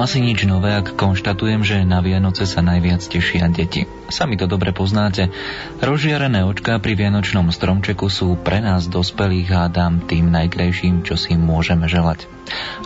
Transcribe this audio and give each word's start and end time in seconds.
Asi 0.00 0.16
nič 0.16 0.48
nové, 0.48 0.72
ak 0.72 0.96
konštatujem, 0.96 1.60
že 1.60 1.84
na 1.84 2.00
Vianoce 2.00 2.48
sa 2.48 2.64
najviac 2.64 3.04
tešia 3.04 3.52
deti. 3.52 3.84
Sami 4.08 4.40
to 4.40 4.48
dobre 4.48 4.72
poznáte. 4.72 5.28
Rozžiarené 5.76 6.40
očká 6.40 6.80
pri 6.80 6.96
Vianočnom 6.96 7.52
stromčeku 7.52 8.08
sú 8.08 8.40
pre 8.40 8.64
nás 8.64 8.88
dospelých 8.88 9.52
hádam 9.52 10.00
tým 10.08 10.32
najkrajším, 10.32 11.04
čo 11.04 11.20
si 11.20 11.36
môžeme 11.36 11.84
želať. 11.84 12.24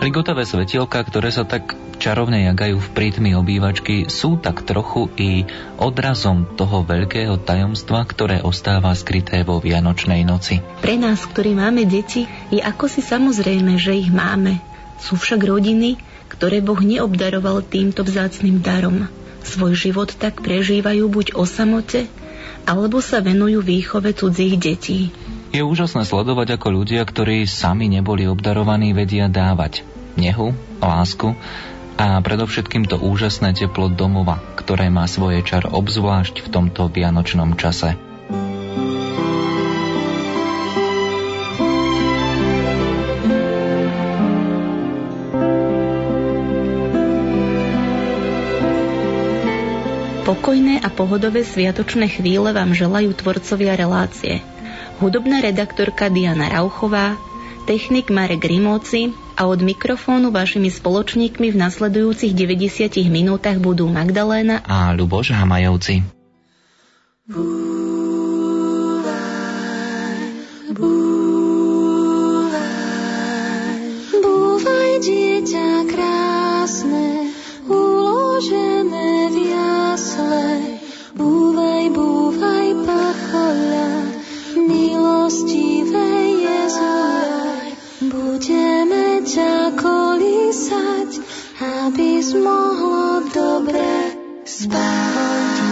Ligotavé 0.03 0.43
svetielka, 0.43 1.07
ktoré 1.07 1.31
sa 1.31 1.47
tak 1.47 1.79
čarovne 2.03 2.51
jagajú 2.51 2.83
v 2.83 2.93
prítmi 2.99 3.31
obývačky, 3.39 4.11
sú 4.11 4.35
tak 4.35 4.67
trochu 4.67 5.07
i 5.15 5.47
odrazom 5.79 6.59
toho 6.59 6.83
veľkého 6.83 7.39
tajomstva, 7.39 8.03
ktoré 8.11 8.43
ostáva 8.43 8.91
skryté 8.91 9.47
vo 9.47 9.63
Vianočnej 9.63 10.27
noci. 10.27 10.59
Pre 10.83 10.99
nás, 10.99 11.23
ktorí 11.31 11.55
máme 11.55 11.87
deti, 11.87 12.27
je 12.51 12.59
ako 12.59 12.91
si 12.91 13.07
samozrejme, 13.07 13.79
že 13.79 13.95
ich 13.95 14.11
máme. 14.11 14.59
Sú 14.99 15.15
však 15.15 15.39
rodiny, 15.47 16.14
ktoré 16.45 16.61
Boh 16.61 16.77
neobdaroval 16.77 17.65
týmto 17.65 18.05
vzácným 18.05 18.61
darom. 18.61 19.09
Svoj 19.49 19.81
život 19.81 20.13
tak 20.13 20.45
prežívajú 20.45 21.09
buď 21.09 21.33
o 21.41 21.49
samote, 21.49 22.05
alebo 22.69 23.01
sa 23.01 23.25
venujú 23.25 23.65
výchove 23.65 24.13
cudzích 24.13 24.61
detí. 24.61 25.09
Je 25.57 25.65
úžasné 25.65 26.05
sledovať, 26.05 26.61
ako 26.61 26.85
ľudia, 26.85 27.01
ktorí 27.01 27.49
sami 27.49 27.89
neboli 27.89 28.29
obdarovaní, 28.29 28.93
vedia 28.93 29.33
dávať 29.33 29.89
nehu, 30.21 30.53
lásku 30.85 31.33
a 31.97 32.21
predovšetkým 32.21 32.93
to 32.93 33.01
úžasné 33.01 33.57
teplo 33.57 33.89
domova, 33.89 34.37
ktoré 34.61 34.93
má 34.93 35.09
svoje 35.09 35.41
čar 35.49 35.65
obzvlášť 35.73 36.45
v 36.45 36.49
tomto 36.53 36.93
vianočnom 36.93 37.57
čase. 37.57 37.97
Pokojné 50.45 50.85
a 50.85 50.93
pohodové 50.93 51.41
sviatočné 51.41 52.05
chvíle 52.05 52.53
vám 52.53 52.77
želajú 52.77 53.17
tvorcovia 53.17 53.81
relácie. 53.81 54.45
Hudobná 55.01 55.41
redaktorka 55.41 56.13
Diana 56.13 56.53
Rauchová, 56.53 57.17
technik 57.65 58.13
Marek 58.13 58.45
Rimóci 58.45 59.09
a 59.41 59.49
od 59.49 59.65
mikrofónu 59.65 60.29
vašimi 60.29 60.69
spoločníkmi 60.69 61.49
v 61.49 61.57
nasledujúcich 61.57 62.37
90 62.37 62.93
minútach 63.09 63.57
budú 63.57 63.89
Magdaléna 63.89 64.61
a 64.69 64.93
Luboš 64.93 65.33
Hamajovci. 65.33 66.05
Búvaj, 74.13 74.93
dieťa 75.09 75.89
krásne, 75.89 77.33
uložené 77.65 79.33
v 79.33 79.37
jasle. 79.95 80.75
Búvaj, 81.15 81.87
búvaj, 81.95 82.69
pachoľa, 82.83 83.91
milostivé 84.59 86.11
Jezulaj. 86.43 87.71
Budeme 88.03 89.23
ťa 89.23 89.79
kolísať, 89.79 91.11
aby 91.63 92.11
mohlo 92.43 93.23
dobre 93.31 94.19
spať. 94.43 95.64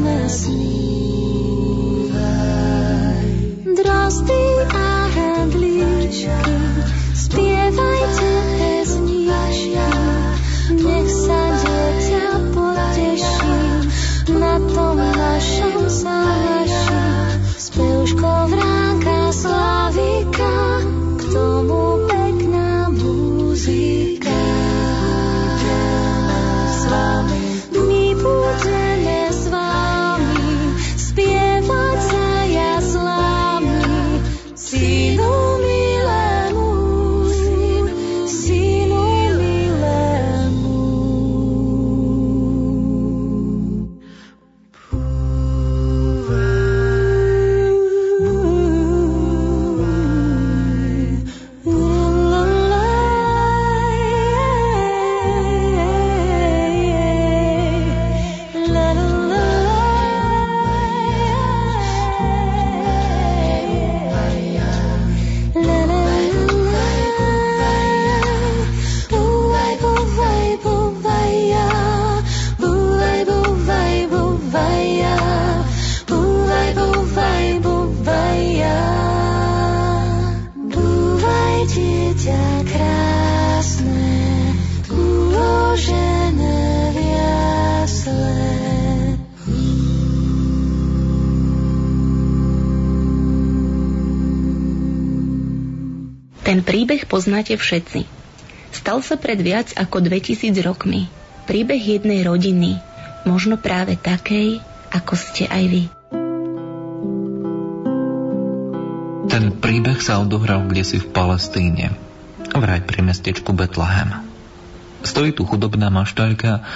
Krásne 0.00 0.28
snívaj. 0.28 0.89
Všetci. 97.60 98.08
Stal 98.72 99.04
sa 99.04 99.20
pred 99.20 99.36
viac 99.36 99.76
ako 99.76 100.00
2000 100.00 100.56
rokmi. 100.64 101.12
Príbeh 101.44 101.82
jednej 101.82 102.24
rodiny, 102.24 102.80
možno 103.28 103.60
práve 103.60 103.98
takej, 104.00 104.62
ako 104.94 105.14
ste 105.18 105.44
aj 105.50 105.64
vy. 105.68 105.82
Ten 109.30 109.44
príbeh 109.60 109.98
sa 110.02 110.22
odohral 110.22 110.66
kdesi 110.66 110.98
v 110.98 111.10
Palestíne, 111.10 111.94
vraj 112.50 112.82
pri 112.82 113.04
mestečku 113.04 113.54
Betlehem. 113.54 114.26
Stojí 115.00 115.32
tu 115.32 115.46
chudobná 115.48 115.88
maštaľka, 115.88 116.66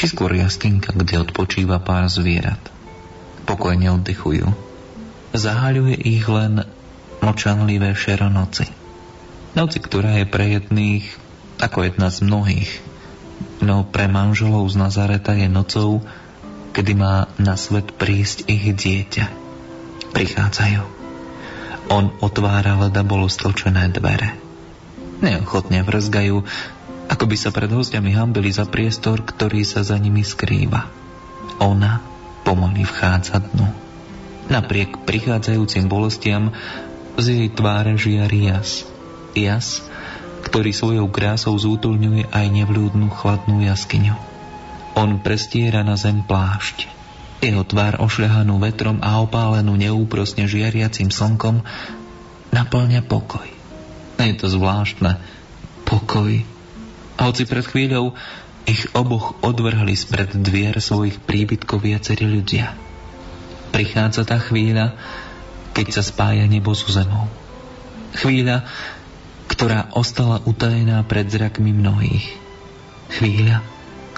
či 0.00 0.04
skôr 0.08 0.32
jaskinka, 0.32 0.96
kde 0.96 1.20
odpočíva 1.20 1.82
pár 1.82 2.08
zvierat. 2.08 2.60
Pokojne 3.44 3.92
oddychujú. 4.00 4.48
Zahaľuje 5.36 5.96
ich 5.98 6.24
len 6.24 6.64
mlčanlivé 7.20 7.92
šero 7.92 8.32
noci. 8.32 8.79
Noci, 9.50 9.82
ktorá 9.82 10.22
je 10.22 10.26
pre 10.30 10.46
jedných 10.58 11.04
ako 11.58 11.90
jedna 11.90 12.08
z 12.08 12.22
mnohých. 12.22 12.70
No 13.60 13.84
pre 13.84 14.08
manželov 14.08 14.70
z 14.70 14.78
Nazareta 14.80 15.36
je 15.36 15.50
nocou, 15.50 16.00
kedy 16.72 16.92
má 16.96 17.28
na 17.36 17.58
svet 17.58 17.92
prísť 17.98 18.46
ich 18.46 18.72
dieťa. 18.72 19.26
Prichádzajú. 20.14 20.82
On 21.90 22.14
otvára, 22.22 22.78
leda 22.78 23.02
bolo 23.02 23.26
stlčené 23.26 23.90
dvere. 23.90 24.38
Neochotne 25.20 25.82
vrzgajú, 25.82 26.46
ako 27.10 27.24
by 27.26 27.36
sa 27.36 27.50
pred 27.50 27.68
hostiami 27.68 28.14
hambili 28.14 28.54
za 28.54 28.64
priestor, 28.70 29.26
ktorý 29.26 29.66
sa 29.66 29.82
za 29.82 29.98
nimi 29.98 30.22
skrýva. 30.22 30.86
Ona 31.58 32.00
pomaly 32.46 32.86
vchádza 32.86 33.42
dnu. 33.42 33.68
Napriek 34.48 35.02
prichádzajúcim 35.02 35.90
bolestiam 35.90 36.54
z 37.18 37.26
jej 37.26 37.48
tváre 37.50 37.98
žiari 37.98 38.48
jas. 38.48 38.86
Jas, 39.34 39.84
ktorý 40.46 40.74
svojou 40.74 41.06
krásou 41.12 41.54
zútulňuje 41.54 42.32
aj 42.32 42.46
nevľúdnu 42.50 43.12
chladnú 43.12 43.62
jaskyňu. 43.62 44.16
On 44.98 45.20
prestiera 45.22 45.86
na 45.86 45.94
zem 45.94 46.26
plášť. 46.26 46.90
Jeho 47.40 47.64
tvár 47.64 48.02
ošľahanú 48.02 48.60
vetrom 48.60 49.00
a 49.00 49.22
opálenú 49.22 49.78
neúprosne 49.78 50.44
žiariacim 50.44 51.08
slnkom 51.08 51.64
naplňa 52.52 53.00
pokoj. 53.06 53.48
Je 54.20 54.34
to 54.36 54.52
zvláštne. 54.52 55.16
Pokoj. 55.88 56.44
A 57.16 57.20
hoci 57.24 57.48
pred 57.48 57.64
chvíľou 57.64 58.12
ich 58.68 58.84
oboch 58.92 59.40
odvrhli 59.40 59.96
spred 59.96 60.36
dvier 60.36 60.76
svojich 60.76 61.16
príbytkov 61.24 61.80
viacerí 61.80 62.28
ľudia. 62.28 62.76
Prichádza 63.72 64.28
tá 64.28 64.36
chvíľa, 64.36 64.92
keď 65.72 65.96
sa 65.96 66.02
spája 66.04 66.44
nebo 66.44 66.76
so 66.76 66.92
zemou. 66.92 67.30
Chvíľa, 68.18 68.66
ktorá 69.50 69.90
ostala 69.98 70.38
utajená 70.46 71.02
pred 71.02 71.26
zrakmi 71.26 71.74
mnohých. 71.74 72.38
Chvíľa, 73.10 73.66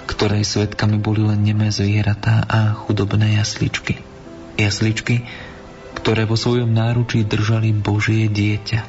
ktorej 0.05 0.45
svetkami 0.45 1.01
boli 1.01 1.25
len 1.25 1.41
nemé 1.41 1.73
zvieratá 1.73 2.45
a 2.45 2.77
chudobné 2.77 3.41
jasličky. 3.41 3.97
Jasličky, 4.61 5.25
ktoré 5.97 6.29
vo 6.29 6.37
svojom 6.37 6.69
náručí 6.69 7.25
držali 7.25 7.73
Božie 7.73 8.29
dieťa. 8.29 8.85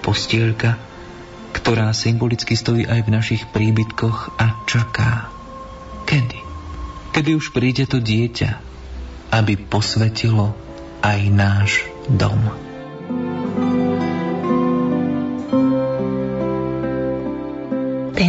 Postielka, 0.00 0.80
ktorá 1.52 1.92
symbolicky 1.92 2.56
stojí 2.56 2.88
aj 2.88 3.04
v 3.04 3.12
našich 3.12 3.42
príbytkoch 3.52 4.40
a 4.40 4.64
čaká. 4.64 5.28
Kedy? 6.08 6.40
Kedy 7.12 7.30
už 7.36 7.52
príde 7.52 7.84
to 7.84 8.00
dieťa, 8.00 8.50
aby 9.36 9.60
posvetilo 9.68 10.56
aj 11.04 11.20
náš 11.28 11.84
dom. 12.08 12.67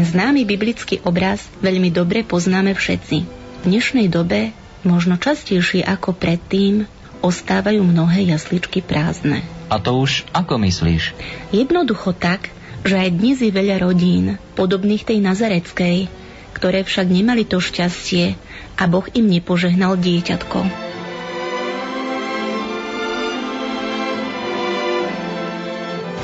Známy 0.09 0.50
biblický 0.50 1.06
obraz 1.06 1.45
veľmi 1.61 1.94
dobre 1.94 2.25
poznáme 2.25 2.73
všetci. 2.73 3.17
V 3.61 3.63
dnešnej 3.69 4.09
dobe, 4.09 4.50
možno 4.81 5.21
častejšie 5.21 5.85
ako 5.85 6.17
predtým, 6.17 6.89
ostávajú 7.21 7.85
mnohé 7.85 8.25
jasličky 8.33 8.81
prázdne. 8.81 9.45
A 9.69 9.77
to 9.77 9.94
už 10.01 10.25
ako 10.33 10.57
myslíš? 10.65 11.13
Jednoducho 11.53 12.15
tak, 12.17 12.50
že 12.81 12.97
aj 12.97 13.09
dnes 13.13 13.38
je 13.44 13.51
veľa 13.53 13.85
rodín, 13.85 14.41
podobných 14.57 15.06
tej 15.06 15.21
nazareckej, 15.21 16.09
ktoré 16.57 16.81
však 16.81 17.06
nemali 17.06 17.45
to 17.45 17.61
šťastie 17.61 18.33
a 18.79 18.83
Boh 18.89 19.06
im 19.13 19.29
nepožehnal 19.29 20.00
dieťatko. 20.00 20.89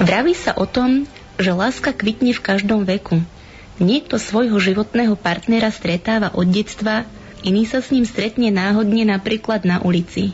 Vraví 0.06 0.34
sa 0.36 0.56
o 0.56 0.66
tom, 0.68 1.08
že 1.36 1.52
láska 1.52 1.92
kvitne 1.92 2.32
v 2.32 2.42
každom 2.44 2.88
veku, 2.88 3.20
Niekto 3.76 4.16
svojho 4.16 4.56
životného 4.56 5.20
partnera 5.20 5.68
stretáva 5.68 6.32
od 6.32 6.48
detstva, 6.48 7.04
iný 7.44 7.68
sa 7.68 7.84
s 7.84 7.92
ním 7.92 8.08
stretne 8.08 8.48
náhodne 8.48 9.04
napríklad 9.04 9.68
na 9.68 9.84
ulici. 9.84 10.32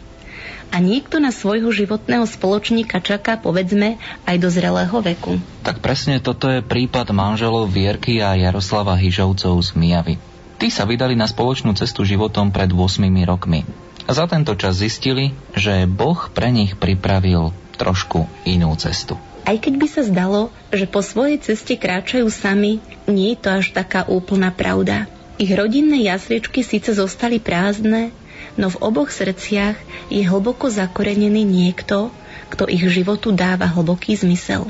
A 0.72 0.80
niekto 0.80 1.20
na 1.20 1.34
svojho 1.34 1.68
životného 1.74 2.24
spoločníka 2.24 3.04
čaká, 3.04 3.36
povedzme, 3.42 4.00
aj 4.24 4.36
do 4.40 4.48
zrelého 4.48 4.94
veku. 5.04 5.42
Tak 5.68 5.84
presne 5.84 6.24
toto 6.24 6.48
je 6.48 6.64
prípad 6.64 7.12
manželov 7.12 7.68
Vierky 7.68 8.24
a 8.24 8.38
Jaroslava 8.38 8.96
Hyžovcov 8.96 9.58
z 9.60 9.70
Mijavy. 9.76 10.16
Tí 10.62 10.70
sa 10.70 10.86
vydali 10.86 11.18
na 11.18 11.26
spoločnú 11.26 11.74
cestu 11.74 12.06
životom 12.06 12.54
pred 12.54 12.70
8 12.70 13.04
rokmi. 13.26 13.66
A 14.06 14.12
za 14.14 14.30
tento 14.30 14.54
čas 14.54 14.78
zistili, 14.78 15.34
že 15.58 15.90
Boh 15.90 16.30
pre 16.30 16.54
nich 16.54 16.78
pripravil 16.78 17.52
trošku 17.76 18.30
inú 18.46 18.72
cestu. 18.78 19.18
Aj 19.42 19.58
keď 19.58 19.74
by 19.82 19.88
sa 19.90 20.02
zdalo, 20.06 20.54
že 20.70 20.86
po 20.86 21.02
svojej 21.02 21.42
ceste 21.42 21.74
kráčajú 21.74 22.30
sami, 22.30 22.78
nie 23.10 23.34
je 23.34 23.42
to 23.42 23.50
až 23.50 23.74
taká 23.74 24.06
úplná 24.06 24.54
pravda. 24.54 25.10
Ich 25.42 25.50
rodinné 25.50 26.06
jasličky 26.06 26.62
síce 26.62 26.94
zostali 26.94 27.42
prázdne, 27.42 28.14
no 28.60 28.70
v 28.70 28.78
oboch 28.84 29.10
srdciach 29.10 29.80
je 30.14 30.22
hlboko 30.22 30.70
zakorenený 30.70 31.42
niekto, 31.42 32.14
kto 32.52 32.70
ich 32.70 32.84
životu 32.92 33.32
dáva 33.32 33.66
hlboký 33.66 34.14
zmysel. 34.20 34.70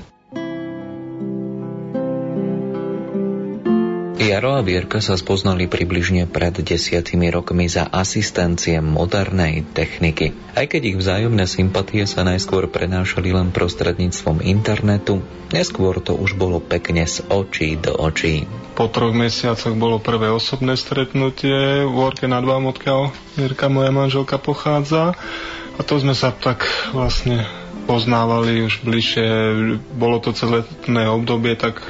Jaro 4.22 4.54
a 4.54 4.62
Vierka 4.62 5.02
sa 5.02 5.18
spoznali 5.18 5.66
približne 5.66 6.30
pred 6.30 6.54
desiatimi 6.54 7.34
rokmi 7.34 7.66
za 7.66 7.90
asistencie 7.90 8.78
modernej 8.78 9.66
techniky. 9.74 10.38
Aj 10.54 10.70
keď 10.70 10.94
ich 10.94 10.98
vzájomné 11.02 11.50
sympatie 11.50 12.06
sa 12.06 12.22
najskôr 12.22 12.70
prenášali 12.70 13.34
len 13.34 13.50
prostredníctvom 13.50 14.46
internetu, 14.46 15.26
neskôr 15.50 15.98
to 16.06 16.14
už 16.14 16.38
bolo 16.38 16.62
pekne 16.62 17.02
z 17.10 17.26
očí 17.34 17.82
do 17.82 17.98
očí. 17.98 18.46
Po 18.78 18.94
troch 18.94 19.10
mesiacoch 19.10 19.74
bolo 19.74 19.98
prvé 19.98 20.30
osobné 20.30 20.78
stretnutie 20.78 21.82
v 21.82 21.96
Orke 21.98 22.30
nad 22.30 22.46
Vám, 22.46 22.70
odkiaľ 22.70 23.10
Vierka, 23.34 23.74
moja 23.74 23.90
manželka, 23.90 24.38
pochádza. 24.38 25.18
A 25.76 25.82
to 25.82 25.98
sme 25.98 26.14
sa 26.14 26.30
tak 26.30 26.70
vlastne 26.94 27.50
poznávali 27.90 28.70
už 28.70 28.86
bližšie. 28.86 29.26
Bolo 29.98 30.22
to 30.22 30.30
celé 30.38 30.62
obdobie, 31.10 31.58
tak 31.58 31.82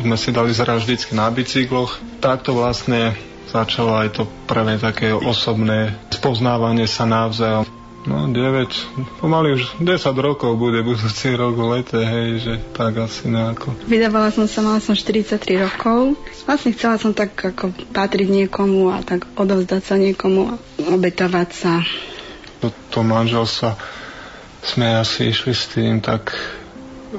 sme 0.00 0.16
si 0.16 0.32
dali 0.32 0.50
zrať 0.50 0.78
vždycky 0.80 1.12
na 1.12 1.28
bicykloch. 1.28 2.00
Takto 2.18 2.56
vlastne 2.56 3.12
začalo 3.48 4.00
aj 4.00 4.08
to 4.16 4.22
prvé 4.48 4.80
také 4.80 5.12
osobné 5.12 5.92
spoznávanie 6.08 6.88
sa 6.88 7.04
navzájom. 7.04 7.68
No 8.02 8.26
9, 8.26 9.22
pomaly 9.22 9.54
už 9.54 9.78
10 9.78 9.86
rokov 10.18 10.58
bude 10.58 10.82
budúci 10.82 11.38
rok 11.38 11.54
v 11.54 11.78
lete, 11.78 12.02
hej, 12.02 12.28
že 12.42 12.52
tak 12.74 12.98
asi 12.98 13.30
nejako. 13.30 13.78
Vydávala 13.86 14.34
som 14.34 14.50
sa, 14.50 14.58
mala 14.58 14.82
som 14.82 14.98
43 14.98 15.38
rokov. 15.62 16.18
Vlastne 16.42 16.74
chcela 16.74 16.98
som 16.98 17.14
tak 17.14 17.38
ako 17.38 17.70
patriť 17.94 18.26
niekomu 18.26 18.90
a 18.90 19.06
tak 19.06 19.30
odovzdať 19.38 19.82
sa 19.86 19.94
niekomu 19.94 20.50
a 20.50 20.54
obetovať 20.90 21.48
sa. 21.54 21.78
Do 22.58 22.74
to 22.90 23.06
manželstva 23.06 23.78
sme 24.66 24.98
asi 24.98 25.30
išli 25.30 25.54
s 25.54 25.70
tým 25.70 26.02
tak 26.02 26.34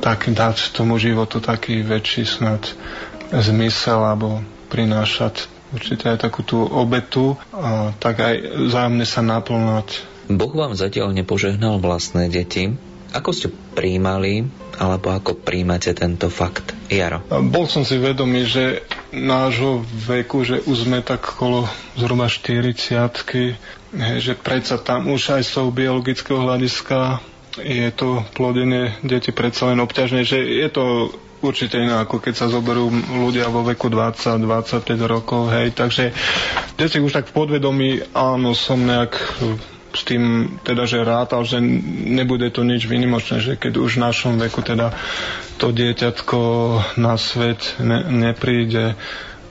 tak 0.01 0.31
dať 0.31 0.73
tomu 0.73 0.97
životu 0.97 1.43
taký 1.43 1.83
väčší 1.85 2.23
snad 2.25 2.63
zmysel 3.29 4.01
alebo 4.01 4.41
prinášať 4.69 5.49
určite 5.73 6.05
aj 6.09 6.29
takú 6.29 6.45
tú 6.45 6.61
obetu 6.61 7.33
a 7.49 7.93
tak 7.97 8.21
aj 8.21 8.35
vzájomne 8.69 9.05
sa 9.09 9.21
naplňať. 9.25 10.05
Boh 10.29 10.53
vám 10.53 10.77
zatiaľ 10.77 11.11
nepožehnal 11.11 11.81
vlastné 11.81 12.29
deti. 12.29 12.73
Ako 13.13 13.29
ste 13.29 13.49
príjmali 13.49 14.49
alebo 14.81 15.13
ako 15.13 15.37
príjmate 15.37 15.93
tento 15.93 16.33
fakt, 16.33 16.73
Jaro? 16.89 17.21
Bol 17.29 17.69
som 17.69 17.85
si 17.85 18.01
vedomý, 18.01 18.49
že 18.49 18.81
nášho 19.13 19.85
veku, 19.85 20.41
že 20.41 20.65
už 20.65 20.89
sme 20.89 21.05
tak 21.05 21.21
okolo 21.21 21.69
zhruba 21.93 22.25
40 22.25 23.13
že 23.93 24.33
predsa 24.33 24.81
tam 24.81 25.13
už 25.13 25.37
aj 25.37 25.43
z 25.45 25.49
toho 25.53 25.69
biologického 25.69 26.41
hľadiska 26.41 27.21
je 27.57 27.89
to 27.91 28.25
plodenie 28.33 28.97
deti 29.01 29.29
predsa 29.29 29.69
len 29.69 29.77
obťažné, 29.79 30.25
že 30.25 30.39
je 30.39 30.67
to 30.69 31.13
určite 31.43 31.75
iné, 31.75 31.91
ako 31.99 32.23
keď 32.23 32.33
sa 32.33 32.47
zoberú 32.47 32.87
ľudia 33.19 33.51
vo 33.51 33.61
veku 33.61 33.91
20-25 33.91 34.79
rokov, 35.03 35.51
hej, 35.51 35.75
takže 35.75 36.15
deti 36.79 36.97
už 36.97 37.11
tak 37.11 37.27
v 37.29 37.35
podvedomí, 37.35 37.89
áno, 38.15 38.55
som 38.55 38.79
nejak 38.79 39.13
s 39.93 40.01
tým 40.03 40.57
teda, 40.65 40.89
že 40.89 41.05
rátal, 41.05 41.45
že 41.45 41.61
nebude 41.61 42.49
to 42.49 42.65
nič 42.65 42.89
vynimočné, 42.89 43.37
že 43.39 43.53
keď 43.55 43.77
už 43.77 44.01
v 44.01 44.03
našom 44.03 44.33
veku 44.41 44.65
teda 44.65 44.89
to 45.61 45.69
dieťatko 45.69 46.39
na 46.97 47.13
svet 47.13 47.77
ne, 47.77 48.01
nepríde, 48.01 48.97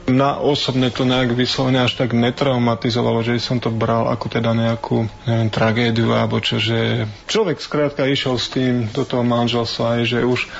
na 0.03 0.35
osobne 0.35 0.91
to 0.91 1.07
nejak 1.07 1.31
vyslovene 1.31 1.79
až 1.79 1.95
tak 1.95 2.11
netraumatizovalo, 2.11 3.23
že 3.23 3.39
som 3.39 3.63
to 3.63 3.71
bral 3.71 4.11
ako 4.11 4.27
teda 4.27 4.51
nejakú 4.51 5.07
neviem, 5.23 5.47
tragédiu 5.47 6.11
alebo 6.11 6.43
čo, 6.43 6.59
že 6.59 7.07
človek 7.31 7.63
skrátka 7.63 8.03
išiel 8.03 8.35
s 8.35 8.51
tým 8.51 8.91
do 8.91 9.07
toho 9.07 9.23
manželstva 9.23 9.99
aj, 9.99 10.01
že 10.03 10.19
už 10.27 10.51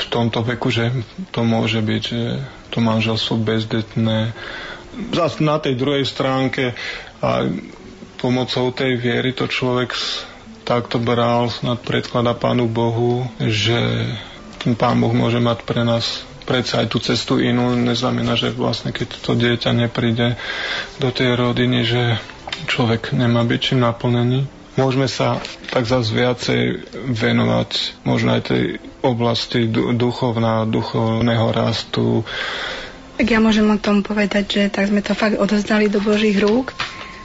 v 0.00 0.04
tomto 0.10 0.42
veku, 0.42 0.72
že 0.74 0.90
to 1.30 1.46
môže 1.46 1.78
byť, 1.78 2.02
že 2.02 2.22
to 2.72 2.78
manželstvo 2.80 3.38
bezdetné. 3.38 4.32
Zas 5.14 5.38
na 5.38 5.62
tej 5.62 5.78
druhej 5.78 6.02
stránke 6.02 6.74
a 7.22 7.46
pomocou 8.18 8.74
tej 8.74 8.98
viery 8.98 9.30
to 9.30 9.46
človek 9.46 9.94
takto 10.64 10.98
bral, 10.98 11.50
snad 11.50 11.82
predklada 11.82 12.34
Pánu 12.34 12.66
Bohu, 12.66 13.26
že 13.38 14.06
ten 14.60 14.74
Pán 14.74 14.98
Boh 14.98 15.10
môže 15.10 15.38
mať 15.38 15.62
pre 15.62 15.82
nás 15.82 16.26
predsa 16.50 16.82
aj 16.82 16.90
tú 16.90 16.98
cestu 16.98 17.38
inú, 17.38 17.78
neznamená, 17.78 18.34
že 18.34 18.50
vlastne 18.50 18.90
keď 18.90 19.22
to 19.22 19.38
dieťa 19.38 19.70
nepríde 19.70 20.34
do 20.98 21.14
tej 21.14 21.38
rodiny, 21.38 21.86
že 21.86 22.18
človek 22.66 23.14
nemá 23.14 23.46
byť 23.46 23.60
čím 23.62 23.86
naplnený. 23.86 24.50
Môžeme 24.74 25.06
sa 25.06 25.38
tak 25.70 25.86
zase 25.86 26.10
viacej 26.10 26.62
venovať 27.14 28.02
možno 28.02 28.34
aj 28.34 28.50
tej 28.50 28.64
oblasti 29.06 29.70
duchovná, 29.70 30.66
duchovného 30.66 31.46
rastu. 31.54 32.26
Tak 33.22 33.30
ja 33.30 33.38
môžem 33.38 33.70
o 33.70 33.78
tom 33.78 34.02
povedať, 34.02 34.44
že 34.50 34.62
tak 34.74 34.90
sme 34.90 35.06
to 35.06 35.14
fakt 35.14 35.38
odozdali 35.38 35.86
do 35.86 36.02
Božích 36.02 36.34
rúk, 36.42 36.74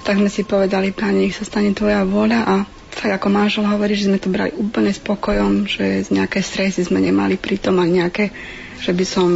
tak 0.05 0.21
sme 0.21 0.29
si 0.29 0.45
povedali, 0.45 0.93
Pane, 0.93 1.25
nech 1.25 1.33
sa 1.33 1.47
stane 1.47 1.73
Tvoja 1.73 2.05
vôľa 2.05 2.41
a 2.45 2.55
tak 2.95 3.21
ako 3.21 3.27
manžel 3.27 3.65
hovorí, 3.67 3.97
že 3.97 4.07
sme 4.07 4.21
to 4.21 4.31
brali 4.31 4.55
úplne 4.55 4.93
spokojom, 4.93 5.67
že 5.67 6.05
z 6.05 6.09
nejaké 6.15 6.39
stresy 6.39 6.87
sme 6.87 7.03
nemali 7.03 7.35
pritom 7.35 7.75
aj 7.81 7.89
nejaké 7.91 8.25
že 8.79 8.91
by 8.91 9.05
som 9.07 9.29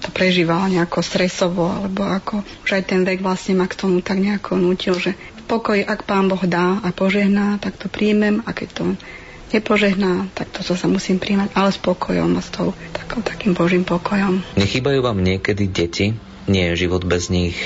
to 0.00 0.08
prežívala 0.12 0.68
nejako 0.68 1.00
stresovo, 1.00 1.68
alebo 1.68 2.04
ako 2.04 2.44
už 2.64 2.70
aj 2.80 2.82
ten 2.92 3.02
vek 3.04 3.24
vlastne 3.24 3.56
ma 3.56 3.66
k 3.66 3.78
tomu 3.78 4.04
tak 4.04 4.20
nejako 4.20 4.60
nutil, 4.60 4.96
že 4.96 5.16
v 5.16 5.42
pokoji, 5.48 5.82
ak 5.82 6.06
pán 6.06 6.30
Boh 6.30 6.40
dá 6.44 6.78
a 6.80 6.88
požehná, 6.94 7.58
tak 7.58 7.80
to 7.80 7.90
príjmem 7.90 8.44
a 8.44 8.50
keď 8.52 8.68
to 8.72 8.84
nepožehná, 9.50 10.30
tak 10.34 10.50
to 10.54 10.62
sa 10.62 10.86
musím 10.86 11.18
príjmať, 11.18 11.50
ale 11.58 11.74
s 11.74 11.78
pokojom 11.82 12.38
a 12.38 12.42
s 12.42 12.50
tou 12.54 12.70
takou, 12.94 13.20
takým 13.20 13.52
Božím 13.52 13.82
pokojom. 13.82 14.42
Nechýbajú 14.54 15.02
vám 15.02 15.18
niekedy 15.18 15.66
deti? 15.66 16.14
Nie 16.46 16.72
je 16.74 16.86
život 16.86 17.02
bez 17.02 17.30
nich 17.30 17.58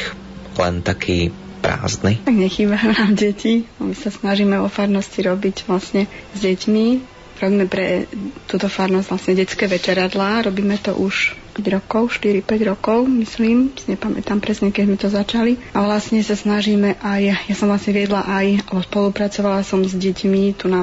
len 0.56 0.80
taký 0.80 1.32
prázdny? 1.60 2.20
Tak 2.24 2.36
nechýbajú 2.36 2.88
nám 2.96 3.12
deti. 3.16 3.64
My 3.80 3.96
sa 3.96 4.12
snažíme 4.12 4.60
o 4.60 4.68
farnosti 4.68 5.24
robiť 5.24 5.64
vlastne 5.68 6.08
s 6.36 6.38
deťmi, 6.40 7.13
Robíme 7.34 7.66
pre 7.66 8.06
túto 8.46 8.66
farnosť 8.66 9.08
vlastne 9.10 9.34
detské 9.34 9.66
večeradlá. 9.66 10.46
Robíme 10.46 10.78
to 10.78 10.94
už 10.94 11.34
5 11.54 11.62
rokov, 11.70 12.18
4-5 12.18 12.66
rokov, 12.66 13.06
myslím, 13.06 13.70
si 13.78 13.94
nepamätám 13.94 14.42
presne, 14.42 14.74
keď 14.74 14.82
sme 14.84 14.98
to 14.98 15.08
začali. 15.08 15.52
A 15.70 15.86
vlastne 15.86 16.18
sa 16.20 16.34
snažíme 16.34 16.98
aj, 16.98 17.22
ja 17.46 17.54
som 17.54 17.70
vlastne 17.70 17.94
viedla 17.94 18.26
aj, 18.26 18.66
alebo 18.66 18.82
spolupracovala 18.82 19.62
som 19.62 19.86
s 19.86 19.94
deťmi, 19.94 20.58
tu 20.58 20.66
na 20.66 20.82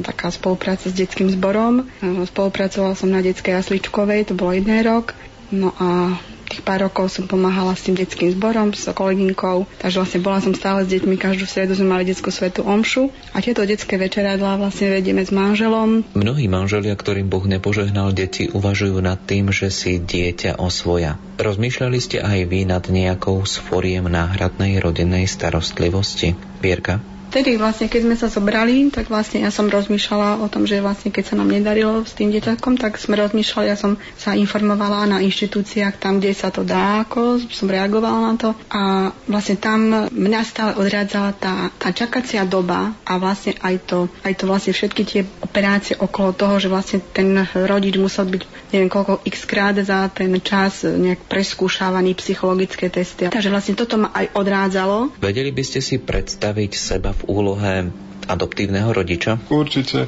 taká 0.00 0.32
spolupráca 0.32 0.88
s 0.88 0.96
detským 0.96 1.28
zborom. 1.28 1.84
Spolupracovala 2.00 2.96
som 2.96 3.12
na 3.12 3.20
detskej 3.20 3.52
jasličkovej, 3.52 4.32
to 4.32 4.34
bolo 4.34 4.56
jeden 4.56 4.80
rok. 4.80 5.12
No 5.52 5.76
a 5.76 6.16
tých 6.50 6.66
pár 6.66 6.82
rokov 6.82 7.14
som 7.14 7.30
pomáhala 7.30 7.78
s 7.78 7.86
tým 7.86 7.94
detským 7.94 8.34
zborom, 8.34 8.74
s 8.74 8.90
kolegynkou, 8.90 9.70
takže 9.78 10.02
vlastne 10.02 10.20
bola 10.20 10.42
som 10.42 10.50
stále 10.50 10.82
s 10.82 10.90
deťmi, 10.90 11.14
každú 11.14 11.46
stredu 11.46 11.78
sme 11.78 11.94
mali 11.94 12.10
detskú 12.10 12.34
svetu 12.34 12.66
omšu 12.66 13.14
a 13.30 13.38
tieto 13.38 13.62
detské 13.62 13.94
večeradlá 13.94 14.58
vlastne 14.58 14.90
vedieme 14.90 15.22
s 15.22 15.30
manželom. 15.30 16.02
Mnohí 16.18 16.50
manželia, 16.50 16.98
ktorým 16.98 17.30
Boh 17.30 17.46
nepožehnal 17.46 18.10
deti, 18.10 18.50
uvažujú 18.50 18.98
nad 18.98 19.22
tým, 19.22 19.54
že 19.54 19.70
si 19.70 20.02
dieťa 20.02 20.58
osvoja. 20.58 21.14
Rozmýšľali 21.38 21.98
ste 22.02 22.18
aj 22.18 22.50
vy 22.50 22.66
nad 22.66 22.84
nejakou 22.90 23.46
z 23.46 23.62
náhradnej 24.10 24.82
rodinnej 24.82 25.30
starostlivosti? 25.30 26.34
Vierka? 26.58 27.19
Vtedy 27.30 27.62
vlastne, 27.62 27.86
keď 27.86 28.00
sme 28.02 28.16
sa 28.18 28.26
zobrali, 28.26 28.90
tak 28.90 29.06
vlastne 29.06 29.46
ja 29.46 29.54
som 29.54 29.70
rozmýšľala 29.70 30.42
o 30.42 30.50
tom, 30.50 30.66
že 30.66 30.82
vlastne 30.82 31.14
keď 31.14 31.30
sa 31.30 31.38
nám 31.38 31.46
nedarilo 31.46 32.02
s 32.02 32.18
tým 32.18 32.34
deťakom, 32.34 32.74
tak 32.74 32.98
sme 32.98 33.14
rozmýšľali, 33.22 33.70
ja 33.70 33.78
som 33.78 33.94
sa 34.18 34.34
informovala 34.34 35.06
na 35.06 35.22
inštitúciách 35.22 36.02
tam, 36.02 36.18
kde 36.18 36.34
sa 36.34 36.50
to 36.50 36.66
dá, 36.66 37.06
ako 37.06 37.38
som 37.46 37.70
reagovala 37.70 38.18
na 38.18 38.34
to. 38.34 38.50
A 38.74 39.14
vlastne 39.30 39.62
tam 39.62 40.10
mňa 40.10 40.40
stále 40.42 40.72
odrádzala 40.74 41.30
tá, 41.38 41.70
tá 41.78 41.94
čakacia 41.94 42.42
doba 42.42 42.98
a 43.06 43.12
vlastne 43.22 43.54
aj 43.62 43.74
to, 43.86 44.10
aj 44.26 44.34
to 44.34 44.44
vlastne 44.50 44.74
všetky 44.74 45.02
tie 45.06 45.22
operácie 45.38 45.94
okolo 45.94 46.34
toho, 46.34 46.58
že 46.58 46.66
vlastne 46.66 46.98
ten 46.98 47.46
rodič 47.54 47.94
musel 47.94 48.26
byť 48.26 48.42
neviem 48.74 48.90
koľko 48.90 49.22
x 49.26 49.46
krát 49.46 49.74
za 49.78 50.06
ten 50.10 50.30
čas 50.42 50.86
nejak 50.86 51.26
preskúšavaný 51.26 52.14
psychologické 52.18 52.90
testy. 52.90 53.30
Takže 53.30 53.50
vlastne 53.50 53.74
toto 53.74 53.98
ma 53.98 54.14
aj 54.14 54.34
odrádzalo. 54.34 55.18
Vedeli 55.18 55.50
by 55.50 55.62
ste 55.66 55.82
si 55.82 55.98
predstaviť 55.98 56.72
seba 56.74 57.10
v 57.10 57.19
úlohe 57.26 57.90
adoptívneho 58.26 58.88
rodiča? 58.88 59.42
Určite 59.50 60.06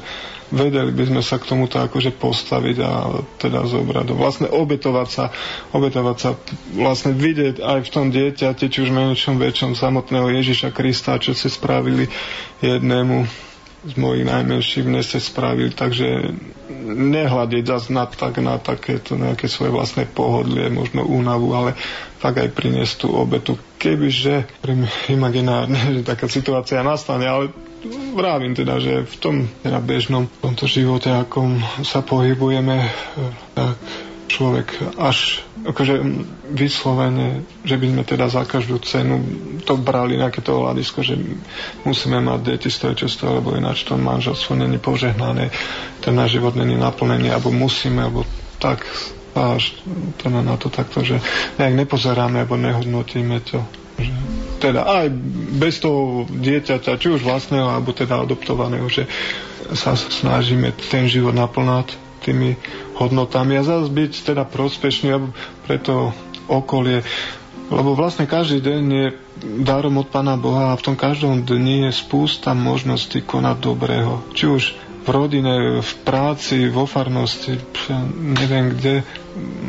vedeli 0.49 0.93
by 0.93 1.03
sme 1.09 1.21
sa 1.25 1.41
k 1.41 1.49
tomuto 1.49 1.81
akože 1.81 2.13
postaviť 2.13 2.77
a 2.79 2.91
teda 3.41 3.65
zobrať. 3.65 4.07
Vlastne 4.13 4.47
obetovať 4.47 5.07
sa, 5.09 5.25
obetovať 5.73 6.17
sa, 6.17 6.29
vlastne 6.71 7.11
vidieť 7.11 7.57
aj 7.57 7.79
v 7.81 7.89
tom 7.89 8.07
dieťate, 8.13 8.69
či 8.69 8.77
už 8.79 8.93
menšom, 8.93 9.41
väčšom 9.41 9.73
samotného 9.73 10.29
Ježiša 10.29 10.69
Krista, 10.69 11.17
čo 11.17 11.33
si 11.33 11.49
spravili 11.49 12.05
jednému 12.61 13.25
z 13.83 13.93
mojich 13.99 14.23
najmenších 14.23 14.87
mne 14.87 15.03
ste 15.03 15.19
spravili, 15.19 15.75
takže 15.75 16.31
nehľadiť 16.83 17.63
zase 17.67 17.89
na, 17.91 18.07
tak, 18.07 18.39
na 18.39 18.55
takéto 18.55 19.19
nejaké 19.19 19.51
svoje 19.51 19.75
vlastné 19.75 20.07
pohodlie, 20.07 20.71
možno 20.71 21.03
únavu, 21.03 21.51
ale 21.51 21.75
tak 22.23 22.39
aj 22.39 22.55
priniesť 22.55 23.03
tú 23.03 23.07
obetu. 23.11 23.59
Kebyže 23.75 24.47
imaginárne, 25.11 25.75
že 25.99 26.07
taká 26.07 26.31
situácia 26.31 26.79
nastane, 26.79 27.27
ale 27.27 27.51
vravím 28.15 28.55
teda, 28.55 28.79
že 28.79 29.03
v 29.03 29.15
tom 29.19 29.35
teda 29.59 29.83
bežnom 29.83 30.31
tomto 30.39 30.63
živote, 30.63 31.11
akom 31.11 31.59
sa 31.83 31.99
pohybujeme, 31.99 32.87
tak 33.51 33.75
človek 34.33 34.97
až 34.97 35.45
akože 35.61 36.01
vyslovene, 36.49 37.45
že 37.61 37.77
by 37.77 37.85
sme 37.85 38.03
teda 38.03 38.25
za 38.33 38.43
každú 38.49 38.81
cenu 38.81 39.21
to 39.61 39.77
brali 39.77 40.17
na 40.17 40.33
to 40.33 40.65
hľadisko, 40.65 41.05
že 41.05 41.13
musíme 41.85 42.17
mať 42.17 42.57
deti 42.57 42.73
stojí 42.73 42.97
čo 42.97 43.05
stojí, 43.05 43.37
lebo 43.37 43.53
ináč 43.53 43.85
to 43.85 43.93
manželstvo 43.93 44.57
není 44.57 44.81
požehnané, 44.81 45.53
ten 46.01 46.13
náš 46.17 46.41
život 46.41 46.57
není 46.57 46.73
naplnený, 46.73 47.29
alebo 47.29 47.53
musíme, 47.53 48.09
alebo 48.09 48.25
tak 48.57 48.81
až 49.33 49.77
teda 50.21 50.41
na 50.41 50.57
to 50.57 50.69
takto, 50.73 51.05
že 51.05 51.21
nejak 51.57 51.73
nepozeráme, 51.85 52.41
alebo 52.41 52.57
nehodnotíme 52.57 53.37
to. 53.45 53.61
Že 53.97 54.11
teda 54.61 54.81
aj 54.87 55.05
bez 55.57 55.81
toho 55.81 56.25
dieťaťa, 56.29 56.97
či 56.97 57.07
už 57.13 57.21
vlastného, 57.21 57.67
alebo 57.67 57.91
teda 57.91 58.21
adoptovaného, 58.21 58.85
že 58.89 59.09
sa 59.73 59.97
snažíme 59.97 60.71
ten 60.91 61.09
život 61.09 61.33
naplnať 61.33 62.02
tými 62.23 62.55
hodnotami 62.95 63.59
a 63.59 63.67
zase 63.67 63.91
byť 63.91 64.11
teda 64.33 64.43
prospešný 64.47 65.11
pre 65.67 65.77
to 65.77 66.15
okolie. 66.47 67.03
Lebo 67.67 67.95
vlastne 67.95 68.27
každý 68.27 68.59
deň 68.59 68.81
je 68.85 69.07
darom 69.63 69.97
od 69.99 70.07
Pána 70.11 70.37
Boha 70.37 70.71
a 70.71 70.77
v 70.79 70.85
tom 70.85 70.95
každom 70.95 71.43
dni 71.43 71.89
je 71.89 71.91
spústa 71.95 72.53
možností 72.53 73.23
konať 73.23 73.57
dobrého. 73.59 74.21
Či 74.35 74.45
už 74.45 74.63
v 75.03 75.07
rodine, 75.11 75.83
v 75.83 75.93
práci, 76.07 76.71
vo 76.71 76.87
farnosti, 76.87 77.59
neviem 78.15 78.71
kde 78.71 79.03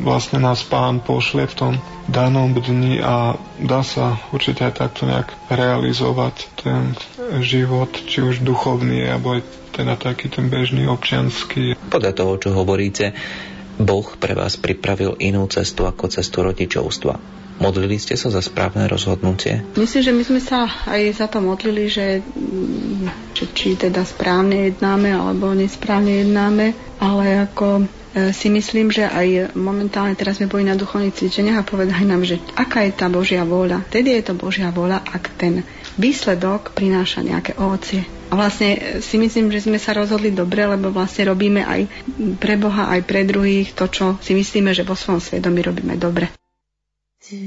vlastne 0.07 0.39
nás 0.39 0.63
pán 0.63 1.03
pošle 1.03 1.51
v 1.51 1.55
tom 1.59 1.73
danom 2.07 2.55
dni 2.55 3.03
a 3.03 3.35
dá 3.59 3.83
sa 3.83 4.21
určite 4.31 4.63
aj 4.63 4.75
takto 4.79 5.11
nejak 5.11 5.35
realizovať 5.51 6.35
ten 6.55 6.95
život, 7.43 7.91
či 8.07 8.23
už 8.23 8.47
duchovný, 8.47 9.11
alebo 9.11 9.35
aj 9.35 9.64
teda 9.75 9.99
taký 9.99 10.31
ten 10.31 10.47
bežný 10.47 10.87
občianský. 10.87 11.75
Podľa 11.91 12.13
toho, 12.15 12.33
čo 12.39 12.51
hovoríte, 12.55 13.11
Boh 13.75 14.07
pre 14.15 14.39
vás 14.39 14.55
pripravil 14.55 15.19
inú 15.19 15.51
cestu 15.51 15.83
ako 15.83 16.07
cestu 16.07 16.47
rodičovstva. 16.47 17.43
Modlili 17.55 18.03
ste 18.03 18.19
sa 18.19 18.35
za 18.35 18.43
správne 18.43 18.91
rozhodnutie? 18.91 19.63
Myslím, 19.79 20.03
že 20.03 20.13
my 20.15 20.23
sme 20.27 20.41
sa 20.43 20.67
aj 20.91 21.03
za 21.15 21.27
to 21.31 21.39
modlili, 21.39 21.87
že, 21.87 22.19
že 23.31 23.45
či 23.55 23.79
teda 23.79 24.03
správne 24.03 24.75
jednáme 24.75 25.15
alebo 25.15 25.55
nesprávne 25.55 26.27
jednáme, 26.27 26.75
ale 26.99 27.47
ako 27.47 27.87
e, 27.87 28.35
si 28.35 28.51
myslím, 28.51 28.91
že 28.91 29.07
aj 29.07 29.55
momentálne 29.55 30.19
teraz 30.19 30.43
sme 30.43 30.51
boli 30.51 30.67
na 30.67 30.75
duchovných 30.75 31.15
cvičeniach 31.15 31.63
a 31.63 31.69
povedali 31.69 32.03
nám, 32.03 32.27
že 32.27 32.43
aká 32.59 32.83
je 32.91 32.93
tá 32.99 33.07
Božia 33.07 33.47
vôľa. 33.47 33.87
Tedy 33.87 34.19
je 34.19 34.23
to 34.27 34.35
Božia 34.35 34.75
vôľa, 34.75 35.07
ak 35.07 35.39
ten 35.39 35.63
výsledok 35.97 36.75
prináša 36.75 37.23
nejaké 37.23 37.55
ovocie. 37.59 38.03
A 38.31 38.35
vlastne 38.35 38.99
si 38.99 39.15
myslím, 39.15 39.55
že 39.55 39.63
sme 39.63 39.79
sa 39.79 39.95
rozhodli 39.95 40.35
dobre, 40.35 40.67
lebo 40.67 40.91
vlastne 40.91 41.31
robíme 41.31 41.63
aj 41.63 41.87
pre 42.43 42.59
Boha, 42.59 42.91
aj 42.91 43.07
pre 43.07 43.23
druhých 43.23 43.79
to, 43.79 43.87
čo 43.87 44.19
si 44.19 44.35
myslíme, 44.35 44.75
že 44.75 44.83
vo 44.83 44.99
svojom 44.99 45.23
svedomí 45.23 45.63
robíme 45.63 45.95
dobre. 45.95 46.35
Keď 47.25 47.45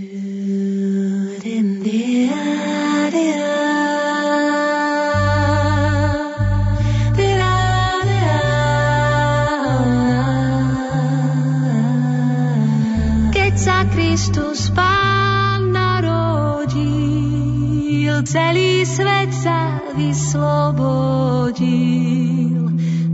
celý 18.37 18.85
svet 18.85 19.33
sa 19.33 19.81
vyslobodil. 19.97 20.69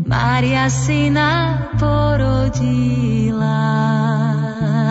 Mária 0.03 0.67
syna 0.67 1.63
porodila 1.79 3.63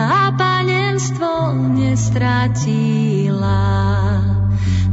a 0.09 0.33
panenstvo 0.33 1.53
nestratila. 1.77 3.61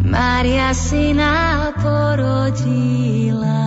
Mária 0.04 0.76
syna 0.76 1.72
porodila 1.80 3.64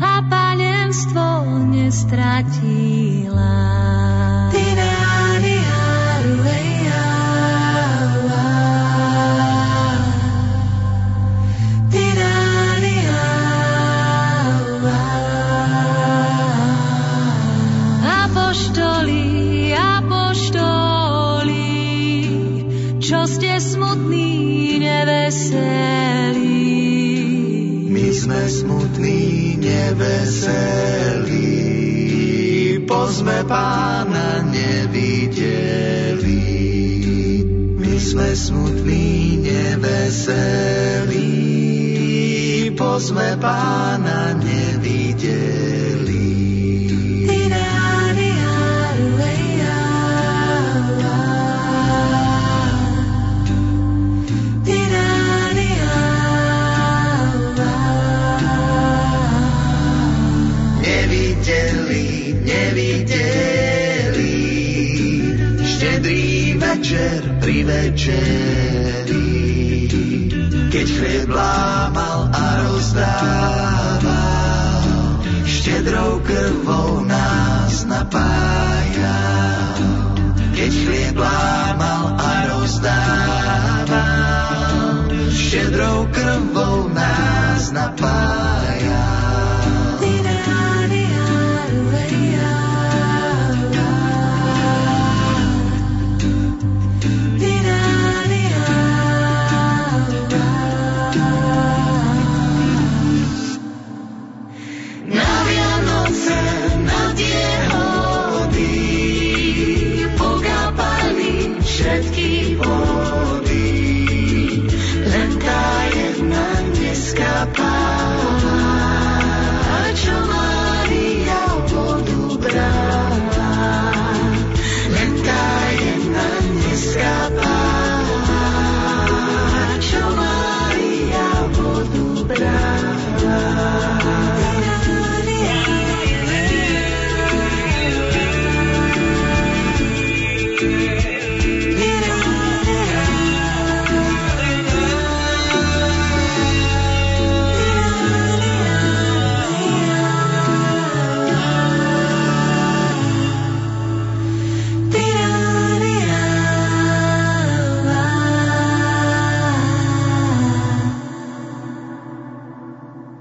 a 0.00 0.24
panenstvo 0.24 1.44
nestratila. 1.68 3.60
Sme 33.30 33.46
pána 33.46 34.42
nevideli. 34.42 35.46
My 37.78 37.94
sme 37.94 38.34
smutní, 38.34 39.38
neveselí, 39.38 40.34
bo 42.74 42.98
sme 42.98 43.38
pána 43.38 44.34
nevideli. 44.34 45.69
Pri 67.50 67.66
večeri, 67.66 69.26
keď 70.70 70.86
chlieb 70.86 71.26
lámal 71.26 72.30
a 72.30 72.62
rozdával, 72.62 74.06
štedrou 75.42 76.22
krvou 76.22 77.02
nás 77.02 77.82
napájal. 77.90 79.82
Keď 80.54 80.70
chlieb 80.70 81.18
lámal 81.18 82.14
a 82.22 82.54
rozdával, 82.54 83.98
štedrou 85.34 86.06
krvou 86.14 86.86
nás 86.94 87.74
napájal. 87.74 88.59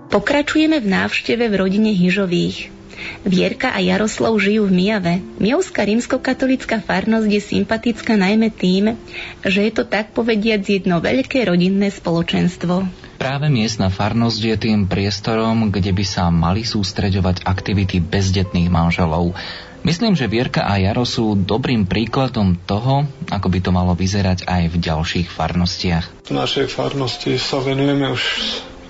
Pokračujeme 0.10 0.82
v 0.82 0.90
návšteve 0.90 1.46
v 1.46 1.54
rodine 1.54 1.94
Hyžových. 1.94 2.74
Vierka 3.22 3.70
a 3.70 3.78
Jaroslav 3.78 4.34
žijú 4.42 4.66
v 4.66 4.74
Mijave. 4.74 5.14
Mijovská 5.38 5.86
rímskokatolická 5.86 6.82
farnosť 6.82 7.30
je 7.30 7.42
sympatická 7.42 8.18
najmä 8.18 8.50
tým, 8.50 8.98
že 9.46 9.70
je 9.70 9.72
to 9.72 9.86
tak 9.86 10.10
povediac 10.18 10.66
jedno 10.66 10.98
veľké 10.98 11.46
rodinné 11.46 11.94
spoločenstvo. 11.94 12.90
Práve 13.22 13.48
miestna 13.54 13.94
farnosť 13.94 14.42
je 14.42 14.56
tým 14.58 14.90
priestorom, 14.90 15.70
kde 15.70 15.94
by 15.94 16.06
sa 16.08 16.34
mali 16.34 16.66
sústreďovať 16.66 17.46
aktivity 17.46 18.02
bezdetných 18.02 18.74
manželov. 18.74 19.38
Myslím, 19.86 20.18
že 20.18 20.26
Vierka 20.26 20.66
a 20.66 20.76
Jaro 20.82 21.06
sú 21.06 21.38
dobrým 21.38 21.86
príkladom 21.88 22.58
toho, 22.66 23.06
ako 23.30 23.48
by 23.48 23.60
to 23.62 23.72
malo 23.72 23.94
vyzerať 23.94 24.44
aj 24.50 24.74
v 24.74 24.76
ďalších 24.76 25.28
farnostiach. 25.32 26.28
V 26.28 26.34
našej 26.36 26.68
farnosti 26.68 27.38
sa 27.40 27.64
venujeme 27.64 28.12
už 28.12 28.24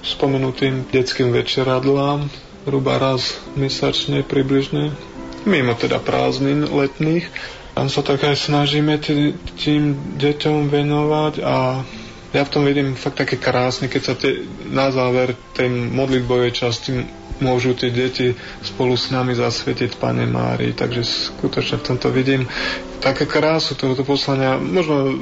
spomenutým 0.02 0.88
detským 0.90 1.32
večeradlám, 1.32 2.30
hruba 2.66 3.00
raz 3.00 3.36
mesačne 3.56 4.24
približne, 4.24 4.92
mimo 5.44 5.74
teda 5.74 6.00
prázdnin 6.00 6.68
letných. 6.68 7.28
Tam 7.74 7.88
sa 7.88 8.04
tak 8.04 8.24
aj 8.24 8.36
snažíme 8.36 9.00
tým 9.56 9.84
deťom 10.20 10.68
venovať 10.68 11.34
a 11.40 11.80
ja 12.30 12.44
v 12.46 12.52
tom 12.52 12.62
vidím 12.62 12.94
fakt 12.94 13.18
také 13.18 13.42
krásne, 13.42 13.90
keď 13.90 14.02
sa 14.04 14.14
te, 14.14 14.46
na 14.70 14.92
záver 14.94 15.34
tej 15.56 15.66
modlitbovej 15.72 16.52
časti 16.54 16.92
môžu 17.42 17.74
tie 17.74 17.90
deti 17.90 18.36
spolu 18.62 18.94
s 18.94 19.10
nami 19.10 19.34
zasvietiť 19.34 19.98
Pane 19.98 20.28
Mári. 20.28 20.76
Takže 20.76 21.02
skutočne 21.02 21.80
v 21.80 21.88
tomto 21.90 22.12
vidím 22.12 22.46
také 23.00 23.26
krásu 23.26 23.74
tohoto 23.74 24.04
poslania. 24.04 24.60
Možno 24.60 25.16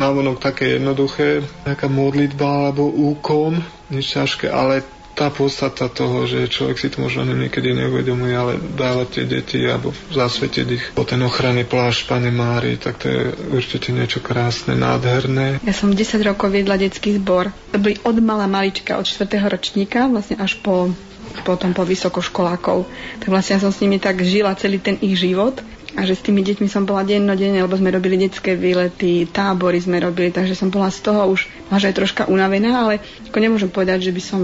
návonok 0.00 0.40
také 0.40 0.80
jednoduché, 0.80 1.44
nejaká 1.68 1.86
modlitba 1.92 2.72
alebo 2.72 2.88
úkon, 2.88 3.60
nič 3.92 4.16
ťažké, 4.16 4.48
ale 4.48 4.80
tá 5.20 5.28
podstata 5.28 5.92
toho, 5.92 6.24
že 6.24 6.48
človek 6.48 6.80
si 6.80 6.88
to 6.88 7.04
možno 7.04 7.28
niekedy 7.28 7.76
neuvedomuje, 7.76 8.32
ale 8.32 8.56
dávať 8.56 9.20
tie 9.20 9.24
deti 9.28 9.60
alebo 9.68 9.92
zasvetiť 9.92 10.66
ich 10.72 10.84
po 10.96 11.04
ten 11.04 11.20
ochranný 11.20 11.68
plášť 11.68 12.08
Pane 12.08 12.32
Mári, 12.32 12.80
tak 12.80 13.04
to 13.04 13.12
je 13.12 13.20
určite 13.52 13.92
niečo 13.92 14.24
krásne, 14.24 14.72
nádherné. 14.80 15.60
Ja 15.60 15.76
som 15.76 15.92
10 15.92 16.24
rokov 16.24 16.56
viedla 16.56 16.80
detský 16.80 17.20
zbor. 17.20 17.52
To 17.76 17.76
boli 17.76 18.00
od 18.00 18.16
mala 18.24 18.48
malička, 18.48 18.96
od 18.96 19.04
4. 19.04 19.28
ročníka, 19.44 20.08
vlastne 20.08 20.40
až 20.40 20.56
po 20.64 20.88
potom 21.44 21.70
po 21.70 21.86
vysokoškolákov. 21.86 22.90
Tak 23.22 23.28
vlastne 23.30 23.54
ja 23.56 23.62
som 23.62 23.70
s 23.70 23.78
nimi 23.78 24.02
tak 24.02 24.18
žila 24.24 24.56
celý 24.58 24.82
ten 24.82 24.98
ich 24.98 25.14
život 25.14 25.62
a 26.00 26.08
že 26.08 26.16
s 26.16 26.24
tými 26.24 26.40
deťmi 26.40 26.64
som 26.64 26.88
bola 26.88 27.04
dennodenne, 27.04 27.60
lebo 27.60 27.76
sme 27.76 27.92
robili 27.92 28.16
detské 28.16 28.56
výlety, 28.56 29.28
tábory 29.28 29.76
sme 29.76 30.00
robili, 30.00 30.32
takže 30.32 30.56
som 30.56 30.72
bola 30.72 30.88
z 30.88 31.04
toho 31.04 31.28
už 31.28 31.44
až 31.68 31.92
aj 31.92 31.94
troška 31.94 32.22
unavená, 32.24 32.72
ale 32.80 33.04
ako 33.28 33.36
nemôžem 33.36 33.68
povedať, 33.68 34.08
že 34.08 34.12
by 34.12 34.22
som, 34.24 34.40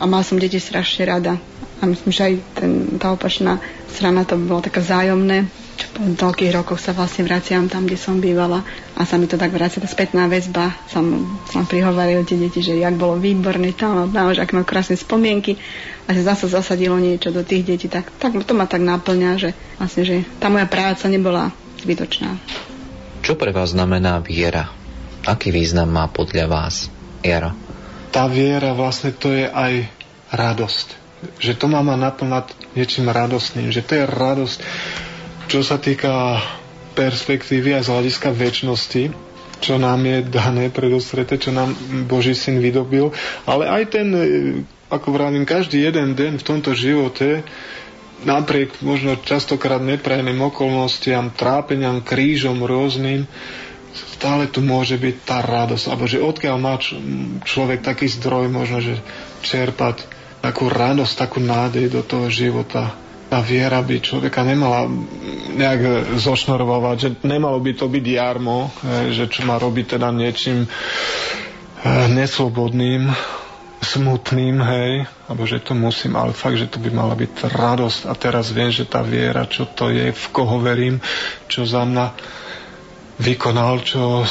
a 0.00 0.08
mala 0.08 0.24
som 0.24 0.40
deti 0.40 0.56
strašne 0.56 1.04
rada. 1.04 1.36
A 1.78 1.84
myslím, 1.84 2.08
že 2.08 2.22
aj 2.24 2.34
ten, 2.56 2.70
tá 2.96 3.12
opačná 3.12 3.60
strana 3.92 4.24
to 4.24 4.34
bolo 4.34 4.64
také 4.64 4.80
vzájomné, 4.80 5.44
po 5.94 6.02
toľkých 6.02 6.54
rokoch 6.54 6.82
sa 6.82 6.90
vlastne 6.96 7.22
vraciam 7.22 7.70
tam, 7.70 7.86
kde 7.86 7.98
som 8.00 8.18
bývala 8.18 8.66
a 8.98 9.06
sa 9.06 9.14
mi 9.14 9.30
to 9.30 9.38
tak 9.38 9.54
vracia, 9.54 9.78
tá 9.78 9.86
spätná 9.86 10.26
väzba, 10.26 10.74
sa 10.90 10.98
sa 11.46 11.62
prihovarili 11.62 12.26
tie 12.26 12.38
deti, 12.38 12.58
že 12.64 12.78
jak 12.78 12.98
bolo 12.98 13.18
výborné 13.20 13.76
tam, 13.76 14.10
tam, 14.10 14.34
že 14.34 14.42
aké 14.42 14.58
mám 14.58 14.66
krásne 14.66 14.98
spomienky 14.98 15.54
a 16.08 16.16
že 16.16 16.26
zase 16.26 16.50
zasadilo 16.50 16.98
niečo 16.98 17.30
do 17.30 17.46
tých 17.46 17.62
detí, 17.62 17.86
tak, 17.86 18.10
tak 18.18 18.34
to 18.34 18.52
ma 18.56 18.66
tak 18.66 18.82
náplňa, 18.82 19.30
že 19.38 19.50
vlastne, 19.78 20.02
že 20.02 20.16
tá 20.42 20.50
moja 20.50 20.66
práca 20.66 21.06
nebola 21.06 21.54
zbytočná. 21.84 22.34
Čo 23.22 23.36
pre 23.36 23.54
vás 23.54 23.76
znamená 23.76 24.18
viera? 24.24 24.72
Aký 25.28 25.52
význam 25.52 25.92
má 25.92 26.08
podľa 26.08 26.46
vás, 26.48 26.88
Jaro? 27.20 27.52
Tá 28.08 28.24
viera 28.24 28.72
vlastne 28.72 29.12
to 29.12 29.28
je 29.28 29.44
aj 29.44 29.84
radosť. 30.32 30.86
Že 31.42 31.52
to 31.58 31.66
má 31.66 31.82
ma 31.82 31.98
naplnať 31.98 32.54
niečím 32.78 33.10
radostným. 33.10 33.68
Že 33.74 33.82
to 33.84 33.92
je 33.98 34.04
radosť, 34.06 34.58
čo 35.48 35.64
sa 35.64 35.80
týka 35.80 36.38
perspektívy 36.92 37.72
a 37.72 37.80
z 37.80 37.88
hľadiska 37.88 38.28
väčšnosti, 38.30 39.02
čo 39.58 39.74
nám 39.80 40.04
je 40.06 40.22
dané 40.28 40.70
predostreté, 40.70 41.40
čo 41.40 41.50
nám 41.50 41.74
Boží 42.06 42.36
syn 42.36 42.62
vydobil, 42.62 43.10
ale 43.48 43.66
aj 43.66 43.82
ten 43.90 44.08
ako 44.88 45.08
vravím, 45.12 45.44
každý 45.44 45.84
jeden 45.84 46.16
deň 46.16 46.40
v 46.40 46.46
tomto 46.46 46.72
živote 46.72 47.44
napriek 48.24 48.80
možno 48.82 49.20
častokrát 49.20 49.78
neprajným 49.78 50.38
okolnostiam, 50.42 51.30
trápeniam, 51.30 52.02
krížom 52.02 52.64
rôznym, 52.64 53.28
stále 54.18 54.50
tu 54.50 54.58
môže 54.64 54.98
byť 54.98 55.16
tá 55.22 55.38
radosť, 55.44 55.84
alebo 55.86 56.04
že 56.10 56.18
odkiaľ 56.18 56.56
má 56.58 56.74
človek 57.46 57.84
taký 57.84 58.10
zdroj 58.10 58.50
možno, 58.50 58.82
že 58.82 58.98
čerpať 59.44 60.02
takú 60.42 60.66
radosť, 60.66 61.14
takú 61.14 61.38
nádej 61.38 61.92
do 61.92 62.02
toho 62.02 62.26
života. 62.26 62.94
Tá 63.28 63.44
viera 63.44 63.84
by 63.84 64.00
človeka 64.00 64.40
nemala 64.40 64.88
nejak 65.52 66.16
zošnorovať, 66.16 66.96
že 66.96 67.08
nemalo 67.28 67.60
by 67.60 67.72
to 67.76 67.84
byť 67.84 68.04
jarmo, 68.08 68.72
že 69.12 69.28
čo 69.28 69.44
má 69.44 69.60
robiť 69.60 70.00
teda 70.00 70.08
niečím 70.08 70.64
eh, 70.64 70.70
neslobodným, 72.08 73.12
smutným, 73.78 74.58
hej, 74.58 74.92
alebo 75.30 75.46
že 75.46 75.62
to 75.62 75.72
musím, 75.72 76.18
ale 76.18 76.34
fakt, 76.34 76.58
že 76.58 76.66
to 76.66 76.82
by 76.82 76.90
mala 76.90 77.14
byť 77.14 77.46
radosť. 77.46 78.00
A 78.10 78.12
teraz 78.18 78.50
viem, 78.50 78.74
že 78.74 78.88
tá 78.88 79.00
viera, 79.06 79.46
čo 79.46 79.68
to 79.70 79.88
je, 79.88 80.10
v 80.10 80.26
koho 80.34 80.58
verím, 80.58 80.98
čo 81.46 81.62
za 81.62 81.86
mňa 81.86 82.06
vykonal, 83.22 83.82
čo 83.82 84.26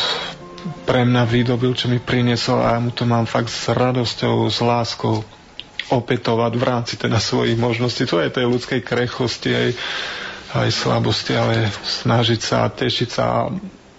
pre 0.84 1.08
mňa 1.08 1.24
vydobil, 1.24 1.72
čo 1.76 1.88
mi 1.88 2.00
priniesol 2.00 2.60
a 2.60 2.76
ja 2.76 2.80
mu 2.80 2.92
to 2.92 3.08
mám 3.08 3.24
fakt 3.24 3.48
s 3.48 3.72
radosťou, 3.72 4.48
s 4.52 4.60
láskou 4.60 5.24
opätovať 5.88 6.52
v 6.56 6.63
rámci 6.63 6.93
teda 7.00 7.19
svojich 7.19 7.56
možností. 7.56 8.04
To 8.08 8.19
je 8.19 8.34
tej 8.34 8.45
ľudskej 8.47 8.82
krechosti 8.84 9.52
aj, 9.56 9.69
aj 10.58 10.69
slabosti, 10.71 11.34
ale 11.36 11.71
snažiť 11.84 12.39
sa 12.39 12.67
tešiť 12.67 13.10
sa 13.10 13.23
a 13.23 13.41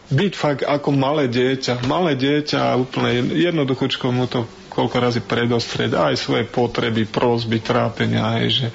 byť 0.09 0.33
fakt 0.33 0.63
ako 0.65 0.89
malé 0.97 1.29
dieťa. 1.29 1.85
Malé 1.85 2.17
dieťa 2.17 2.77
úplne 2.81 3.29
jednoduchočko 3.37 4.09
mu 4.09 4.25
to 4.25 4.49
koľko 4.73 4.97
razy 5.03 5.21
predostred 5.27 5.91
aj 5.91 6.15
svoje 6.15 6.47
potreby, 6.47 7.05
prosby, 7.05 7.59
trápenia. 7.59 8.39
Aj, 8.39 8.47
že... 8.47 8.71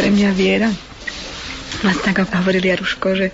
Pre 0.00 0.08
mňa 0.08 0.30
viera, 0.32 0.72
vlastne 1.84 2.02
tak 2.08 2.24
hovorili 2.24 2.72
Jaruško, 2.72 3.08
že 3.12 3.26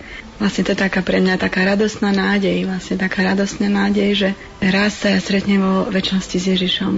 vlastne 0.42 0.66
to 0.66 0.74
je 0.74 0.82
taká 0.82 1.00
pre 1.06 1.22
mňa 1.22 1.38
taká 1.38 1.62
radosná 1.62 2.10
nádej, 2.10 2.66
vlastne 2.66 2.98
taká 2.98 3.22
radosná 3.22 3.70
nádej, 3.70 4.10
že 4.18 4.28
raz 4.58 4.98
sa 4.98 5.14
ja 5.14 5.22
stretnem 5.22 5.62
vo 5.62 5.86
väčšnosti 5.86 6.36
s 6.42 6.46
Ježišom. 6.58 6.94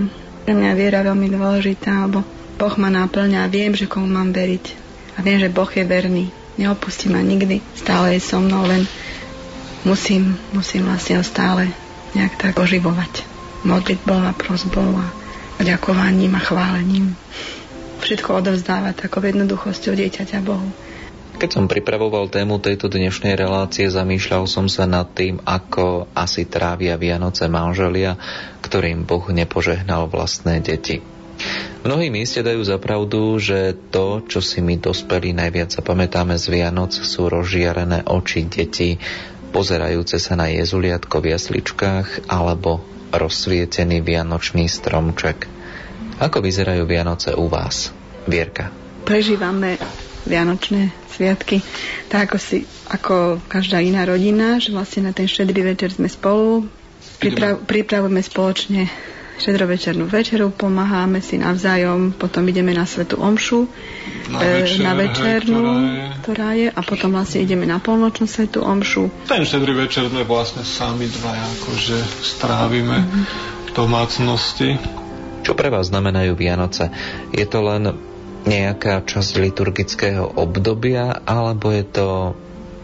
Pre 0.52 0.60
mňa 0.60 0.76
viera 0.76 1.00
veľmi 1.00 1.32
dôležitá, 1.32 2.04
lebo 2.04 2.28
Boh 2.60 2.74
ma 2.76 2.92
náplňa 2.92 3.40
a 3.40 3.48
viem, 3.48 3.72
že 3.72 3.88
komu 3.88 4.04
mám 4.04 4.36
veriť. 4.36 4.76
A 5.16 5.24
viem, 5.24 5.40
že 5.40 5.48
Boh 5.48 5.64
je 5.72 5.80
verný. 5.80 6.28
Neopustí 6.60 7.08
ma 7.08 7.24
nikdy. 7.24 7.64
Stále 7.72 8.12
je 8.12 8.20
so 8.20 8.36
mnou, 8.36 8.68
len 8.68 8.84
musím, 9.88 10.36
musím 10.52 10.84
vlastne 10.84 11.24
stále 11.24 11.72
nejak 12.12 12.36
tak 12.36 12.60
oživovať. 12.60 13.24
Modlitbou 13.64 14.20
a 14.20 14.36
prosbou 14.36 14.92
a 15.00 15.08
ďakovaním 15.56 16.36
a 16.36 16.44
chválením. 16.44 17.16
Všetko 18.04 18.44
odovzdávať 18.44 19.08
takou 19.08 19.24
jednoduchosťou 19.24 19.96
dieťaťa 19.96 20.44
Bohu. 20.44 20.68
Keď 21.32 21.50
som 21.50 21.64
pripravoval 21.70 22.28
tému 22.28 22.60
tejto 22.60 22.92
dnešnej 22.92 23.34
relácie, 23.34 23.88
zamýšľal 23.88 24.44
som 24.44 24.68
sa 24.68 24.84
nad 24.84 25.08
tým, 25.16 25.40
ako 25.42 26.12
asi 26.12 26.44
trávia 26.44 27.00
Vianoce 27.00 27.48
manželia, 27.48 28.20
ktorým 28.60 29.08
Boh 29.08 29.24
nepožehnal 29.32 30.12
vlastné 30.12 30.60
deti. 30.60 31.00
Mnohí 31.82 32.14
mi 32.14 32.22
iste 32.22 32.46
dajú 32.46 32.62
za 32.62 32.78
pravdu, 32.78 33.34
že 33.42 33.74
to, 33.90 34.22
čo 34.30 34.38
si 34.38 34.62
my 34.62 34.78
dospelí 34.78 35.34
najviac 35.34 35.74
zapamätáme 35.74 36.38
z 36.38 36.46
Vianoc, 36.52 36.94
sú 36.94 37.26
rozžiarené 37.26 38.06
oči 38.06 38.46
detí, 38.46 39.02
pozerajúce 39.50 40.22
sa 40.22 40.38
na 40.38 40.46
jezuliatko 40.46 41.18
v 41.18 41.34
jasličkách 41.34 42.30
alebo 42.30 42.84
rozsvietený 43.10 44.00
vianočný 44.00 44.70
stromček. 44.70 45.50
Ako 46.22 46.38
vyzerajú 46.38 46.86
Vianoce 46.86 47.34
u 47.34 47.50
vás, 47.50 47.90
Vierka? 48.30 48.70
Prežívame 49.02 49.74
Vianočné 50.22 50.94
sviatky 51.10 51.60
tak 52.12 52.28
ako, 52.28 52.36
si, 52.36 52.68
ako 52.92 53.40
každá 53.48 53.80
iná 53.80 54.04
rodina, 54.04 54.60
že 54.60 54.68
vlastne 54.68 55.08
na 55.08 55.12
ten 55.16 55.24
štedrý 55.24 55.64
večer 55.64 55.88
sme 55.88 56.12
spolu, 56.12 56.68
priprav, 57.16 57.64
pripravujeme 57.64 58.20
spoločne 58.20 58.82
štedrovečernú 59.40 60.06
večeru, 60.06 60.52
pomáhame 60.52 61.24
si 61.24 61.40
navzájom, 61.40 62.14
potom 62.14 62.44
ideme 62.46 62.76
na 62.76 62.84
Svetu 62.84 63.16
Omšu, 63.16 63.64
na, 64.28 64.38
e, 64.38 64.62
večer, 64.62 64.84
na 64.84 64.92
večernú, 64.92 65.62
hej, 65.64 65.72
ktorá, 65.72 65.80
je... 65.80 66.20
ktorá 66.20 66.50
je, 66.52 66.68
a 66.68 66.80
potom 66.84 67.10
vlastne 67.16 67.40
ideme 67.42 67.64
na 67.64 67.80
polnočnú 67.80 68.28
Svetu 68.28 68.60
Omšu. 68.60 69.08
Ten 69.26 69.42
štedrý 69.48 69.72
večer 69.72 70.12
sme 70.12 70.28
vlastne 70.28 70.62
sami 70.62 71.08
dva, 71.08 71.32
akože 71.32 71.96
strávime 72.20 73.02
mm-hmm. 73.02 73.24
v 73.66 73.70
domácnosti. 73.72 74.68
Čo 75.42 75.58
pre 75.58 75.72
vás 75.72 75.90
znamenajú 75.90 76.38
Vianoce? 76.38 76.92
Je 77.34 77.42
to 77.48 77.66
len 77.66 78.11
nejaká 78.44 79.02
časť 79.06 79.38
liturgického 79.38 80.26
obdobia, 80.38 81.22
alebo 81.24 81.70
je 81.70 81.84
to 81.86 82.08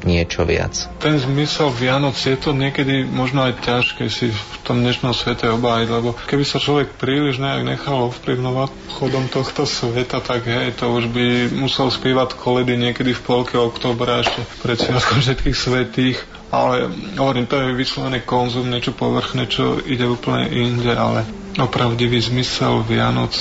niečo 0.07 0.47
viac. 0.47 0.87
Ten 1.03 1.19
zmysel 1.19 1.75
Vianoc 1.75 2.15
je 2.15 2.39
to 2.39 2.55
niekedy 2.55 3.03
možno 3.03 3.51
aj 3.51 3.59
ťažké 3.67 4.07
si 4.07 4.31
v 4.31 4.57
tom 4.63 4.87
dnešnom 4.87 5.11
svete 5.11 5.51
obájiť, 5.51 5.89
lebo 5.91 6.15
keby 6.31 6.45
sa 6.47 6.63
človek 6.63 6.95
príliš 6.95 7.43
nejak 7.43 7.67
nechal 7.67 8.07
ovplyvnovať 8.15 8.71
chodom 8.95 9.27
tohto 9.27 9.67
sveta, 9.67 10.23
tak 10.23 10.47
hej, 10.47 10.79
to 10.79 10.87
už 10.87 11.11
by 11.11 11.51
musel 11.51 11.91
spievať 11.91 12.39
koledy 12.39 12.79
niekedy 12.79 13.11
v 13.11 13.25
polke 13.27 13.59
oktobra 13.59 14.23
ešte 14.23 14.47
pred 14.63 14.79
sviatkom 14.79 15.19
všetkých 15.19 15.57
svetých 15.57 16.19
ale 16.49 16.89
hovorím, 17.21 17.45
to 17.45 17.61
je 17.61 17.77
vyslovený 17.77 18.25
konzum, 18.25 18.73
niečo 18.73 18.97
povrchné, 18.97 19.53
čo 19.53 19.85
ide 19.85 20.09
úplne 20.09 20.49
inde, 20.49 20.97
ale 20.97 21.29
opravdivý 21.61 22.17
zmysel 22.25 22.81
Vianoc 22.89 23.37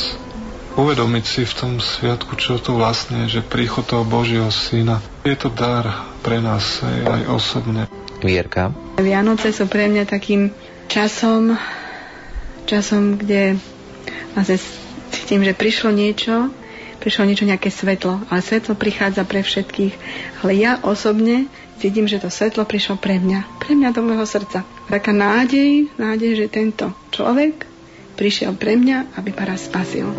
uvedomiť 0.78 1.26
si 1.26 1.42
v 1.44 1.54
tom 1.58 1.74
sviatku, 1.82 2.38
čo 2.38 2.62
to 2.62 2.78
vlastne 2.78 3.26
je, 3.26 3.42
že 3.42 3.42
príchod 3.42 3.84
toho 3.84 4.06
Božieho 4.06 4.48
Syna. 4.54 5.02
Je 5.26 5.34
to 5.34 5.50
dar 5.50 6.14
pre 6.22 6.38
nás 6.38 6.86
aj, 6.86 6.98
aj 7.04 7.22
osobne. 7.34 7.82
Vierka? 8.22 8.72
Vianoce 9.02 9.50
sú 9.54 9.66
pre 9.66 9.90
mňa 9.90 10.06
takým 10.06 10.54
časom, 10.90 11.58
časom, 12.70 13.18
kde 13.18 13.58
vlastne 14.38 14.58
cítim, 15.14 15.42
že 15.42 15.58
prišlo 15.58 15.94
niečo, 15.94 16.50
prišlo 17.02 17.26
niečo, 17.26 17.50
nejaké 17.50 17.70
svetlo. 17.70 18.26
Ale 18.30 18.42
svetlo 18.42 18.74
prichádza 18.74 19.26
pre 19.26 19.42
všetkých. 19.42 19.94
Ale 20.42 20.52
ja 20.58 20.82
osobne 20.82 21.50
cítim, 21.78 22.10
že 22.10 22.22
to 22.22 22.34
svetlo 22.34 22.66
prišlo 22.66 22.98
pre 22.98 23.22
mňa. 23.22 23.62
Pre 23.62 23.74
mňa 23.78 23.90
do 23.94 24.02
môjho 24.02 24.26
srdca. 24.26 24.66
Taká 24.90 25.14
nádej, 25.14 25.94
nádej, 25.98 26.46
že 26.46 26.46
tento 26.50 26.90
človek 27.14 27.66
prišiel 28.18 28.58
pre 28.58 28.74
mňa, 28.74 29.14
aby 29.14 29.30
ma 29.30 29.46
raz 29.46 29.70
spasil. 29.70 30.10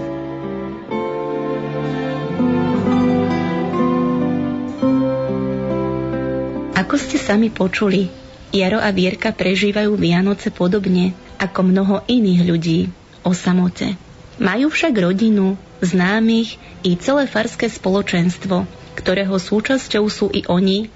Ako 6.78 6.94
ste 6.94 7.18
sami 7.18 7.50
počuli, 7.50 8.06
Jaro 8.54 8.78
a 8.78 8.94
Vierka 8.94 9.34
prežívajú 9.34 9.98
Vianoce 9.98 10.54
podobne 10.54 11.10
ako 11.42 11.66
mnoho 11.66 12.06
iných 12.06 12.42
ľudí 12.46 12.80
o 13.26 13.34
samote. 13.34 13.98
Majú 14.38 14.70
však 14.70 14.94
rodinu, 14.94 15.58
známych 15.82 16.54
i 16.86 16.94
celé 16.94 17.26
farské 17.26 17.66
spoločenstvo, 17.66 18.62
ktorého 18.94 19.34
súčasťou 19.42 20.06
sú 20.06 20.30
i 20.30 20.46
oni, 20.46 20.86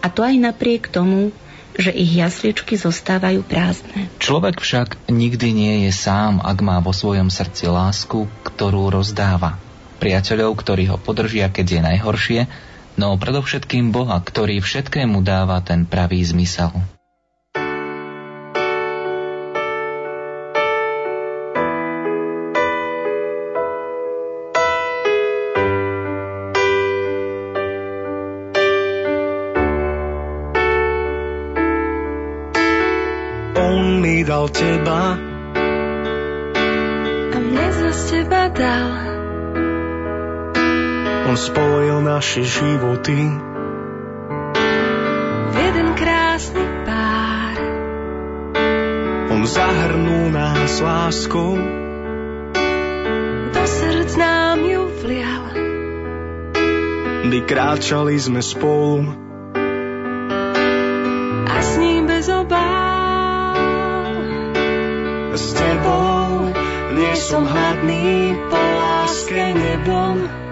a 0.00 0.08
to 0.08 0.24
aj 0.24 0.32
napriek 0.32 0.88
tomu, 0.88 1.28
že 1.76 1.92
ich 1.92 2.16
jasličky 2.16 2.80
zostávajú 2.80 3.44
prázdne. 3.44 4.08
Človek 4.16 4.64
však 4.64 5.12
nikdy 5.12 5.48
nie 5.52 5.74
je 5.84 5.92
sám, 5.92 6.40
ak 6.40 6.64
má 6.64 6.80
vo 6.80 6.96
svojom 6.96 7.28
srdci 7.28 7.68
lásku, 7.68 8.24
ktorú 8.48 8.88
rozdáva. 8.88 9.60
Priateľov, 10.00 10.56
ktorí 10.56 10.88
ho 10.88 10.96
podržia, 10.96 11.52
keď 11.52 11.66
je 11.68 11.80
najhoršie, 11.84 12.40
no 12.98 13.14
predovšetkým 13.14 13.94
Boha, 13.94 14.18
ktorý 14.18 14.58
všetkému 14.58 15.22
dáva 15.22 15.62
ten 15.62 15.86
pravý 15.86 16.26
zmysel. 16.26 16.74
On 33.58 34.02
mi 34.02 34.26
dal 34.26 34.50
teba 34.50 35.14
a 37.30 37.36
mne 37.38 37.66
za 37.70 37.90
teba 38.10 38.50
dal 38.50 39.17
on 41.28 41.36
spojil 41.36 42.00
naše 42.00 42.40
životy. 42.40 43.20
V 45.52 45.54
jeden 45.60 45.88
krásny 45.92 46.64
pár. 46.88 47.56
On 49.28 49.44
zahrnul 49.44 50.32
nás 50.32 50.80
láskou. 50.80 51.60
Do 53.52 53.62
srdc 53.68 54.16
nám 54.16 54.64
ju 54.64 54.88
vlial. 55.04 55.44
Vykráčali 57.28 58.16
sme 58.16 58.40
spolu. 58.40 59.12
A 61.44 61.56
s 61.60 61.76
ním 61.76 62.08
bez 62.08 62.24
obáv. 62.32 63.60
S 65.36 65.52
tebou 65.52 66.56
nie 66.96 67.12
som 67.20 67.44
hladný 67.44 68.32
po 68.48 68.56
láske 68.56 69.44
nebom 69.52 70.47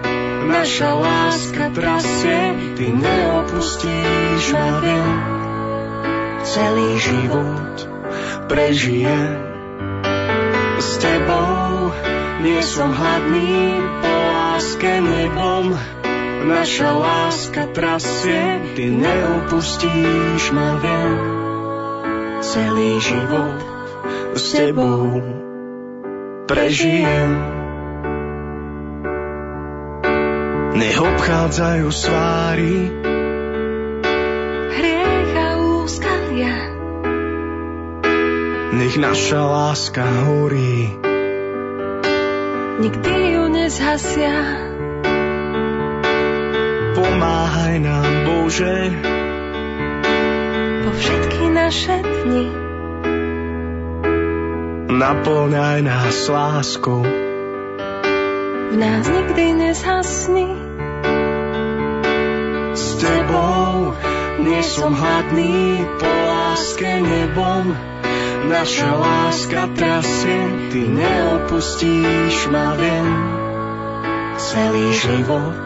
naša 0.47 0.89
láska 0.95 1.65
trasie, 1.75 2.39
ty 2.79 2.87
neopustíš 2.95 4.43
ma 4.55 4.69
viem. 4.79 5.17
Celý 6.47 6.89
život 6.95 7.75
prežije 8.47 9.17
s 10.79 10.89
tebou, 11.03 11.91
nie 12.39 12.61
som 12.63 12.95
hladný 12.95 13.75
po 13.99 14.11
láske 14.11 14.93
nebom. 15.03 15.75
Naša 16.47 16.89
láska 16.95 17.63
trasie, 17.75 18.63
ty 18.79 18.87
neopustíš 18.87 20.43
ma 20.55 20.79
viem. 20.79 21.19
Celý 22.39 22.91
život 23.03 23.59
s 24.37 24.55
tebou 24.55 25.19
prežijem. 26.47 27.56
Nech 30.77 30.93
obchádzajú 30.93 31.89
svári, 31.89 32.93
Hriech 34.77 35.33
a 35.33 35.49
úskalia, 35.57 36.55
nech 38.77 38.93
naša 39.01 39.41
láska 39.41 40.05
horí. 40.05 40.93
nikdy 42.77 43.13
ju 43.33 43.43
nezhasia. 43.49 44.37
Pomáhaj 46.93 47.81
nám, 47.81 48.11
Bože, 48.29 48.77
Po 50.85 50.89
všetky 50.93 51.45
naše 51.57 51.97
dni, 52.05 52.45
naplňaj 54.93 55.79
nás 55.81 56.29
láskou. 56.29 57.01
v 58.67 58.75
nás 58.77 59.09
nikdy 59.09 59.57
nezhasni. 59.57 60.66
Tebou 62.97 63.93
nie 64.41 64.61
som 64.65 64.89
hladný, 64.89 65.85
po 66.01 66.09
láske 66.09 66.97
nebom. 66.97 67.77
Naša 68.49 68.89
láska 68.97 69.69
trasie, 69.77 70.71
ty 70.73 70.81
neopustíš 70.81 72.49
ma, 72.49 72.73
viem. 72.73 73.09
Celý 74.41 74.87
život 74.97 75.65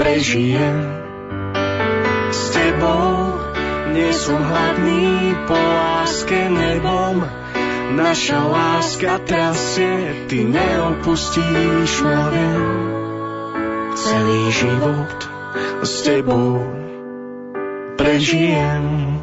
prežijem. 0.00 0.88
S 2.32 2.42
tebou 2.56 3.36
nie 3.92 4.08
som 4.16 4.40
hladný, 4.40 5.36
po 5.44 5.56
láske 5.56 6.48
nebom. 6.48 7.28
Naša 7.92 8.40
láska 8.40 9.20
trasie, 9.28 10.24
ty 10.32 10.48
neopustíš 10.48 11.92
ma, 12.00 12.32
viem. 12.32 12.64
Celý 14.00 14.42
život 14.48 15.27
s 15.82 16.02
tebou 16.02 16.58
prežijem. 17.94 19.14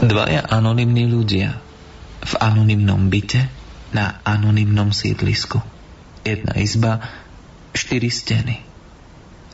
Dvaja 0.00 0.42
anonymní 0.48 1.06
ľudia 1.12 1.60
v 2.24 2.32
anonymnom 2.40 3.12
byte 3.12 3.52
na 3.92 4.18
anonymnom 4.24 4.96
sídlisku. 4.96 5.60
Jedna 6.24 6.56
izba, 6.56 7.04
štyri 7.76 8.08
steny. 8.08 8.69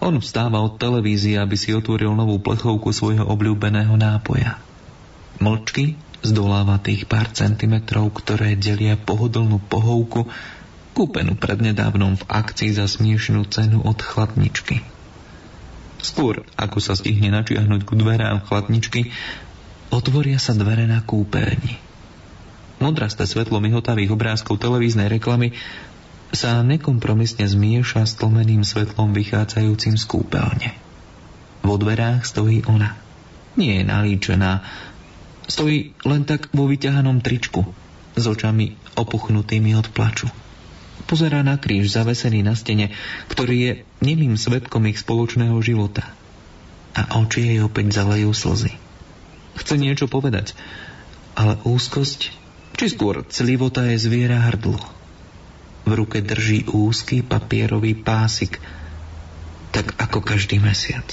On 0.00 0.12
vstáva 0.20 0.60
od 0.60 0.76
televízie, 0.76 1.40
aby 1.40 1.56
si 1.56 1.72
otvoril 1.72 2.12
novú 2.12 2.36
plechovku 2.36 2.92
svojho 2.92 3.24
obľúbeného 3.24 3.96
nápoja. 3.96 4.60
Mlčky 5.40 5.96
zdoláva 6.20 6.76
tých 6.80 7.08
pár 7.08 7.32
centimetrov, 7.32 8.12
ktoré 8.12 8.56
delia 8.56 8.96
pohodlnú 9.00 9.60
pohovku, 9.60 10.28
kúpenú 10.96 11.36
prednedávnom 11.36 12.16
v 12.16 12.24
akcii 12.24 12.72
za 12.72 12.88
smiešnú 12.88 13.44
cenu 13.52 13.84
od 13.84 14.00
chladničky. 14.00 14.80
Skôr, 16.00 16.44
ako 16.56 16.78
sa 16.80 16.96
stihne 16.96 17.32
načiahnuť 17.32 17.80
ku 17.84 17.96
dverám 17.96 18.44
chladničky, 18.48 19.12
otvoria 19.92 20.40
sa 20.40 20.56
dvere 20.56 20.88
na 20.88 21.04
kúpeľni. 21.04 21.76
Modrasté 22.76 23.24
svetlo 23.24 23.60
mihotavých 23.60 24.12
obrázkov 24.12 24.60
televíznej 24.60 25.08
reklamy 25.08 25.56
sa 26.34 26.62
nekompromisne 26.66 27.46
zmieša 27.46 28.02
s 28.06 28.18
tlmeným 28.18 28.66
svetlom 28.66 29.14
vychádzajúcim 29.14 29.94
z 29.94 30.04
kúpeľne. 30.06 30.70
Vo 31.62 31.74
dverách 31.78 32.26
stojí 32.26 32.66
ona. 32.66 32.94
Nie 33.58 33.82
je 33.82 33.84
nalíčená. 33.86 34.62
Stojí 35.46 35.94
len 36.02 36.22
tak 36.26 36.50
vo 36.50 36.66
vyťahanom 36.66 37.22
tričku, 37.22 37.62
s 38.16 38.24
očami 38.24 38.74
opuchnutými 38.96 39.76
od 39.76 39.92
plaču. 39.92 40.26
Pozerá 41.06 41.44
na 41.44 41.60
kríž 41.60 41.94
zavesený 41.94 42.42
na 42.42 42.58
stene, 42.58 42.90
ktorý 43.30 43.56
je 43.56 43.72
nemým 44.02 44.34
svetkom 44.34 44.88
ich 44.90 44.98
spoločného 44.98 45.54
života. 45.62 46.02
A 46.96 47.20
oči 47.20 47.54
jej 47.54 47.58
opäť 47.62 48.02
zalejú 48.02 48.32
slzy. 48.32 48.74
Chce 49.56 49.74
niečo 49.76 50.08
povedať, 50.08 50.56
ale 51.36 51.60
úzkosť, 51.62 52.32
či 52.76 52.86
skôr 52.88 53.22
clivota 53.28 53.84
je 53.92 54.00
zviera 54.00 54.40
hrdlo. 54.48 54.95
V 55.86 55.94
ruke 55.94 56.18
drží 56.18 56.66
úzky 56.66 57.22
papierový 57.22 57.94
pásik, 57.94 58.58
tak 59.70 59.94
ako 60.02 60.18
každý 60.18 60.58
mesiac. 60.58 61.06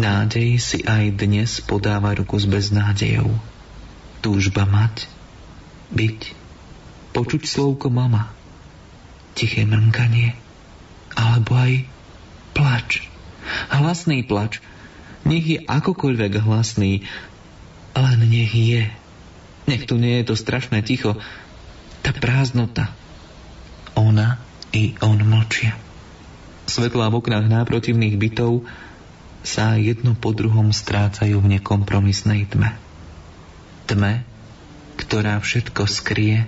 Nádej 0.00 0.56
si 0.56 0.78
aj 0.86 1.12
dnes 1.12 1.60
podáva 1.60 2.16
ruku 2.16 2.40
s 2.40 2.48
beznádejou. 2.48 3.28
Túžba 4.24 4.64
mať, 4.64 5.10
byť, 5.92 6.32
počuť 7.12 7.42
slovko 7.44 7.92
mama, 7.92 8.32
tiché 9.36 9.68
mrnkanie, 9.68 10.32
alebo 11.12 11.52
aj 11.52 11.84
plač. 12.56 13.04
Hlasný 13.68 14.24
plač, 14.24 14.62
nech 15.28 15.44
je 15.44 15.58
akokoľvek 15.68 16.32
hlasný, 16.48 17.04
len 17.92 18.18
nech 18.24 18.54
je. 18.54 18.88
Nech 19.68 19.84
tu 19.84 20.00
nie 20.00 20.22
je 20.22 20.32
to 20.32 20.34
strašné 20.38 20.80
ticho, 20.80 21.18
tá 22.00 22.14
prázdnota. 22.14 22.88
Ona 23.98 24.38
i 24.70 24.94
on 25.02 25.18
mlčia. 25.26 25.74
Svetlá 26.70 27.10
v 27.10 27.18
oknách 27.18 27.50
náprotivných 27.50 28.14
bytov 28.14 28.62
sa 29.42 29.74
jedno 29.74 30.14
po 30.14 30.30
druhom 30.30 30.70
strácajú 30.70 31.42
v 31.42 31.58
nekompromisnej 31.58 32.46
tme. 32.46 32.78
Tme, 33.90 34.22
ktorá 35.00 35.40
všetko 35.42 35.88
skrie 35.90 36.46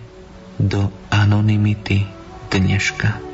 do 0.60 0.92
anonymity 1.08 2.04
dneška. 2.52 3.29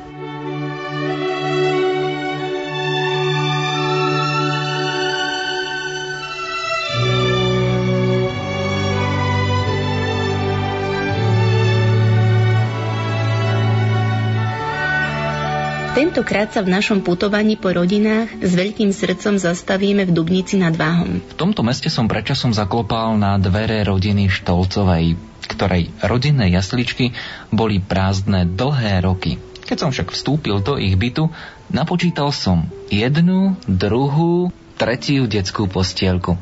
Tentokrát 16.17 16.49
sa 16.49 16.65
v 16.65 16.73
našom 16.73 17.05
putovaní 17.05 17.61
po 17.61 17.69
rodinách 17.69 18.41
s 18.41 18.57
veľkým 18.57 18.89
srdcom 18.89 19.37
zastavíme 19.37 20.01
v 20.01 20.17
Dubnici 20.17 20.57
nad 20.57 20.73
Váhom. 20.73 21.21
V 21.21 21.37
tomto 21.37 21.61
meste 21.61 21.93
som 21.93 22.09
predčasom 22.09 22.57
zaklopal 22.57 23.21
na 23.21 23.37
dvere 23.37 23.85
rodiny 23.85 24.25
Štolcovej, 24.25 25.13
ktorej 25.45 25.93
rodinné 26.01 26.49
jasličky 26.49 27.13
boli 27.53 27.77
prázdne 27.77 28.49
dlhé 28.49 29.05
roky. 29.05 29.37
Keď 29.69 29.77
som 29.77 29.93
však 29.93 30.09
vstúpil 30.09 30.57
do 30.65 30.81
ich 30.81 30.97
bytu, 30.97 31.29
napočítal 31.69 32.33
som 32.33 32.65
jednu, 32.89 33.53
druhú, 33.69 34.49
tretiu 34.73 35.29
detskú 35.29 35.69
postielku. 35.69 36.33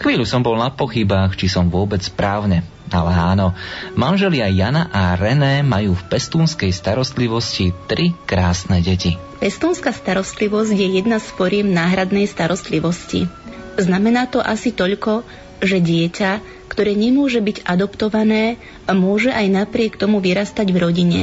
Chvíľu 0.00 0.24
som 0.24 0.40
bol 0.40 0.56
na 0.56 0.72
pochybách, 0.72 1.36
či 1.36 1.52
som 1.52 1.68
vôbec 1.68 2.00
správne. 2.00 2.64
Ale 2.92 3.12
áno, 3.16 3.56
manželia 3.96 4.50
Jana 4.52 4.92
a 4.92 5.16
René 5.16 5.64
majú 5.64 5.96
v 5.96 6.06
pestúnskej 6.12 6.68
starostlivosti 6.68 7.72
tri 7.88 8.12
krásne 8.28 8.84
deti. 8.84 9.16
Pestúnska 9.40 9.92
starostlivosť 9.92 10.72
je 10.72 10.88
jedna 11.00 11.16
z 11.20 11.28
foriem 11.32 11.68
náhradnej 11.72 12.28
starostlivosti. 12.28 13.28
Znamená 13.80 14.28
to 14.28 14.38
asi 14.44 14.70
toľko, 14.70 15.24
že 15.64 15.80
dieťa, 15.80 16.30
ktoré 16.68 16.92
nemôže 16.98 17.38
byť 17.38 17.64
adoptované, 17.64 18.60
môže 18.90 19.30
aj 19.30 19.46
napriek 19.48 19.94
tomu 19.96 20.18
vyrastať 20.20 20.66
v 20.74 20.78
rodine. 20.78 21.22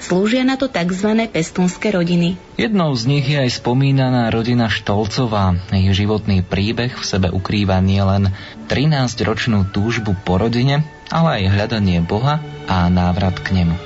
Slúžia 0.00 0.42
na 0.42 0.56
to 0.56 0.66
tzv. 0.72 1.28
pestúnske 1.28 1.92
rodiny. 1.92 2.36
Jednou 2.56 2.92
z 2.96 3.02
nich 3.08 3.26
je 3.28 3.38
aj 3.38 3.60
spomínaná 3.60 4.28
rodina 4.32 4.72
Štolcová. 4.72 5.56
Ich 5.72 5.92
životný 5.92 6.40
príbeh 6.44 6.96
v 6.96 7.04
sebe 7.04 7.28
ukrýva 7.28 7.80
nielen 7.84 8.32
13-ročnú 8.68 9.68
túžbu 9.70 10.16
po 10.24 10.40
rodine, 10.40 10.84
ale 11.10 11.42
aj 11.42 11.52
hľadanie 11.54 12.02
Boha 12.02 12.42
a 12.66 12.90
návrat 12.90 13.38
k 13.38 13.62
nemu. 13.62 13.76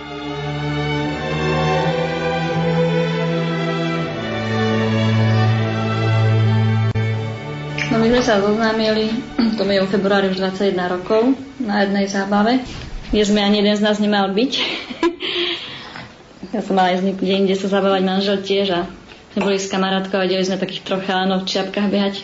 No 7.91 7.99
my 7.99 8.07
sme 8.07 8.23
sa 8.23 8.39
zoznámili, 8.39 9.11
to 9.59 9.67
je 9.67 9.83
v 9.83 9.91
februári 9.91 10.31
už 10.31 10.39
21 10.39 10.79
rokov, 10.89 11.35
na 11.59 11.85
jednej 11.85 12.07
zábave, 12.07 12.63
kde 13.11 13.23
sme 13.27 13.43
ani 13.43 13.61
jeden 13.61 13.77
z 13.77 13.83
nás 13.83 13.99
nemal 13.99 14.31
byť. 14.31 14.53
ja 16.55 16.61
som 16.63 16.79
mala 16.79 16.95
ísť 16.95 17.05
niekde 17.05 17.35
inde 17.35 17.55
sa 17.59 17.67
zabávať 17.67 18.03
manžel 18.07 18.39
tiež 18.41 18.67
a 18.73 18.81
sme 19.35 19.41
boli 19.47 19.59
s 19.59 19.71
kamarátkou 19.71 20.19
a 20.19 20.25
videli 20.27 20.47
sme 20.47 20.59
takých 20.59 20.87
troch 20.87 21.03
chalanov 21.03 21.45
v 21.45 21.51
čiapkách 21.51 21.89
behať 21.91 22.15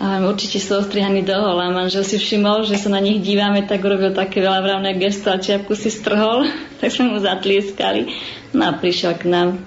A 0.00 0.16
určite 0.24 0.56
sú 0.56 0.80
ostrihaní 0.80 1.20
do 1.28 1.36
hola. 1.36 1.68
Manžel 1.68 2.08
si 2.08 2.16
všimol, 2.16 2.64
že 2.64 2.80
sa 2.80 2.88
na 2.88 3.04
nich 3.04 3.20
dívame, 3.20 3.68
tak 3.68 3.84
urobil 3.84 4.16
také 4.16 4.40
veľa 4.40 4.64
vravné 4.64 4.96
gesto 4.96 5.28
a 5.28 5.36
čiapku 5.36 5.76
si 5.76 5.92
strhol. 5.92 6.48
tak 6.80 6.88
sme 6.88 7.12
mu 7.12 7.20
zatlieskali. 7.20 8.08
No 8.56 8.64
a 8.64 8.72
prišiel 8.80 9.20
k 9.20 9.28
nám, 9.28 9.60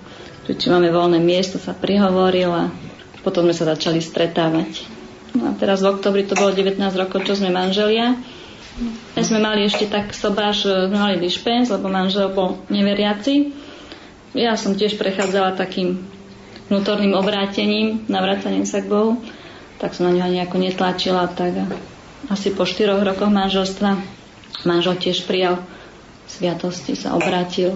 že 0.50 0.58
či 0.58 0.74
máme 0.74 0.90
voľné 0.90 1.22
miesto, 1.22 1.62
sa 1.62 1.78
prihovoril 1.78 2.50
a 2.50 2.74
potom 3.22 3.46
sme 3.46 3.54
sa 3.54 3.78
začali 3.78 4.02
stretávať. 4.02 4.90
No 5.38 5.50
a 5.50 5.52
teraz 5.54 5.86
v 5.86 5.94
oktobri 5.94 6.26
to 6.26 6.34
bolo 6.34 6.50
19 6.50 6.82
rokov, 6.82 7.30
čo 7.30 7.38
sme 7.38 7.54
manželia. 7.54 8.18
My 9.14 9.22
sme 9.22 9.38
mali 9.38 9.70
ešte 9.70 9.86
tak 9.86 10.18
sobáš, 10.18 10.66
sme 10.66 10.98
mali 10.98 11.22
dišpens, 11.22 11.70
lebo 11.70 11.94
manžel 11.94 12.34
bol 12.34 12.58
neveriaci. 12.74 13.54
Ja 14.34 14.58
som 14.58 14.74
tiež 14.74 14.98
prechádzala 14.98 15.54
takým 15.54 16.02
vnútorným 16.74 17.14
obrátením, 17.14 18.02
navrácaním 18.10 18.66
sa 18.66 18.82
k 18.82 18.90
Bohu 18.90 19.22
tak 19.84 19.92
som 19.92 20.08
na 20.08 20.16
ňu 20.16 20.32
nejako 20.32 20.64
netlačila, 20.64 21.28
tak 21.28 21.60
asi 22.32 22.56
po 22.56 22.64
štyroch 22.64 23.04
rokoch 23.04 23.28
manželstva 23.28 24.00
manžel 24.64 24.96
tiež 24.96 25.28
prijal 25.28 25.60
sviatosti, 26.24 26.96
sa 26.96 27.20
obrátil. 27.20 27.76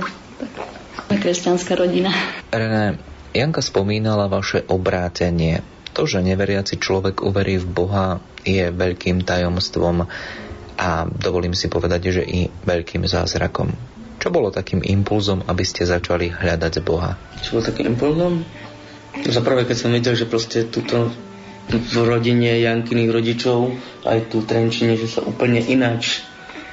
Tak, 1.12 1.20
kresťanská 1.20 1.76
rodina. 1.76 2.16
René, 2.56 2.96
Janka 3.36 3.60
spomínala 3.60 4.32
vaše 4.32 4.64
obrátenie. 4.72 5.68
To, 5.92 6.08
že 6.08 6.24
neveriaci 6.24 6.80
človek 6.80 7.28
uverí 7.28 7.60
v 7.60 7.68
Boha, 7.68 8.24
je 8.48 8.72
veľkým 8.72 9.28
tajomstvom 9.28 10.08
a 10.80 10.90
dovolím 11.12 11.52
si 11.52 11.68
povedať, 11.68 12.16
že 12.16 12.24
i 12.24 12.48
veľkým 12.48 13.04
zázrakom. 13.04 13.76
Čo 14.24 14.32
bolo 14.32 14.48
takým 14.48 14.80
impulzom, 14.80 15.44
aby 15.44 15.68
ste 15.68 15.84
začali 15.84 16.32
hľadať 16.32 16.74
Boha? 16.88 17.20
Čo 17.44 17.60
bolo 17.60 17.68
takým 17.68 17.92
impulzom? 17.92 18.48
Za 19.28 19.44
prvé, 19.44 19.68
keď 19.68 19.76
som 19.76 19.92
videl, 19.92 20.16
že 20.16 20.30
proste 20.30 20.70
túto 20.70 21.12
v 21.68 21.96
rodine 22.00 22.64
Jankyných 22.64 23.12
rodičov, 23.12 23.76
aj 24.08 24.32
tu 24.32 24.40
v 24.40 24.48
Trenčine, 24.48 24.96
že 24.96 25.12
sa 25.12 25.22
úplne 25.24 25.60
ináč 25.60 26.24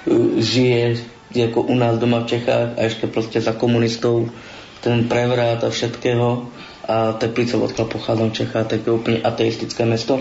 uh, 0.07 0.39
žije 0.39 1.15
ako 1.35 1.67
u 1.67 1.75
nás 1.75 1.99
doma 1.99 2.23
v 2.23 2.31
Čechách 2.31 2.79
a 2.79 2.81
ešte 2.87 3.11
proste 3.11 3.43
za 3.43 3.59
komunistov 3.59 4.31
ten 4.79 5.11
prevrat 5.11 5.67
a 5.67 5.73
všetkého 5.73 6.47
a 6.87 7.19
Teplice, 7.19 7.59
odkiaľ 7.59 7.87
pochádzam 7.91 8.31
Čechá, 8.31 8.63
tak 8.63 8.87
je 8.87 8.93
úplne 8.95 9.19
ateistické 9.19 9.83
mesto. 9.83 10.21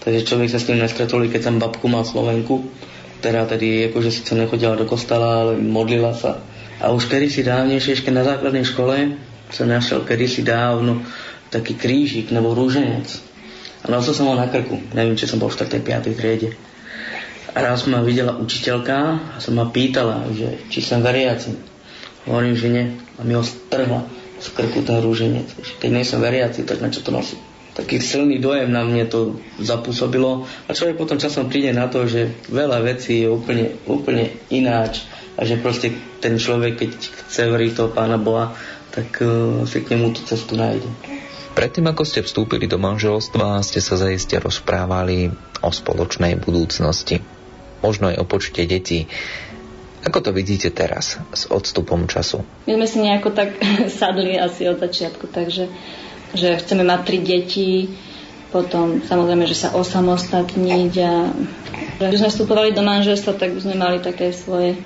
Takže 0.00 0.24
človek 0.24 0.48
sa 0.48 0.62
s 0.62 0.70
tým 0.70 0.80
nestretol, 0.80 1.26
keď 1.28 1.52
som 1.52 1.60
babku 1.60 1.90
mal 1.90 2.06
Slovenku, 2.06 2.64
ktorá 3.20 3.44
tedy 3.44 3.90
akože 3.92 4.08
síce 4.14 4.32
nechodila 4.38 4.78
do 4.78 4.86
kostela, 4.86 5.44
ale 5.44 5.58
modlila 5.58 6.14
sa. 6.14 6.40
A 6.78 6.94
už 6.94 7.10
kedysi 7.10 7.42
dávnejšie, 7.42 7.98
ešte 7.98 8.14
na 8.14 8.22
základnej 8.22 8.62
škole, 8.62 9.18
som 9.50 9.66
našiel 9.66 10.06
kedysi 10.06 10.46
dávno 10.46 11.02
taký 11.50 11.74
krížik 11.74 12.30
nebo 12.30 12.54
rúženec 12.54 13.27
a 13.82 13.86
nosil 13.90 14.14
som 14.14 14.26
ho 14.26 14.34
na 14.34 14.50
krku. 14.50 14.80
Neviem, 14.94 15.14
či 15.14 15.30
som 15.30 15.38
bol 15.38 15.50
v 15.50 15.58
4. 15.60 15.78
5. 15.78 16.18
triede. 16.18 16.58
A 17.54 17.58
raz 17.64 17.86
ma 17.86 18.04
videla 18.04 18.36
učiteľka 18.36 18.96
a 19.34 19.36
som 19.38 19.56
ma 19.56 19.70
pýtala, 19.70 20.28
že 20.34 20.68
či 20.68 20.82
som 20.82 21.00
veriaci. 21.00 21.54
Hovorím, 22.28 22.54
že 22.58 22.68
nie. 22.68 22.84
A 23.16 23.24
mi 23.24 23.32
ho 23.34 23.42
strhla 23.42 24.04
z 24.38 24.46
krku 24.54 24.84
ten 24.84 25.02
rúženec. 25.02 25.48
Keď 25.82 25.90
nie 25.90 26.04
som 26.06 26.22
veriaci, 26.22 26.62
tak 26.66 26.78
na 26.82 26.90
čo 26.92 27.02
to 27.02 27.10
nosí? 27.10 27.38
Taký 27.78 28.02
silný 28.02 28.42
dojem 28.42 28.74
na 28.74 28.82
mne 28.82 29.06
to 29.06 29.38
zapôsobilo 29.62 30.50
a 30.66 30.74
človek 30.74 30.98
potom 30.98 31.14
časom 31.14 31.46
príde 31.46 31.70
na 31.70 31.86
to, 31.86 32.10
že 32.10 32.34
veľa 32.50 32.82
vecí 32.82 33.22
je 33.22 33.30
úplne, 33.30 33.78
úplne 33.86 34.34
ináč 34.50 35.06
a 35.38 35.46
že 35.46 35.62
proste 35.62 35.94
ten 36.18 36.34
človek, 36.42 36.74
keď 36.74 36.90
chce 36.98 37.46
veriť 37.46 37.70
toho 37.78 37.94
Pána 37.94 38.18
Boha, 38.18 38.50
tak 38.90 39.22
uh, 39.22 39.62
si 39.62 39.78
k 39.86 39.94
nemu 39.94 40.10
tú 40.10 40.26
cestu 40.26 40.58
nájde. 40.58 40.90
Predtým, 41.58 41.90
ako 41.90 42.06
ste 42.06 42.22
vstúpili 42.22 42.70
do 42.70 42.78
manželstva, 42.78 43.66
ste 43.66 43.82
sa 43.82 43.98
zaiste 43.98 44.38
rozprávali 44.38 45.34
o 45.58 45.74
spoločnej 45.74 46.38
budúcnosti. 46.38 47.18
Možno 47.82 48.14
aj 48.14 48.22
o 48.22 48.24
počte 48.30 48.62
detí. 48.62 49.10
Ako 50.06 50.22
to 50.22 50.30
vidíte 50.30 50.70
teraz 50.70 51.18
s 51.34 51.50
odstupom 51.50 52.06
času? 52.06 52.46
My 52.70 52.78
sme 52.78 52.86
si 52.86 52.98
nejako 53.02 53.34
tak 53.34 53.58
sadli 53.98 54.38
asi 54.38 54.70
od 54.70 54.78
začiatku, 54.78 55.26
takže 55.34 55.66
že 56.38 56.62
chceme 56.62 56.86
mať 56.86 57.00
tri 57.02 57.18
deti, 57.26 57.90
potom 58.54 59.02
samozrejme, 59.02 59.42
že 59.50 59.58
sa 59.58 59.74
osamostatniť 59.74 60.92
a 61.02 61.12
keď 61.98 62.18
sme 62.22 62.30
vstupovali 62.30 62.70
do 62.70 62.86
manželstva, 62.86 63.34
tak 63.34 63.58
sme 63.58 63.74
mali 63.74 63.98
také 63.98 64.30
svoje 64.30 64.78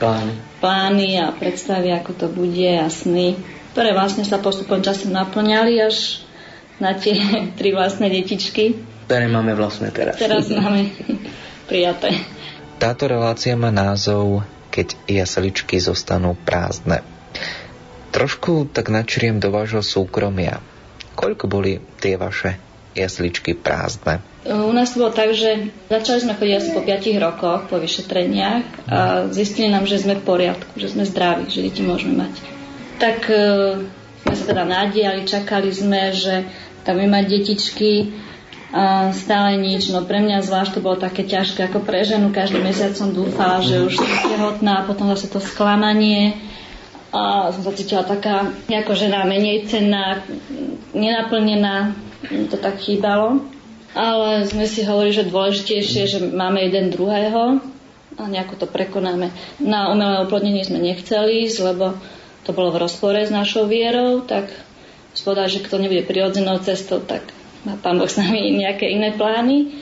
plány. 0.00 0.40
plány 0.64 1.20
a 1.20 1.36
predstavy, 1.36 1.92
ako 1.92 2.16
to 2.16 2.26
bude 2.32 2.80
a 2.80 2.88
sny 2.88 3.36
ktoré 3.74 3.90
vlastne 3.90 4.22
sa 4.22 4.38
postupom 4.38 4.78
časom 4.78 5.10
naplňali 5.10 5.82
až 5.82 6.22
na 6.78 6.94
tie 6.94 7.18
tri 7.58 7.74
vlastné 7.74 8.06
detičky. 8.06 8.78
Ktoré 9.10 9.26
máme 9.26 9.58
vlastné 9.58 9.90
teraz. 9.90 10.14
Teraz 10.14 10.46
máme 10.46 10.94
prijaté. 11.70 12.14
Táto 12.78 13.10
relácia 13.10 13.58
má 13.58 13.74
názov 13.74 14.46
Keď 14.70 15.10
jasličky 15.10 15.82
zostanú 15.82 16.38
prázdne. 16.38 17.02
Trošku 18.14 18.70
tak 18.70 18.94
načriem 18.94 19.42
do 19.42 19.50
vášho 19.50 19.82
súkromia. 19.82 20.62
Koľko 21.18 21.50
boli 21.50 21.82
tie 21.98 22.14
vaše 22.14 22.58
jasličky 22.94 23.58
prázdne? 23.58 24.22
U 24.46 24.70
nás 24.70 24.94
to 24.94 25.02
bolo 25.02 25.10
tak, 25.10 25.34
že 25.34 25.74
začali 25.90 26.22
sme 26.22 26.38
chodiť 26.38 26.54
asi 26.54 26.70
po 26.74 26.82
5 26.82 27.26
rokoch, 27.26 27.60
po 27.66 27.82
vyšetreniach 27.82 28.86
a 28.86 28.98
zistili 29.34 29.66
nám, 29.70 29.86
že 29.86 29.98
sme 29.98 30.18
v 30.18 30.26
poriadku, 30.26 30.78
že 30.78 30.94
sme 30.94 31.02
zdraví, 31.02 31.50
že 31.50 31.66
deti 31.66 31.82
môžeme 31.82 32.22
mať 32.22 32.53
tak 32.98 33.28
e, 33.30 33.42
sme 34.24 34.34
sa 34.34 34.44
teda 34.48 34.64
nadiali, 34.64 35.28
čakali 35.28 35.70
sme, 35.70 36.14
že 36.14 36.48
tam 36.84 37.00
my 37.00 37.06
mať 37.08 37.24
detičky 37.28 38.12
a 38.74 39.14
stále 39.14 39.54
nič. 39.62 39.94
No 39.94 40.02
pre 40.02 40.18
mňa 40.18 40.42
zvlášť 40.42 40.78
to 40.78 40.84
bolo 40.84 40.98
také 40.98 41.22
ťažké, 41.22 41.70
ako 41.70 41.86
pre 41.86 42.02
ženu. 42.02 42.34
Každý 42.34 42.58
mesiac 42.58 42.90
som 42.98 43.14
dúfala, 43.14 43.62
že 43.62 43.86
už 43.86 43.94
som 43.94 44.10
tehotná 44.34 44.82
a 44.82 44.86
potom 44.86 45.06
zase 45.14 45.30
to 45.30 45.38
sklamanie. 45.38 46.34
A 47.14 47.54
som 47.54 47.62
sa 47.62 47.70
cítila 47.70 48.02
taká, 48.02 48.50
ako 48.66 48.92
žena 48.98 49.22
menej 49.22 49.70
cenná, 49.70 50.26
nenaplnená. 50.90 51.94
To 52.50 52.56
tak 52.58 52.82
chýbalo. 52.82 53.46
Ale 53.94 54.42
sme 54.50 54.66
si 54.66 54.82
hovorili, 54.82 55.14
že 55.14 55.30
dôležitejšie, 55.30 56.02
že 56.10 56.18
máme 56.34 56.58
jeden 56.66 56.90
druhého 56.90 57.62
a 58.18 58.22
nejako 58.26 58.54
to 58.58 58.66
prekonáme. 58.66 59.30
Na 59.62 59.94
umelé 59.94 60.26
oplodnenie 60.26 60.66
sme 60.66 60.82
nechceli 60.82 61.46
ísť, 61.46 61.58
lebo 61.62 61.94
to 62.44 62.52
bolo 62.52 62.70
v 62.70 62.84
rozpore 62.84 63.16
s 63.16 63.32
našou 63.32 63.64
vierou, 63.64 64.20
tak 64.20 64.52
spovedal, 65.16 65.48
že 65.48 65.64
kto 65.64 65.80
nebude 65.80 66.04
prirodzenou 66.04 66.60
cestou, 66.60 67.00
tak 67.00 67.24
má 67.64 67.80
pán 67.80 67.96
Boh 67.96 68.08
s 68.08 68.20
nami 68.20 68.52
nejaké 68.52 68.92
iné 68.92 69.16
plány. 69.16 69.72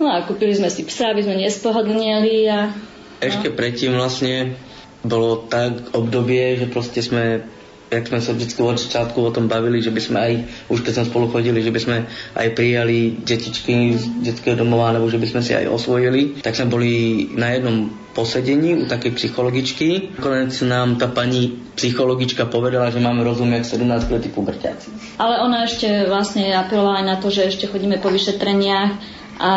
No 0.00 0.08
a 0.08 0.24
kúpili 0.24 0.52
sme 0.56 0.72
si 0.72 0.84
psa, 0.84 1.12
aby 1.12 1.24
sme 1.24 1.40
nespohodlnili 1.40 2.48
a... 2.48 2.72
Ešte 3.20 3.48
predtým 3.52 3.96
vlastne 3.96 4.56
bolo 5.00 5.48
tak 5.48 5.96
obdobie, 5.96 6.60
že 6.60 6.66
proste 6.68 7.00
sme 7.00 7.44
jak 7.90 8.04
sme 8.10 8.18
sa 8.18 8.34
vždy 8.34 8.50
od 8.58 8.82
začiatku 8.82 9.18
o 9.22 9.30
tom 9.30 9.46
bavili, 9.46 9.78
že 9.78 9.94
by 9.94 10.00
sme 10.02 10.18
aj, 10.18 10.32
už 10.70 10.82
keď 10.82 10.92
sme 10.98 11.10
spolu 11.10 11.26
chodili, 11.30 11.62
že 11.62 11.70
by 11.70 11.80
sme 11.80 11.96
aj 12.34 12.48
prijali 12.58 13.14
detičky 13.22 13.94
z 13.94 14.04
detského 14.26 14.58
domova, 14.58 14.90
alebo 14.90 15.06
že 15.06 15.22
by 15.22 15.26
sme 15.30 15.40
si 15.42 15.54
aj 15.54 15.70
osvojili, 15.70 16.42
tak 16.42 16.58
sme 16.58 16.66
boli 16.66 16.92
na 17.38 17.54
jednom 17.54 17.90
posedení 18.16 18.80
u 18.80 18.84
takej 18.88 19.12
psychologičky. 19.20 20.16
Konec 20.16 20.56
nám 20.64 20.96
tá 20.96 21.06
pani 21.06 21.52
psychologička 21.76 22.48
povedala, 22.48 22.88
že 22.88 22.98
máme 22.98 23.20
rozumieť 23.22 23.76
17 23.76 24.08
letí 24.08 24.32
puberťáci. 24.32 25.20
Ale 25.20 25.44
ona 25.44 25.68
ešte 25.68 26.08
vlastne 26.08 26.56
apelovala 26.56 27.04
aj 27.04 27.06
na 27.06 27.16
to, 27.20 27.28
že 27.28 27.52
ešte 27.52 27.68
chodíme 27.68 28.00
po 28.00 28.08
vyšetreniach 28.08 28.96
a 29.36 29.52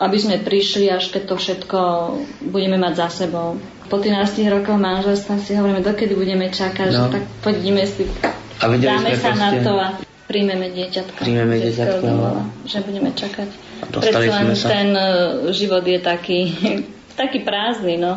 aby 0.00 0.16
sme 0.16 0.40
prišli, 0.40 0.88
až 0.88 1.12
keď 1.12 1.22
to 1.28 1.36
všetko 1.36 1.78
budeme 2.48 2.80
mať 2.80 2.94
za 2.96 3.08
sebou 3.28 3.60
po 3.92 4.00
13 4.00 4.48
rokoch 4.48 4.80
manželstva 4.80 5.36
si 5.36 5.52
hovoríme, 5.52 5.84
dokedy 5.84 6.16
budeme 6.16 6.48
čakať, 6.48 6.88
no. 6.88 6.96
že 6.96 7.20
tak 7.20 7.24
poďme 7.44 7.84
si, 7.84 8.08
a 8.56 8.64
dáme 8.72 9.12
sa 9.20 9.36
na 9.36 9.60
to 9.60 9.76
a 9.76 10.00
príjmeme 10.24 10.72
dieťatko. 10.72 11.20
Príjmeme 11.20 11.60
dieťatko, 11.60 12.06
no. 12.08 12.48
že 12.64 12.80
budeme 12.80 13.12
čakať. 13.12 13.48
Predsa 13.92 14.18
len 14.24 14.56
ten 14.56 14.88
uh, 14.96 15.52
život 15.52 15.84
je 15.84 16.00
taký, 16.00 16.40
taký 17.20 17.44
prázdny, 17.44 18.00
no. 18.00 18.16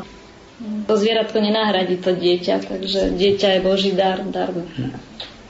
To 0.88 0.95
zvieratko 0.95 1.43
nenahradí 1.43 1.99
to 1.99 2.15
dieťa, 2.15 2.63
takže 2.63 3.19
dieťa 3.19 3.59
je 3.59 3.59
Boží 3.59 3.91
dar, 3.91 4.23
dar. 4.23 4.55
Hm. 4.55 4.95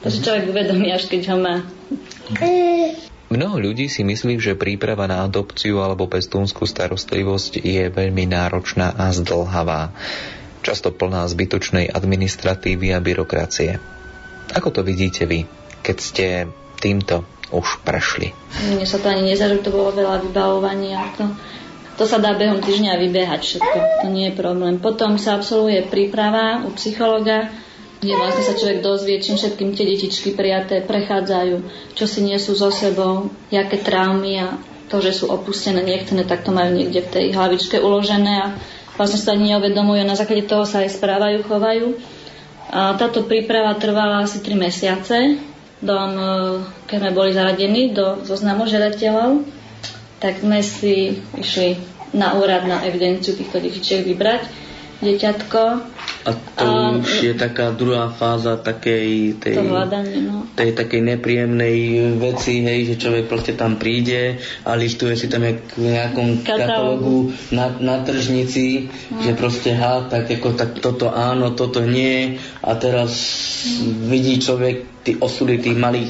To 0.02 0.08
si 0.10 0.26
človek 0.26 0.50
uvedomí, 0.50 0.90
až 0.90 1.06
keď 1.06 1.22
ho 1.30 1.38
má. 1.38 1.62
Mnoho 3.26 3.58
ľudí 3.58 3.90
si 3.90 4.06
myslí, 4.06 4.38
že 4.38 4.54
príprava 4.54 5.10
na 5.10 5.26
adopciu 5.26 5.82
alebo 5.82 6.06
pestúnskú 6.06 6.70
starostlivosť 6.70 7.58
je 7.58 7.90
veľmi 7.90 8.30
náročná 8.30 8.94
a 8.94 9.10
zdlhavá, 9.10 9.90
často 10.62 10.94
plná 10.94 11.26
zbytočnej 11.26 11.90
administratívy 11.90 12.94
a 12.94 13.02
byrokracie. 13.02 13.82
Ako 14.54 14.70
to 14.70 14.86
vidíte 14.86 15.26
vy, 15.26 15.50
keď 15.82 15.98
ste 15.98 16.26
týmto 16.78 17.26
už 17.50 17.82
prešli? 17.82 18.30
Mne 18.62 18.86
sa 18.86 19.02
to 19.02 19.10
ani 19.10 19.34
nezažil, 19.34 19.66
to 19.66 19.74
bolo 19.74 19.90
veľa 19.90 20.22
vybavovania. 20.22 21.02
To, 21.18 21.34
to 21.98 22.04
sa 22.06 22.22
dá 22.22 22.38
behom 22.38 22.62
týždňa 22.62 22.94
vybehať 23.10 23.42
všetko, 23.42 23.78
to 24.06 24.08
nie 24.14 24.30
je 24.30 24.38
problém. 24.38 24.78
Potom 24.78 25.18
sa 25.18 25.42
absolvuje 25.42 25.82
príprava 25.90 26.62
u 26.62 26.70
psychologa, 26.78 27.50
kde 28.04 28.14
vlastne 28.16 28.44
sa 28.44 28.58
človek 28.58 28.84
dozvie, 28.84 29.24
čím 29.24 29.40
všetkým 29.40 29.72
tie 29.72 29.86
detičky 29.88 30.30
prijaté 30.36 30.84
prechádzajú, 30.84 31.56
čo 31.96 32.06
si 32.06 32.20
nesú 32.28 32.52
so 32.54 32.68
sebou, 32.70 33.32
aké 33.50 33.80
traumy 33.80 34.42
a 34.44 34.60
to, 34.92 35.02
že 35.02 35.24
sú 35.24 35.32
opustené, 35.32 35.82
nechcené, 35.82 36.28
tak 36.28 36.46
to 36.46 36.54
majú 36.54 36.76
niekde 36.76 37.02
v 37.02 37.12
tej 37.12 37.26
hlavičke 37.34 37.82
uložené 37.82 38.34
a 38.38 38.48
vlastne 39.00 39.18
sa 39.18 39.34
ani 39.34 39.56
neuvedomujú, 39.56 40.02
na 40.06 40.14
základe 40.14 40.46
toho 40.46 40.64
sa 40.68 40.86
aj 40.86 40.94
správajú, 40.94 41.42
chovajú. 41.48 41.98
A 42.70 42.94
táto 42.98 43.26
príprava 43.26 43.78
trvala 43.78 44.26
asi 44.26 44.42
3 44.42 44.58
mesiace. 44.58 45.18
Dom, 45.82 46.12
e, 46.18 46.32
keď 46.90 46.98
sme 46.98 47.12
boli 47.14 47.32
zaradení 47.36 47.94
do 47.94 48.26
zoznamu 48.26 48.66
žiadateľov, 48.66 49.46
tak 50.18 50.42
sme 50.42 50.64
si 50.64 51.20
išli 51.38 51.78
na 52.16 52.40
úrad 52.40 52.66
na 52.66 52.82
evidenciu 52.88 53.36
týchto 53.36 53.60
detičiek 53.60 54.08
vybrať 54.08 54.66
dieťatko. 55.04 55.62
A 56.26 56.32
to 56.58 56.66
a, 56.66 56.98
už 56.98 57.22
je 57.22 57.34
taká 57.38 57.70
druhá 57.70 58.10
fáza 58.10 58.58
takej 58.58 59.38
tej, 59.38 59.62
hľadanie, 59.62 60.26
no. 60.26 60.50
tej 60.58 60.74
takej 60.74 61.02
nepríjemnej 61.14 61.78
veci, 62.18 62.66
hej, 62.66 62.90
že 62.90 62.96
človek 62.98 63.30
proste 63.30 63.54
tam 63.54 63.78
príde 63.78 64.42
a 64.66 64.74
listuje 64.74 65.14
si 65.14 65.30
tam 65.30 65.46
jak 65.46 65.62
v 65.78 65.94
nejakom 65.94 66.42
katalógu 66.42 67.30
na, 67.54 67.70
na 67.78 68.02
tržnici, 68.02 68.90
no. 69.14 69.22
že 69.22 69.38
proste 69.38 69.78
ha, 69.78 70.10
tak, 70.10 70.26
ako, 70.26 70.58
tak 70.58 70.82
toto 70.82 71.14
áno, 71.14 71.54
toto 71.54 71.86
nie 71.86 72.42
a 72.66 72.74
teraz 72.74 73.14
no. 73.86 74.10
vidí 74.10 74.42
človek 74.42 75.06
tí 75.06 75.14
osudy 75.22 75.62
tých 75.62 75.78
malých 75.78 76.10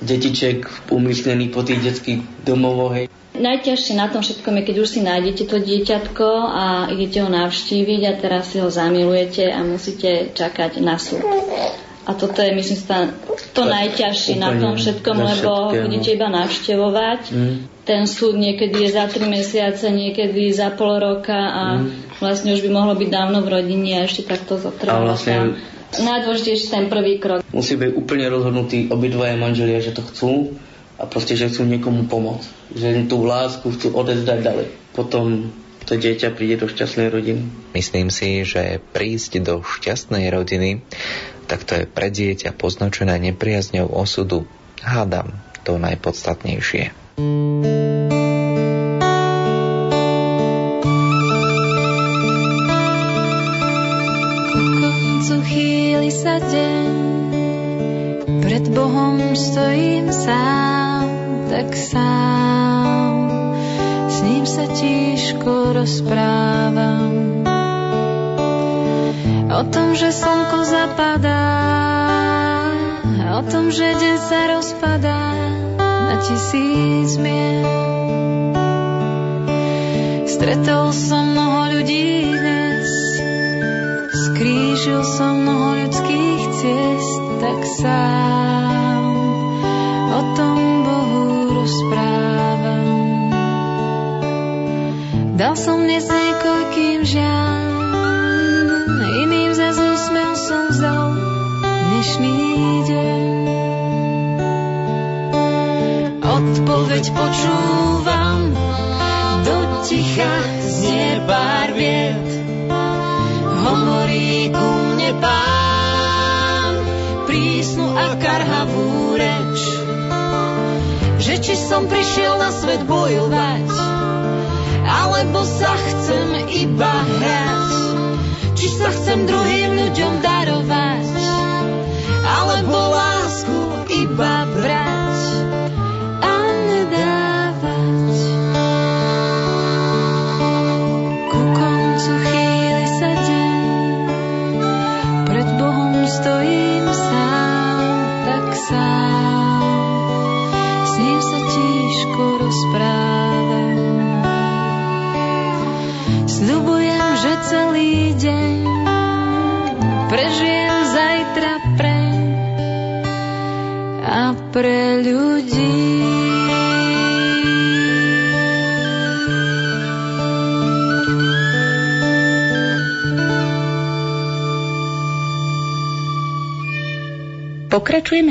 detiček 0.00 0.88
umyslených 0.88 1.52
po 1.52 1.60
tých 1.60 1.80
detských 1.84 2.20
domovoch, 2.44 2.96
hej. 2.96 3.06
Najťažšie 3.30 3.94
na 3.94 4.10
tom 4.10 4.26
všetkom 4.26 4.58
je, 4.58 4.62
keď 4.66 4.76
už 4.82 4.88
si 4.90 5.00
nájdete 5.06 5.44
to 5.46 5.62
dieťatko 5.62 6.28
a 6.50 6.64
idete 6.90 7.22
ho 7.22 7.30
navštíviť 7.30 8.00
a 8.10 8.12
teraz 8.18 8.50
si 8.50 8.58
ho 8.58 8.66
zamilujete 8.66 9.46
a 9.54 9.62
musíte 9.62 10.34
čakať 10.34 10.82
na 10.82 10.98
súd. 10.98 11.22
A 12.10 12.16
toto 12.18 12.42
je, 12.42 12.50
myslím, 12.50 12.80
tá, 12.90 13.06
to 13.54 13.62
tak, 13.62 13.70
najťažšie 13.70 14.34
na 14.42 14.58
tom 14.58 14.74
všetkom, 14.74 15.14
na 15.14 15.36
lebo 15.36 15.70
budete 15.70 16.18
iba 16.18 16.26
navštevovať. 16.26 17.20
Mm. 17.30 17.54
Ten 17.86 18.02
súd 18.10 18.34
niekedy 18.34 18.88
je 18.88 18.90
za 18.98 19.06
3 19.06 19.22
mesiace, 19.30 19.86
niekedy 19.94 20.50
za 20.50 20.74
pol 20.74 20.98
roka 20.98 21.38
a 21.38 21.62
mm. 21.78 22.18
vlastne 22.18 22.50
už 22.58 22.66
by 22.66 22.70
mohlo 22.74 22.98
byť 22.98 23.08
dávno 23.14 23.46
v 23.46 23.52
rodine 23.62 24.02
a 24.02 24.10
ešte 24.10 24.26
takto 24.26 24.58
zotrvá. 24.58 24.98
A 24.98 25.06
vlastne 25.06 25.54
najdôležitejší 25.98 26.66
ten 26.70 26.86
prvý 26.86 27.18
krok. 27.18 27.42
Musí 27.50 27.74
byť 27.74 27.90
úplne 27.98 28.30
rozhodnutí 28.30 28.92
obidvaja 28.92 29.34
manželia, 29.34 29.82
že 29.82 29.96
to 29.96 30.06
chcú 30.06 30.54
a 31.00 31.08
proste, 31.08 31.34
že 31.34 31.50
chcú 31.50 31.66
niekomu 31.66 32.06
pomôcť. 32.06 32.76
Že 32.76 32.88
tú 33.10 33.26
lásku 33.26 33.66
chcú 33.66 33.88
odezdať 33.96 34.38
ďalej. 34.44 34.66
Potom 34.94 35.50
to 35.88 35.98
dieťa 35.98 36.36
príde 36.36 36.60
do 36.60 36.70
šťastnej 36.70 37.08
rodiny. 37.10 37.42
Myslím 37.74 38.12
si, 38.12 38.46
že 38.46 38.78
prísť 38.92 39.42
do 39.42 39.64
šťastnej 39.64 40.30
rodiny, 40.30 40.84
tak 41.50 41.66
to 41.66 41.82
je 41.82 41.84
pre 41.88 42.12
dieťa 42.12 42.54
poznačené 42.54 43.18
nepriazňou 43.32 43.90
osudu. 43.90 44.46
Hádam 44.84 45.34
to 45.66 45.80
najpodstatnejšie. 45.80 46.94
chýli 47.20 47.79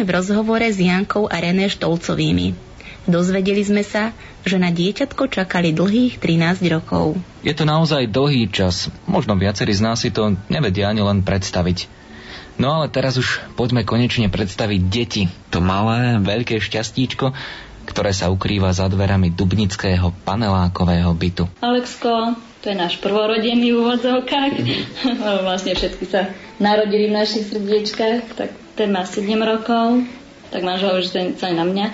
v 0.09 0.17
rozhovore 0.17 0.65
s 0.65 0.81
Jankou 0.81 1.29
a 1.29 1.37
René 1.37 1.69
Štolcovými. 1.69 2.57
Dozvedeli 3.05 3.61
sme 3.61 3.85
sa, 3.85 4.09
že 4.41 4.57
na 4.57 4.73
dieťatko 4.73 5.29
čakali 5.29 5.69
dlhých 5.69 6.17
13 6.17 6.65
rokov. 6.73 7.21
Je 7.45 7.53
to 7.53 7.69
naozaj 7.69 8.09
dlhý 8.09 8.49
čas. 8.49 8.89
Možno 9.05 9.37
viacerí 9.37 9.69
z 9.69 9.85
nás 9.85 10.01
si 10.01 10.09
to 10.09 10.33
nevedia 10.49 10.89
ani 10.89 11.05
len 11.05 11.21
predstaviť. 11.21 11.85
No 12.57 12.81
ale 12.81 12.89
teraz 12.89 13.21
už 13.21 13.37
poďme 13.53 13.85
konečne 13.85 14.33
predstaviť 14.33 14.81
deti. 14.89 15.23
To 15.53 15.61
malé, 15.61 16.17
veľké 16.17 16.57
šťastíčko, 16.57 17.29
ktoré 17.85 18.09
sa 18.09 18.33
ukrýva 18.33 18.73
za 18.73 18.89
dverami 18.89 19.29
dubnického 19.29 20.09
panelákového 20.25 21.13
bytu. 21.13 21.45
Alexko, 21.61 22.33
to 22.65 22.73
je 22.73 22.75
náš 22.75 22.97
prvorodený 22.97 23.71
v 23.71 23.77
úvodzovkách. 23.77 24.53
vlastne 25.47 25.77
všetky 25.77 26.05
sa 26.09 26.33
narodili 26.57 27.13
v 27.13 27.17
našich 27.17 27.47
srdiečkách, 27.53 28.21
tak 28.35 28.49
ten 28.79 28.95
má 28.95 29.03
7 29.03 29.27
rokov, 29.43 30.07
tak 30.55 30.63
manžel 30.63 31.03
už 31.03 31.11
ten 31.11 31.35
sa 31.35 31.51
na 31.51 31.67
mňa. 31.67 31.91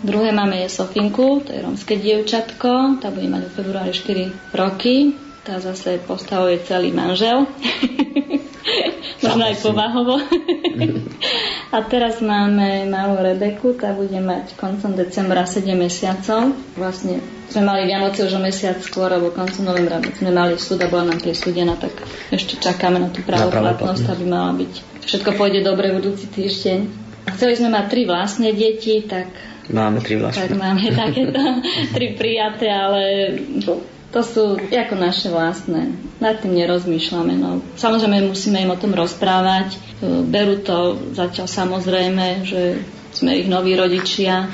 Druhé 0.00 0.32
máme 0.32 0.64
je 0.64 0.72
Sofinku, 0.72 1.44
to 1.44 1.52
je 1.52 1.60
romské 1.60 2.00
dievčatko, 2.00 2.98
tá 3.04 3.12
bude 3.12 3.28
mať 3.28 3.52
v 3.52 3.56
februári 3.60 3.92
4 3.92 4.56
roky. 4.56 5.12
Tá 5.42 5.58
zase 5.58 5.98
postavuje 6.00 6.62
celý 6.64 6.94
manžel. 6.94 7.44
Možno 9.22 9.42
aj 9.42 9.56
povahovo. 9.62 10.18
a 11.74 11.78
teraz 11.86 12.22
máme 12.22 12.86
malú 12.90 13.18
Rebeku, 13.22 13.74
tá 13.74 13.94
bude 13.94 14.18
mať 14.18 14.54
koncom 14.58 14.94
decembra 14.94 15.46
7 15.46 15.66
mesiacov. 15.74 16.54
Vlastne 16.74 17.22
sme 17.50 17.62
mali 17.66 17.86
Vianoce 17.86 18.26
už 18.26 18.38
o 18.38 18.40
mesiac 18.42 18.78
skôr, 18.82 19.10
alebo 19.10 19.34
koncom 19.34 19.66
novembra 19.66 20.02
sme 20.02 20.30
mali 20.30 20.58
súd 20.58 20.82
a 20.82 20.90
bola 20.90 21.10
nám 21.14 21.22
prisúdená, 21.22 21.78
tak 21.78 21.94
ešte 22.30 22.58
čakáme 22.58 22.98
na 22.98 23.10
tú 23.10 23.22
pravoplatnosť, 23.22 24.14
aby 24.14 24.24
mala 24.26 24.54
byť. 24.58 24.91
Všetko 25.02 25.34
pôjde 25.34 25.66
dobre 25.66 25.90
budúci 25.90 26.30
týždeň. 26.30 26.78
Chceli 27.38 27.54
sme 27.58 27.70
mať 27.70 27.84
tri 27.90 28.02
vlastné 28.06 28.50
deti, 28.54 29.02
tak 29.06 29.30
Máme 29.70 30.02
tri 30.02 30.18
vlastné. 30.18 30.50
Tak 30.50 30.58
máme 30.58 30.90
takéto 30.90 31.38
tri 31.94 32.18
prijaté, 32.18 32.66
ale 32.66 33.02
to 34.10 34.20
sú 34.20 34.58
ako 34.58 34.94
naše 34.98 35.30
vlastné. 35.30 35.94
Nad 36.18 36.42
tým 36.42 36.58
nerozmýšľame. 36.58 37.34
No. 37.38 37.62
Samozrejme 37.78 38.26
musíme 38.26 38.58
im 38.58 38.74
o 38.74 38.80
tom 38.80 38.92
rozprávať. 38.92 39.78
Berú 40.02 40.60
to 40.66 40.98
zatiaľ 41.14 41.46
samozrejme, 41.46 42.42
že 42.42 42.82
sme 43.14 43.38
ich 43.38 43.46
noví 43.46 43.78
rodičia. 43.78 44.50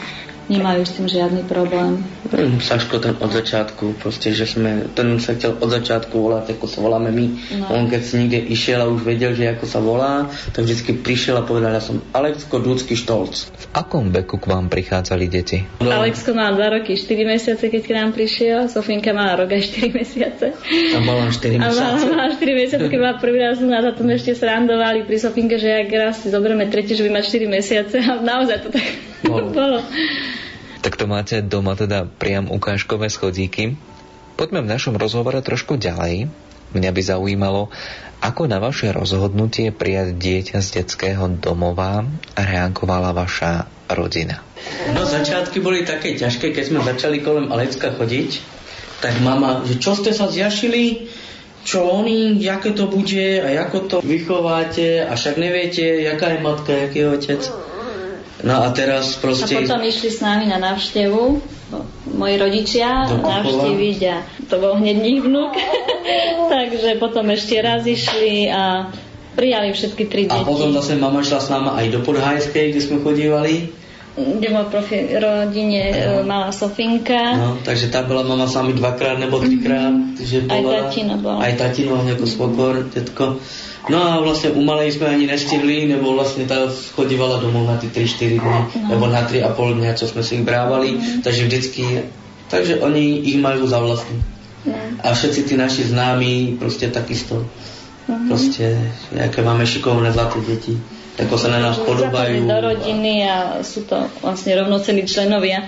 Nemajú 0.49 0.83
s 0.85 0.93
tým 0.97 1.07
žiadny 1.07 1.45
problém. 1.45 2.01
Mm, 2.29 2.61
Saško 2.61 3.01
ten 3.01 3.15
od 3.21 3.31
začiatku, 3.31 4.01
proste, 4.01 4.33
že 4.33 4.49
sme, 4.49 4.89
ten 4.97 5.21
sa 5.21 5.37
chcel 5.37 5.57
od 5.61 5.69
začiatku 5.69 6.17
volať, 6.17 6.57
ako 6.57 6.65
sa 6.65 6.79
voláme 6.81 7.13
my. 7.13 7.27
No. 7.61 7.65
On 7.73 7.85
keď 7.87 8.03
si 8.03 8.15
niekde 8.21 8.41
išiel 8.49 8.81
a 8.85 8.89
už 8.89 9.05
vedel, 9.05 9.37
že 9.37 9.53
ako 9.53 9.65
sa 9.69 9.81
volá, 9.85 10.29
tak 10.57 10.65
vždy 10.65 11.05
prišiel 11.05 11.41
a 11.41 11.45
povedal, 11.45 11.77
ja 11.77 11.85
som 11.85 12.01
Alexko 12.17 12.61
Dudský 12.65 12.97
Štolc. 12.97 13.53
V 13.53 13.67
akom 13.77 14.09
veku 14.09 14.41
k 14.41 14.49
vám 14.49 14.73
prichádzali 14.73 15.25
deti? 15.29 15.63
No. 15.85 15.93
Alexko 15.93 16.33
mal 16.33 16.57
2 16.57 16.81
roky 16.81 16.97
4 16.97 17.29
mesiace, 17.29 17.65
keď 17.69 17.83
k 17.85 17.93
nám 17.93 18.11
prišiel, 18.17 18.73
Sofinka 18.73 19.13
mala 19.13 19.45
rok 19.45 19.53
aj 19.53 19.63
4 19.69 19.93
mesiace. 19.93 20.47
A 20.97 20.99
mala 21.05 21.29
4 21.29 21.61
mesiace. 21.61 21.65
A 21.65 21.69
mala, 21.77 22.09
mala 22.09 22.29
4 22.33 22.61
mesiace, 22.61 22.85
keď 22.89 23.01
mala 23.01 23.17
prvý 23.21 23.39
raz 23.45 23.61
na 23.61 23.85
to 23.93 24.03
ešte 24.09 24.33
srandovali 24.33 25.05
pri 25.05 25.17
Sofinke, 25.21 25.61
že 25.61 25.85
ak 25.85 25.89
raz 25.93 26.25
si 26.25 26.33
zoberieme 26.33 26.65
tretie, 26.73 26.97
že 26.97 27.05
by 27.05 27.21
mať 27.21 27.25
4 27.37 27.49
mesiace 27.49 27.97
a 28.01 28.17
naozaj 28.25 28.65
to 28.65 28.69
tak 28.73 28.85
bolo. 29.25 29.83
Tak 30.79 30.95
to 30.95 31.11
máte 31.11 31.43
doma 31.43 31.75
teda 31.75 32.07
priam 32.07 32.47
ukážkové 32.47 33.11
schodíky. 33.11 33.75
Poďme 34.39 34.62
v 34.62 34.71
našom 34.71 34.95
rozhovore 34.95 35.43
trošku 35.43 35.75
ďalej. 35.75 36.31
Mňa 36.69 36.91
by 36.93 37.03
zaujímalo, 37.03 37.73
ako 38.23 38.47
na 38.47 38.62
vaše 38.62 38.93
rozhodnutie 38.95 39.75
prijať 39.75 40.14
dieťa 40.14 40.59
z 40.62 40.69
detského 40.83 41.27
domova 41.39 42.07
reagovala 42.37 43.16
vaša 43.16 43.66
rodina. 43.91 44.45
No 44.93 45.07
začiatky 45.09 45.64
boli 45.64 45.83
také 45.83 46.14
ťažké, 46.14 46.53
keď 46.53 46.64
sme 46.66 46.81
začali 46.85 47.25
kolem 47.25 47.49
Alecka 47.49 47.95
chodiť, 47.95 48.31
tak 49.01 49.23
mama, 49.23 49.64
že 49.64 49.79
čo 49.79 49.95
ste 49.95 50.11
sa 50.11 50.27
zjašili, 50.29 51.09
čo 51.62 51.87
oni, 51.87 52.39
aké 52.51 52.75
to 52.75 52.91
bude 52.91 53.43
a 53.43 53.49
ako 53.64 53.79
to 53.87 53.97
vychováte 54.03 55.03
a 55.05 55.12
však 55.14 55.37
neviete, 55.39 55.85
jaká 56.05 56.35
je 56.35 56.41
matka, 56.43 56.73
aký 56.75 56.99
je 57.03 57.09
otec. 57.09 57.43
No 58.47 58.62
a 58.62 58.70
teraz 58.70 59.18
proste... 59.18 59.51
A 59.51 59.66
potom 59.66 59.82
išli 59.82 60.11
s 60.14 60.22
nami 60.22 60.47
na 60.47 60.62
návštevu 60.62 61.22
moji 62.16 62.34
rodičia 62.41 63.05
navštíviť 63.12 64.01
a 64.09 64.16
to 64.49 64.57
bol 64.57 64.80
hneď 64.80 64.97
ich 65.05 65.20
vnúk. 65.20 65.53
Takže 66.55 66.97
potom 66.97 67.28
ešte 67.28 67.61
raz 67.61 67.84
išli 67.84 68.49
a 68.49 68.89
prijali 69.36 69.70
všetky 69.70 70.05
tri 70.09 70.26
deti. 70.26 70.34
A 70.34 70.49
potom 70.49 70.72
zase 70.72 70.97
mama 70.97 71.20
šla 71.20 71.41
s 71.45 71.49
náma 71.53 71.78
aj 71.78 71.86
do 71.93 72.01
Podhajskej, 72.03 72.74
kde 72.74 72.80
sme 72.80 72.97
chodívali. 73.05 73.70
Kde 74.17 74.49
bol 74.51 74.67
profi 74.67 75.15
rodine 75.15 75.95
no. 75.95 76.27
malá 76.27 76.51
Sofinka. 76.51 77.39
No, 77.39 77.49
takže 77.63 77.93
tá 77.93 78.03
bola 78.03 78.27
mama 78.27 78.49
s 78.49 78.57
nami 78.57 78.75
dvakrát 78.75 79.21
nebo 79.21 79.39
trikrát. 79.39 79.95
Mm-hmm. 79.95 80.49
Bola, 80.49 80.59
aj 80.59 80.91
tatino 80.91 81.15
bol. 81.23 81.39
Aj 81.39 81.53
tatino, 81.55 81.93
ako 82.03 82.27
spokor, 82.27 82.75
tetko. 82.91 83.39
No 83.89 83.99
a 84.03 84.19
vlastne 84.21 84.53
u 84.53 84.61
malej 84.61 84.99
sme 84.99 85.07
ani 85.09 85.25
nestihli, 85.31 85.89
lebo 85.89 86.13
vlastne 86.13 86.45
tá 86.45 86.67
chodívala 86.99 87.41
domov 87.41 87.65
na 87.65 87.79
tie 87.81 87.89
3-4 87.89 88.43
dny, 88.43 88.43
no. 88.43 88.61
nebo 88.91 89.05
na 89.09 89.25
3,5 89.25 89.79
dňa, 89.81 89.91
čo 89.97 90.11
sme 90.11 90.21
si 90.27 90.43
ich 90.43 90.45
brávali, 90.45 90.99
mm. 90.99 91.25
takže 91.25 91.43
vždycky, 91.49 91.85
takže 92.53 92.85
oni 92.85 93.23
ich 93.33 93.39
majú 93.41 93.65
za 93.65 93.81
vlastní. 93.81 94.19
No. 94.67 94.77
A 95.01 95.15
všetci 95.15 95.41
tí 95.47 95.55
naši 95.57 95.89
známi 95.89 96.59
proste 96.61 96.91
takisto. 96.93 97.49
Mm-hmm. 98.11 98.29
Proste, 98.29 98.65
aké 99.15 99.41
máme 99.41 99.65
šikovné 99.65 100.13
zlaté 100.13 100.43
deti. 100.45 100.75
Ako 101.19 101.35
sa 101.35 101.51
na 101.51 101.59
nás 101.59 101.77
podobajú. 101.83 102.47
do 102.47 102.59
rodiny 102.62 103.27
a 103.27 103.61
sú 103.66 103.83
to 103.87 104.07
vlastne 104.23 104.55
rovnocení 104.55 105.03
členovia 105.03 105.66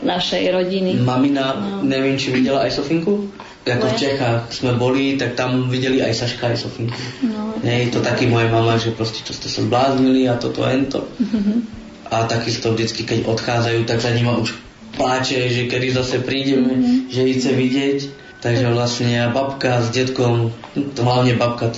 našej 0.00 0.48
rodiny. 0.48 0.96
Mamina, 1.04 1.52
no. 1.52 1.84
neviem, 1.84 2.16
či 2.16 2.32
videla 2.32 2.64
aj 2.64 2.80
Sofinku? 2.80 3.28
ako 3.60 3.86
v 3.92 3.96
Čechách 4.00 4.40
sme 4.56 4.72
boli, 4.74 5.20
tak 5.20 5.36
tam 5.36 5.68
videli 5.68 6.00
aj 6.00 6.16
Saška, 6.16 6.48
aj 6.48 6.64
Sofinku. 6.64 6.96
No. 7.28 7.60
Nie, 7.60 7.86
je 7.86 7.92
to 7.92 8.00
taký 8.00 8.24
moje 8.24 8.48
mama, 8.48 8.80
že 8.80 8.96
proste 8.96 9.20
čo 9.20 9.36
ste 9.36 9.52
sa 9.52 9.60
zbláznili 9.60 10.24
a 10.26 10.40
toto 10.40 10.64
ento. 10.64 11.04
Mm-hmm. 11.20 11.58
A 12.08 12.24
takisto 12.24 12.72
vždycky, 12.72 13.04
keď 13.04 13.28
odchádzajú, 13.28 13.84
tak 13.84 14.00
za 14.00 14.10
nima 14.16 14.40
už 14.40 14.56
pláče, 14.96 15.46
že 15.52 15.68
kedy 15.68 15.92
zase 15.92 16.24
prídeme, 16.24 16.72
mm-hmm. 16.72 16.96
že 17.12 17.20
chce 17.36 17.50
vidieť. 17.52 17.98
Takže 18.40 18.72
vlastne 18.72 19.28
babka 19.36 19.84
s 19.84 19.92
detkom, 19.92 20.48
to 20.72 21.00
hlavne 21.04 21.36
babka, 21.36 21.68
to, 21.68 21.76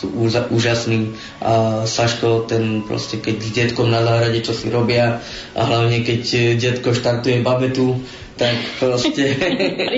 sú 0.00 0.08
úžasní. 0.48 1.12
A 1.44 1.84
Saško, 1.84 2.48
ten 2.48 2.80
proste, 2.80 3.20
keď 3.20 3.36
s 3.36 3.50
detkom 3.52 3.92
na 3.92 4.00
záhrade, 4.00 4.40
čo 4.40 4.56
si 4.56 4.72
robia, 4.72 5.20
a 5.52 5.60
hlavne 5.60 6.00
keď 6.00 6.56
detko 6.56 6.96
štartuje 6.96 7.44
babetu, 7.44 8.00
tak 8.40 8.56
proste... 8.80 9.36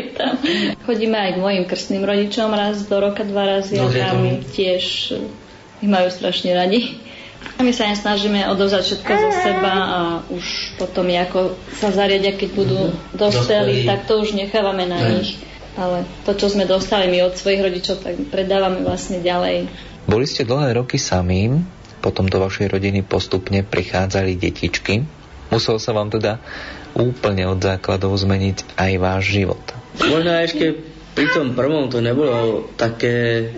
Chodíme 0.86 1.14
aj 1.14 1.30
k 1.34 1.38
mojim 1.38 1.64
krstným 1.70 2.02
rodičom 2.02 2.50
raz 2.50 2.82
do 2.90 2.98
roka, 2.98 3.22
dva 3.22 3.46
razy 3.46 3.78
a 3.78 3.86
tam 3.86 4.42
tiež 4.50 5.14
ich 5.78 5.90
majú 5.90 6.10
strašne 6.10 6.50
radi. 6.50 6.98
A 7.58 7.66
my 7.66 7.74
sa 7.74 7.90
im 7.90 7.98
snažíme 7.98 8.46
odovzať 8.54 8.82
všetko 8.86 9.12
zo 9.18 9.30
seba 9.42 9.74
a 9.74 10.00
už 10.30 10.78
potom, 10.78 11.10
ako 11.10 11.58
sa 11.74 11.90
zariadia, 11.90 12.38
keď 12.38 12.50
budú 12.54 12.78
mm-hmm. 12.78 13.18
dospelí, 13.18 13.86
tak 13.86 14.06
to 14.06 14.22
už 14.22 14.34
nechávame 14.34 14.86
na 14.86 14.98
nich. 15.10 15.38
Ale 15.72 16.04
to, 16.28 16.36
čo 16.36 16.52
sme 16.52 16.68
dostali 16.68 17.08
my 17.08 17.24
od 17.26 17.34
svojich 17.34 17.64
rodičov, 17.64 18.04
tak 18.04 18.14
predávame 18.28 18.84
vlastne 18.84 19.24
ďalej. 19.24 19.72
Boli 20.12 20.28
ste 20.28 20.44
dlhé 20.44 20.76
roky 20.76 21.00
samým, 21.00 21.64
potom 22.04 22.28
do 22.28 22.36
vašej 22.36 22.68
rodiny 22.68 23.00
postupne 23.00 23.64
prichádzali 23.64 24.36
detičky. 24.36 25.08
Musel 25.48 25.80
sa 25.80 25.96
vám 25.96 26.12
teda 26.12 26.36
úplne 26.92 27.48
od 27.48 27.56
základov 27.56 28.12
zmeniť 28.20 28.76
aj 28.76 28.92
váš 29.00 29.32
život. 29.32 29.64
Možno 29.96 30.36
ešte 30.36 30.84
pri 31.16 31.32
tom 31.32 31.56
prvom 31.56 31.88
to 31.88 32.04
nebolo 32.04 32.68
také 32.76 33.48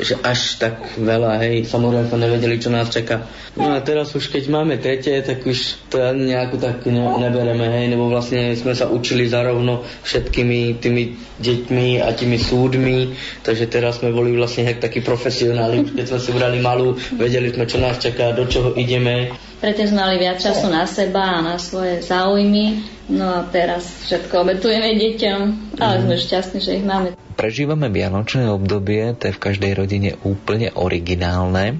že 0.00 0.16
až 0.24 0.56
tak 0.56 0.96
veľa, 0.96 1.36
hej, 1.44 1.68
samozrejme 1.68 2.08
to 2.08 2.16
nevedeli, 2.16 2.56
čo 2.56 2.72
nás 2.72 2.88
čaká. 2.88 3.28
No 3.52 3.76
a 3.76 3.84
teraz 3.84 4.16
už 4.16 4.32
keď 4.32 4.48
máme 4.48 4.80
tretie, 4.80 5.20
tak 5.20 5.44
už 5.44 5.92
to 5.92 6.00
ani 6.00 6.32
nejako 6.32 6.56
tak 6.56 6.88
ne, 6.88 7.04
nebereme, 7.20 7.68
hej, 7.68 7.92
lebo 7.92 8.08
vlastne 8.08 8.56
sme 8.56 8.72
sa 8.72 8.88
učili 8.88 9.28
zarovno 9.28 9.84
všetkými 9.84 10.80
tými 10.80 11.02
deťmi 11.36 12.00
a 12.00 12.08
tými 12.16 12.40
súdmi, 12.40 13.12
takže 13.44 13.68
teraz 13.68 14.00
sme 14.00 14.16
boli 14.16 14.32
vlastne 14.32 14.64
jak 14.64 14.80
takí 14.80 15.04
profesionáli, 15.04 15.92
keď 15.92 16.04
sme 16.08 16.20
si 16.24 16.30
brali 16.32 16.58
malú, 16.64 16.96
vedeli 17.12 17.52
sme, 17.52 17.68
čo 17.68 17.76
nás 17.76 18.00
čaká, 18.00 18.32
do 18.32 18.48
čoho 18.48 18.72
ideme. 18.72 19.28
Predtým 19.60 19.94
sme 19.94 20.00
mali 20.02 20.16
viac 20.18 20.42
času 20.42 20.72
na 20.72 20.88
seba 20.88 21.38
a 21.38 21.44
na 21.44 21.54
svoje 21.54 22.02
záujmy. 22.02 22.82
No 23.14 23.30
a 23.30 23.46
teraz 23.46 23.86
všetko 24.08 24.42
obetujeme 24.42 24.98
deťom, 24.98 25.40
ale 25.78 25.94
mm. 25.98 26.02
sme 26.02 26.16
šťastní, 26.18 26.58
že 26.58 26.82
ich 26.82 26.86
máme. 26.86 27.14
Prežívame 27.42 27.90
vianočné 27.90 28.46
obdobie, 28.46 29.18
to 29.18 29.26
je 29.26 29.34
v 29.34 29.42
každej 29.50 29.74
rodine 29.74 30.14
úplne 30.22 30.70
originálne. 30.78 31.74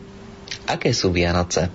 Aké 0.66 0.90
sú 0.90 1.14
Vianoce 1.14 1.70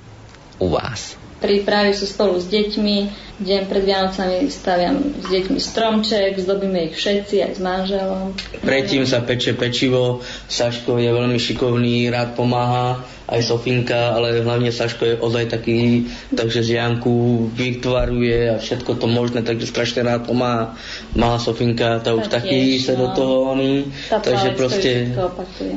u 0.59 0.75
vás? 0.75 1.15
Prípravy 1.39 1.95
sú 1.95 2.03
spolu 2.03 2.35
s 2.35 2.51
deťmi, 2.51 2.97
deň 3.39 3.61
pred 3.71 3.83
Vianocami 3.88 4.51
staviam 4.51 4.99
s 5.23 5.31
deťmi 5.31 5.55
stromček, 5.63 6.35
zdobíme 6.35 6.91
ich 6.91 6.99
všetci 6.99 7.47
aj 7.47 7.51
s 7.55 7.59
manželom. 7.63 8.35
Predtým 8.59 9.07
sa 9.07 9.23
peče 9.23 9.55
pečivo, 9.55 10.19
Saško 10.51 10.99
je 10.99 11.07
veľmi 11.07 11.39
šikovný, 11.39 12.11
rád 12.11 12.35
pomáha, 12.35 12.99
aj 13.28 13.41
Sofinka, 13.43 14.15
ale 14.15 14.39
hlavne 14.39 14.71
Saško 14.71 15.03
je 15.03 15.15
ozaj 15.19 15.51
taký, 15.51 16.07
takže 16.32 16.63
z 16.63 16.80
Janku 16.80 17.47
vytvaruje 17.51 18.55
a 18.55 18.55
všetko 18.55 18.95
to 18.95 19.07
možné, 19.11 19.43
takže 19.43 19.67
strašne 19.67 20.07
rád 20.07 20.32
pomáha. 20.32 20.80
Má 21.11 21.36
Sofinka, 21.36 21.99
tá 21.99 22.15
už 22.15 22.32
taký 22.32 22.80
sa 22.80 22.95
do 22.95 23.11
no. 23.11 23.15
toho 23.15 23.36
oni, 23.51 23.91
takže 24.07 24.55
proste 24.55 25.11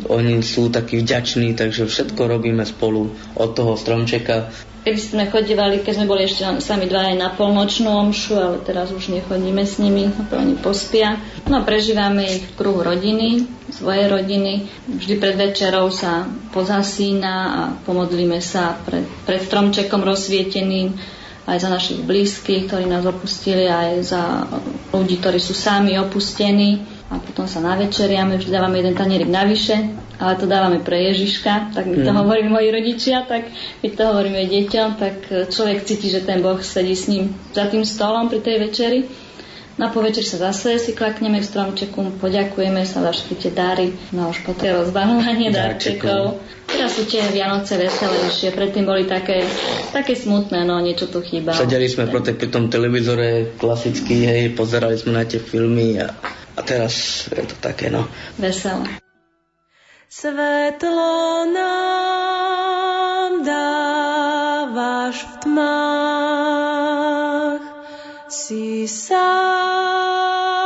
oni 0.07 0.47
sú 0.47 0.71
takí 0.71 1.03
vďační, 1.03 1.59
takže 1.59 1.91
všetko 1.91 2.23
robíme 2.31 2.63
spolu 2.63 3.11
od 3.35 3.51
toho 3.51 3.75
stromčeka 3.75 4.71
Keby 4.81 4.97
sme 4.97 5.29
chodívali, 5.29 5.85
keď 5.85 5.93
sme 5.93 6.09
boli 6.09 6.25
ešte 6.25 6.41
sami 6.65 6.89
dva 6.89 7.13
aj 7.13 7.17
na 7.21 7.29
polnočnú 7.37 7.93
omšu, 8.01 8.33
ale 8.33 8.57
teraz 8.65 8.89
už 8.89 9.13
nechodíme 9.13 9.61
s 9.61 9.77
nimi, 9.77 10.09
to 10.09 10.41
oni 10.41 10.57
pospia. 10.57 11.21
No 11.45 11.61
prežívame 11.69 12.41
ich 12.41 12.49
v 12.49 12.57
kruhu 12.57 12.81
rodiny, 12.81 13.45
svoje 13.73 14.07
rodiny. 14.07 14.69
Vždy 14.87 15.15
pred 15.17 15.37
večerou 15.39 15.91
sa 15.91 16.27
pozasína 16.55 17.35
a 17.35 17.61
pomodlíme 17.87 18.39
sa 18.43 18.77
pred, 18.85 19.07
pred 19.25 19.41
stromčekom 19.43 20.03
rozsvieteným 20.03 20.95
aj 21.49 21.59
za 21.59 21.69
našich 21.73 22.01
blízkych, 22.05 22.71
ktorí 22.71 22.87
nás 22.87 23.03
opustili, 23.03 23.67
aj 23.67 23.91
za 24.07 24.23
ľudí, 24.95 25.19
ktorí 25.19 25.41
sú 25.43 25.57
sami 25.57 25.99
opustení 25.99 26.85
a 27.11 27.19
potom 27.19 27.51
sa 27.51 27.59
navečeriame, 27.59 28.39
vždy 28.39 28.51
dávame 28.55 28.79
jeden 28.79 28.95
tanierik 28.95 29.27
navyše, 29.27 29.75
ale 30.23 30.39
to 30.39 30.47
dávame 30.47 30.79
pre 30.79 31.11
Ježiška, 31.11 31.75
tak 31.75 31.91
my 31.91 32.07
to 32.07 32.13
mm. 32.15 32.19
hovoríme 32.23 32.55
moji 32.55 32.69
rodičia, 32.71 33.27
tak 33.27 33.51
my 33.83 33.89
to 33.91 34.03
hovoríme 34.05 34.47
deťom, 34.47 34.89
tak 34.95 35.15
človek 35.51 35.83
cíti, 35.83 36.07
že 36.13 36.23
ten 36.23 36.39
Boh 36.39 36.61
sedí 36.63 36.95
s 36.95 37.11
ním 37.11 37.35
za 37.51 37.67
tým 37.67 37.83
stolom 37.83 38.31
pri 38.31 38.39
tej 38.45 38.57
večeri. 38.71 38.99
Na 39.81 39.89
povečer 39.89 40.21
sa 40.21 40.53
zase 40.53 40.77
si 40.77 40.93
klakneme 40.93 41.41
v 41.41 41.49
stromčeku, 41.49 42.21
poďakujeme 42.21 42.85
sa 42.85 43.01
za 43.01 43.17
všetky 43.17 43.35
tie 43.41 43.53
dary, 43.57 43.97
no 44.13 44.29
už 44.29 44.45
po 44.45 44.53
tie 44.53 44.77
rozbanovanie 44.77 45.49
darčekov. 45.49 46.37
Teraz 46.69 47.01
sú 47.01 47.09
tie 47.09 47.25
Vianoce 47.33 47.81
veselejšie, 47.81 48.53
predtým 48.53 48.85
boli 48.85 49.09
také, 49.09 49.41
také 49.89 50.13
smutné, 50.13 50.69
no 50.69 50.77
niečo 50.85 51.09
tu 51.09 51.25
chýba. 51.25 51.57
Sedeli 51.57 51.89
sme 51.89 52.13
protek 52.13 52.37
pri 52.37 52.53
tom 52.53 52.69
televízore 52.69 53.57
klasicky, 53.57 54.29
hej, 54.29 54.53
pozerali 54.53 55.01
sme 55.01 55.17
na 55.17 55.25
tie 55.25 55.41
filmy 55.41 55.97
a 55.97 56.13
a 56.61 56.63
teraz 56.63 57.25
je 57.33 57.41
to 57.47 57.57
také, 57.57 57.89
no. 57.89 58.05
Veselé. 58.37 59.01
Svetlo 60.11 61.47
nám 61.49 63.41
dávaš 63.47 65.25
v 65.25 65.35
tmách, 65.47 67.30
si 68.31 68.87
sám 68.87 70.60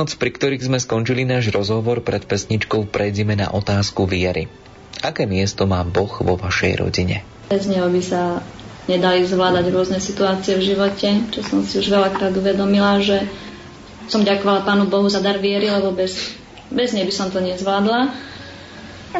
Vianoc, 0.00 0.16
pri 0.16 0.32
ktorých 0.32 0.64
sme 0.64 0.80
skončili 0.80 1.28
náš 1.28 1.52
rozhovor 1.52 2.00
pred 2.00 2.24
pesničkou, 2.24 2.88
prejdeme 2.88 3.36
na 3.36 3.52
otázku 3.52 4.08
viery. 4.08 4.48
Aké 5.04 5.28
miesto 5.28 5.68
má 5.68 5.84
Boh 5.84 6.08
vo 6.24 6.40
vašej 6.40 6.80
rodine? 6.80 7.20
Bez 7.52 7.68
neho 7.68 7.84
by 7.84 8.00
sa 8.00 8.40
nedali 8.88 9.28
zvládať 9.28 9.68
rôzne 9.68 10.00
situácie 10.00 10.56
v 10.56 10.72
živote, 10.72 11.28
čo 11.28 11.44
som 11.44 11.60
si 11.68 11.84
už 11.84 11.92
veľakrát 11.92 12.32
uvedomila, 12.32 12.96
že 13.04 13.28
som 14.08 14.24
ďakovala 14.24 14.64
Pánu 14.64 14.88
Bohu 14.88 15.04
za 15.12 15.20
dar 15.20 15.36
viery, 15.36 15.68
lebo 15.68 15.92
bez, 15.92 16.32
bez 16.72 16.96
nej 16.96 17.04
by 17.04 17.12
som 17.12 17.28
to 17.28 17.44
nezvládla. 17.44 18.08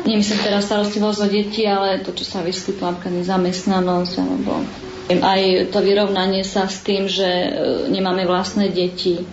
Nemyslím 0.00 0.40
teraz 0.40 0.64
starostlivosť 0.64 1.18
o 1.20 1.28
deti, 1.28 1.68
ale 1.68 2.00
to, 2.00 2.16
čo 2.16 2.24
sa 2.24 2.40
napríklad 2.40 3.20
nezamestnanosť, 3.20 4.14
alebo 4.16 4.64
aj 5.12 5.68
to 5.76 5.78
vyrovnanie 5.84 6.40
sa 6.40 6.72
s 6.72 6.80
tým, 6.80 7.04
že 7.04 7.28
e, 7.28 7.48
nemáme 7.92 8.24
vlastné 8.24 8.72
deti, 8.72 9.28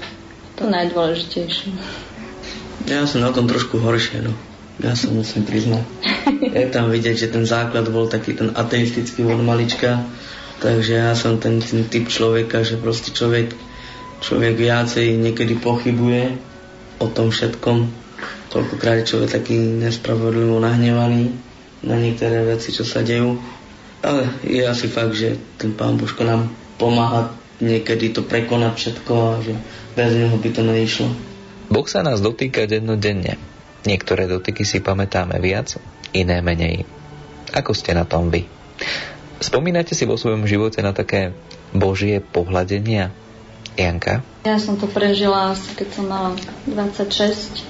to 0.58 0.66
najdôležitejšie. 0.66 1.70
Ja 2.90 3.06
som 3.06 3.22
na 3.22 3.30
tom 3.30 3.46
trošku 3.46 3.78
horšie, 3.78 4.26
no. 4.26 4.34
Ja 4.82 4.94
sa 4.98 5.10
musím 5.14 5.46
priznať. 5.46 5.86
Je 6.58 6.68
tam 6.74 6.90
vidieť, 6.90 7.16
že 7.16 7.34
ten 7.34 7.46
základ 7.46 7.86
bol 7.94 8.10
taký 8.10 8.34
ten 8.34 8.54
ateistický 8.54 9.26
od 9.26 9.42
malička, 9.42 10.02
takže 10.62 10.98
ja 10.98 11.14
som 11.14 11.38
ten, 11.38 11.62
ten 11.62 11.86
typ 11.86 12.10
človeka, 12.10 12.66
že 12.66 12.82
proste 12.82 13.14
človek, 13.14 13.54
človek 14.22 14.54
viacej 14.58 15.18
niekedy 15.18 15.62
pochybuje 15.62 16.38
o 16.98 17.08
tom 17.10 17.30
všetkom. 17.30 18.06
Koľkokrát 18.50 19.06
je 19.06 19.10
človek 19.14 19.30
taký 19.38 19.54
nespravodlivo 19.58 20.58
nahnevaný 20.58 21.36
na 21.86 21.98
niektoré 22.02 22.42
veci, 22.48 22.74
čo 22.74 22.82
sa 22.82 23.06
dejú. 23.06 23.38
Ale 24.02 24.30
je 24.46 24.62
asi 24.66 24.90
fakt, 24.90 25.14
že 25.14 25.38
ten 25.58 25.74
pán 25.74 25.98
Božko 25.98 26.26
nám 26.26 26.50
pomáha 26.78 27.34
niekedy 27.58 28.14
to 28.14 28.22
prekonať 28.26 28.74
všetko 28.78 29.14
a 29.14 29.32
že 29.42 29.54
bez 29.98 30.12
neho 30.14 30.38
by 30.38 30.50
to 30.54 30.62
neišlo. 30.62 31.10
Boh 31.68 31.88
sa 31.90 32.06
nás 32.06 32.24
dotýka 32.24 32.70
dennodenne. 32.70 33.36
Niektoré 33.84 34.28
dotyky 34.28 34.64
si 34.64 34.80
pamätáme 34.80 35.40
viac, 35.40 35.76
iné 36.12 36.40
menej. 36.44 36.84
Ako 37.56 37.72
ste 37.72 37.96
na 37.96 38.04
tom 38.04 38.32
vy? 38.32 38.48
Spomínate 39.38 39.94
si 39.94 40.04
vo 40.04 40.18
svojom 40.18 40.50
živote 40.50 40.82
na 40.82 40.92
také 40.92 41.36
božie 41.72 42.20
pohľadenia? 42.20 43.14
Janka? 43.78 44.26
Ja 44.42 44.58
som 44.58 44.82
to 44.82 44.90
prežila, 44.90 45.54
asi 45.54 45.78
keď 45.78 45.88
som 45.94 46.06
mala 46.10 46.34
26. 46.66 47.62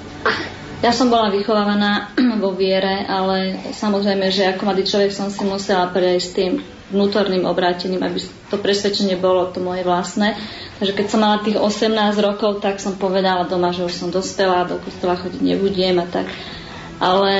Ja 0.79 0.95
som 0.95 1.11
bola 1.11 1.27
vychovávaná 1.33 2.15
vo 2.43 2.55
viere, 2.55 3.03
ale 3.03 3.59
samozrejme, 3.75 4.31
že 4.31 4.55
ako 4.55 4.61
mladý 4.63 4.87
človek 4.87 5.11
som 5.11 5.27
si 5.27 5.43
musela 5.43 5.91
prejsť 5.91 6.23
s 6.23 6.31
tým 6.33 6.53
vnútorným 6.87 7.43
obrátením, 7.43 7.99
aby 8.03 8.23
to 8.47 8.55
presvedčenie 8.55 9.19
bolo 9.19 9.51
to 9.51 9.59
moje 9.59 9.83
vlastné. 9.83 10.39
Takže 10.79 10.93
keď 10.95 11.05
som 11.11 11.19
mala 11.19 11.43
tých 11.43 11.59
18 11.59 11.91
rokov, 12.23 12.63
tak 12.63 12.79
som 12.79 12.95
povedala 12.95 13.49
doma, 13.49 13.75
že 13.75 13.83
už 13.83 13.93
som 13.93 14.09
dospelá, 14.13 14.63
do 14.69 14.79
kostola 14.79 15.19
chodiť 15.19 15.41
nebudem 15.43 15.99
a 15.99 16.07
tak. 16.07 16.31
Ale 16.97 17.33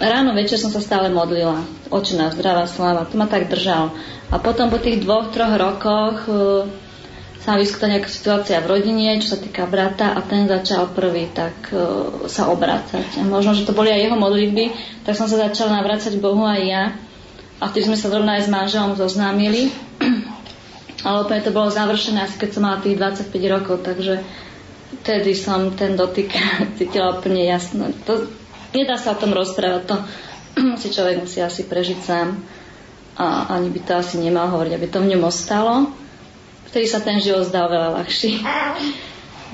ráno 0.00 0.32
večer 0.32 0.56
som 0.56 0.72
sa 0.72 0.80
stále 0.80 1.12
modlila. 1.12 1.60
Očená, 1.92 2.32
zdravá 2.32 2.64
sláva. 2.64 3.04
To 3.04 3.14
ma 3.20 3.28
tak 3.28 3.52
držal. 3.52 3.92
A 4.32 4.40
potom 4.40 4.72
po 4.72 4.80
tých 4.80 5.04
dvoch, 5.04 5.28
troch 5.36 5.52
rokoch 5.52 6.24
e, 6.24 6.32
sa 7.46 7.54
vyskytla 7.54 7.94
nejaká 7.94 8.08
situácia 8.10 8.58
v 8.58 8.70
rodine, 8.74 9.22
čo 9.22 9.36
sa 9.36 9.38
týka 9.38 9.70
brata 9.70 10.16
a 10.16 10.20
ten 10.24 10.50
začal 10.50 10.90
prvý 10.90 11.30
tak 11.30 11.54
uh, 11.70 12.26
sa 12.26 12.50
obracať. 12.50 13.06
A 13.12 13.22
možno, 13.22 13.54
že 13.54 13.62
to 13.62 13.70
boli 13.70 13.94
aj 13.94 14.02
jeho 14.02 14.18
modlitby, 14.18 14.64
tak 15.06 15.14
som 15.14 15.30
sa 15.30 15.38
začala 15.38 15.78
navrácať 15.78 16.18
Bohu 16.18 16.42
aj 16.42 16.62
ja. 16.66 16.84
A 17.60 17.68
vtedy 17.72 17.88
sme 17.88 17.98
sa 17.98 18.12
zrovna 18.12 18.36
aj 18.36 18.46
s 18.46 18.52
manželom 18.52 18.92
zoznámili. 18.96 19.72
Ale 21.06 21.22
úplne 21.22 21.44
to 21.44 21.54
bolo 21.54 21.70
završené 21.70 22.26
asi 22.26 22.36
keď 22.36 22.50
som 22.50 22.62
mala 22.66 22.82
tých 22.82 22.98
25 22.98 23.30
rokov, 23.52 23.84
takže 23.86 24.24
vtedy 25.02 25.32
som 25.38 25.72
ten 25.76 25.94
dotyk 25.94 26.34
cítila 26.80 27.16
úplne 27.16 27.46
jasno. 27.46 27.92
To, 28.10 28.26
nedá 28.74 28.98
sa 28.98 29.14
o 29.14 29.20
tom 29.20 29.32
rozprávať, 29.32 29.82
to 29.86 29.96
si 30.82 30.88
človek 30.90 31.22
musí 31.22 31.38
asi 31.40 31.68
prežiť 31.68 31.98
sám 32.02 32.36
a 33.16 33.56
ani 33.56 33.72
by 33.72 33.80
to 33.80 33.92
asi 33.96 34.20
nemal 34.20 34.52
hovoriť, 34.52 34.72
aby 34.76 34.86
to 34.92 34.98
v 35.00 35.10
ňom 35.16 35.24
ostalo 35.24 35.88
vtedy 36.76 36.92
sa 36.92 37.00
ten 37.00 37.16
život 37.24 37.48
zdal 37.48 37.72
veľa 37.72 37.88
ľahší. 37.96 38.36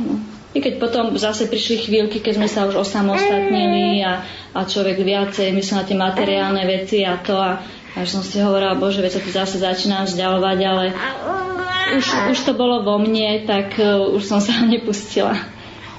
No. 0.03 0.18
I 0.53 0.59
keď 0.59 0.82
potom 0.82 1.14
zase 1.14 1.46
prišli 1.46 1.86
chvíľky, 1.86 2.18
keď 2.18 2.34
sme 2.34 2.48
sa 2.50 2.66
už 2.66 2.82
osamostatnili 2.82 4.03
a, 4.03 4.26
a 4.50 4.66
človek 4.66 4.98
viacej 4.98 5.55
myslel 5.55 5.76
na 5.78 5.86
tie 5.86 5.96
materiálne 5.96 6.62
veci 6.66 7.07
a 7.07 7.22
to 7.22 7.38
a 7.38 7.62
až 7.93 8.07
som 8.09 8.22
si 8.24 8.40
hovorila, 8.40 8.78
bože, 8.78 9.05
veď 9.05 9.12
sa 9.12 9.20
tu 9.20 9.30
zase 9.30 9.57
začínam 9.61 10.09
vzdialovať, 10.09 10.59
ale 10.64 10.84
už, 12.01 12.07
už 12.32 12.38
to 12.40 12.53
bolo 12.57 12.80
vo 12.80 12.97
mne, 12.97 13.45
tak 13.45 13.76
uh, 13.76 14.09
už 14.16 14.24
som 14.24 14.40
sa 14.40 14.64
nepustila. 14.72 15.36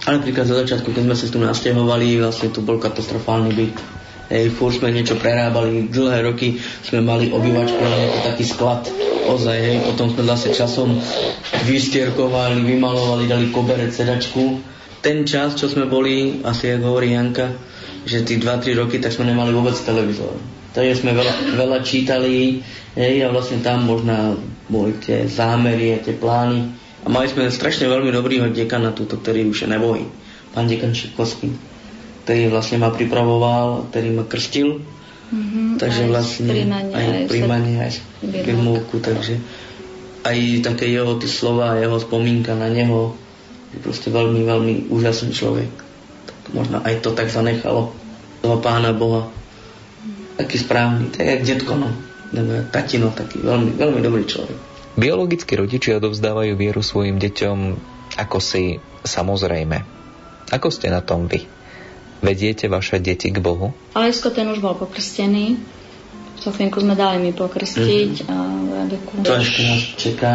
Ale 0.04 0.20
napríklad 0.20 0.44
za 0.44 0.56
začiatku, 0.60 0.91
keď 0.91 1.04
sme 1.08 1.16
sa 1.16 1.26
tu 1.32 1.39
nasťahovali, 1.39 2.20
vlastne 2.20 2.52
tu 2.52 2.60
bol 2.60 2.82
katastrofálny 2.82 3.52
byt. 3.56 3.78
Hej, 4.34 4.56
furt 4.56 4.80
sme 4.80 4.89
niečo 4.89 5.20
prerábali, 5.20 5.91
dlhé 5.94 6.26
roky 6.26 6.58
sme 6.82 7.04
mali 7.06 7.30
obývačku, 7.30 7.78
ale 7.78 8.10
ako 8.10 8.20
taký 8.34 8.44
sklad. 8.48 8.82
Ozaj, 9.30 9.58
hej, 9.62 9.78
potom 9.86 10.12
sme 10.12 10.24
zase 10.28 10.52
časom 10.52 10.98
vystierkovali, 11.70 12.66
vymalovali, 12.66 13.30
dali 13.30 13.48
koberec, 13.54 13.94
sedačku. 13.94 14.60
Ten 15.04 15.28
čas, 15.28 15.60
čo 15.60 15.70
sme 15.70 15.86
boli, 15.86 16.41
asi 16.41 16.72
ako 16.72 16.96
hovorí 16.96 17.14
Janka, 17.14 17.52
že 18.04 18.24
tí 18.24 18.39
2-3 18.39 18.80
roky, 18.80 18.98
tak 19.00 19.12
sme 19.12 19.28
nemali 19.28 19.52
vôbec 19.52 19.76
televízor. 19.76 20.62
Takže 20.74 21.05
sme 21.05 21.13
veľa, 21.13 21.34
veľa 21.53 21.80
čítali, 21.86 22.65
hej, 22.97 23.15
a 23.21 23.30
vlastne 23.30 23.61
tam 23.61 23.86
možno 23.86 24.41
boli 24.67 24.97
tie 24.97 25.30
zámery 25.30 25.93
a 25.93 26.01
tie 26.01 26.17
plány. 26.17 26.65
A 27.05 27.11
mali 27.13 27.30
sme 27.30 27.45
strašne 27.53 27.86
veľmi 27.86 28.09
dobrýho 28.09 28.49
dekana 28.49 28.89
túto, 28.89 29.21
ktorý 29.21 29.45
už 29.53 29.65
je 29.65 29.69
nebojí. 29.69 30.05
Pán 30.53 30.65
dekan 30.65 30.97
Šikovský 30.97 31.74
ktorý 32.24 32.55
vlastne 32.55 32.80
ma 32.80 32.89
pripravoval, 32.89 33.91
ktorý 33.91 34.09
ma 34.15 34.24
krstil. 34.24 34.80
Mm-hmm, 35.34 35.67
takže 35.82 36.01
aj 36.07 36.09
vlastne 36.09 36.45
príjmanie, 36.45 36.93
aj 36.93 37.07
príjmanie, 37.28 37.76
aj 37.82 37.91
birmovku, 38.21 39.01
takže 39.01 39.41
aj 40.24 40.38
také 40.63 40.93
jeho 40.93 41.17
tie 41.19 41.28
slova, 41.28 41.82
jeho 41.82 41.97
spomínka 41.99 42.55
na 42.55 42.71
neho, 42.71 43.17
je 43.76 43.82
proste 43.82 44.13
veľmi, 44.13 44.45
veľmi 44.45 44.74
úžasný 44.93 45.36
človek. 45.36 45.71
Tak 46.30 46.38
možno 46.55 46.80
aj 46.86 47.01
to 47.03 47.11
tak 47.11 47.28
zanechalo 47.34 47.91
toho 48.39 48.57
pána 48.61 48.95
Boha. 48.95 49.28
Taký 50.34 50.56
správny, 50.58 51.14
tak 51.14 51.26
jak 51.26 51.42
detko, 51.46 51.78
no. 51.78 51.90
Nebo 52.34 52.50
jak 52.52 52.68
tatino, 52.74 53.14
taký 53.14 53.46
veľmi, 53.46 53.78
veľmi 53.78 54.00
dobrý 54.02 54.26
človek. 54.26 54.58
Biologickí 54.94 55.58
rodičia 55.58 55.98
odovzdávajú 55.98 56.54
vieru 56.54 56.82
svojim 56.82 57.18
deťom 57.18 57.58
ako 58.18 58.38
si 58.38 58.78
samozrejme. 59.02 59.82
Ako 60.54 60.70
ste 60.70 60.94
na 60.94 61.02
tom 61.02 61.26
vy? 61.26 61.50
Vediete 62.22 62.70
vaše 62.70 63.02
deti 63.02 63.34
k 63.34 63.42
Bohu? 63.42 63.74
Alesko 63.98 64.30
ten 64.30 64.48
už 64.48 64.62
bol 64.62 64.78
pokrstený. 64.78 65.58
Sofinku 66.40 66.80
sme 66.80 66.94
dali 66.94 67.20
mi 67.20 67.32
pokrstiť 67.34 68.28
a 68.30 68.36
Rabeku 68.84 69.24
To 69.24 69.34
ešte 69.40 69.62
nás 69.64 69.84
čeká. 69.98 70.34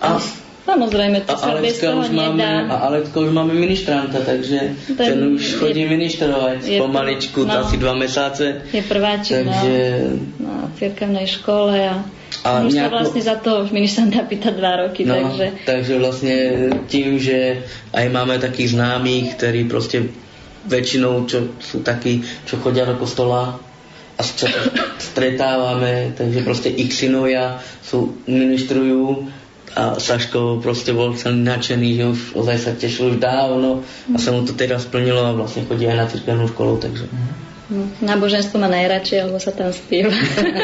A, 0.00 0.18
Samozrejme, 0.64 1.16
a 1.18 1.24
to 1.24 1.34
sa 1.34 1.52
bez 1.54 1.76
Alecka 1.76 1.86
toho 1.86 2.00
už 2.00 2.08
máme, 2.10 2.40
nedá. 2.40 2.72
a 2.72 2.88
Alecka 2.88 3.16
už 3.20 3.30
máme 3.30 3.52
ministranta, 3.52 4.18
takže 4.18 4.58
Ten 4.88 4.96
ten, 4.96 5.18
už 5.30 5.60
chodí 5.60 5.80
je- 5.80 5.90
ministrovať 5.90 6.58
je- 6.62 6.80
pomaličku, 6.80 7.44
no. 7.44 7.52
asi 7.60 7.76
dva 7.76 7.92
mesiace. 7.92 8.64
Je 8.66 8.80
prváčik 8.80 9.44
Takže 9.44 9.76
na, 10.40 10.48
na 10.48 10.72
cirkevnej 10.74 11.26
škole 11.26 11.76
a, 11.76 12.00
A 12.40 12.48
a 12.50 12.64
už 12.64 12.72
sa 12.72 12.76
nejako- 12.80 12.96
vlastne 12.98 13.22
za 13.22 13.36
to 13.36 13.50
už 13.60 13.70
ministranta 13.70 14.24
pýta 14.24 14.50
dva 14.50 14.72
roky, 14.82 15.04
No, 15.04 15.12
takže 15.14 15.46
takže 15.62 15.92
vlastne 15.94 16.34
tým, 16.86 17.16
že 17.16 17.60
aj 17.90 18.06
máme 18.08 18.36
takých 18.38 18.72
známych, 18.72 19.36
ktorí 19.36 19.64
proste 19.64 20.08
väčšinou, 20.64 21.24
čo 21.24 21.52
sú 21.60 21.80
takí, 21.80 22.20
čo 22.42 22.56
chodia 22.56 22.84
do 22.84 22.96
kostola 22.96 23.60
a 24.14 24.20
čo 24.22 24.48
stretávame, 24.98 26.12
takže 26.12 26.40
proste 26.40 26.68
ich 26.68 26.90
synovia 26.90 27.56
sú, 27.80 28.16
ministrujú 28.24 29.28
a 29.74 29.98
Saško 29.98 30.62
proste 30.62 30.94
bol 30.94 31.18
celý 31.18 31.42
nadšený, 31.42 31.88
že 31.98 32.04
už 32.06 32.20
ozaj 32.38 32.58
sa 32.62 32.70
tešil 32.78 33.14
už 33.14 33.18
dávno 33.18 33.82
a 34.14 34.16
sa 34.22 34.30
mu 34.30 34.46
to 34.46 34.54
teraz 34.54 34.86
splnilo 34.86 35.18
a 35.26 35.34
vlastne 35.34 35.66
chodí 35.66 35.90
aj 35.90 35.98
na 35.98 36.06
cirkevnú 36.06 36.46
školu, 36.46 36.78
takže. 36.78 37.10
náboženstvo 37.98 38.62
má 38.62 38.70
najradšej, 38.70 39.26
lebo 39.26 39.42
sa 39.42 39.50
tam 39.50 39.74
spieva. 39.74 40.14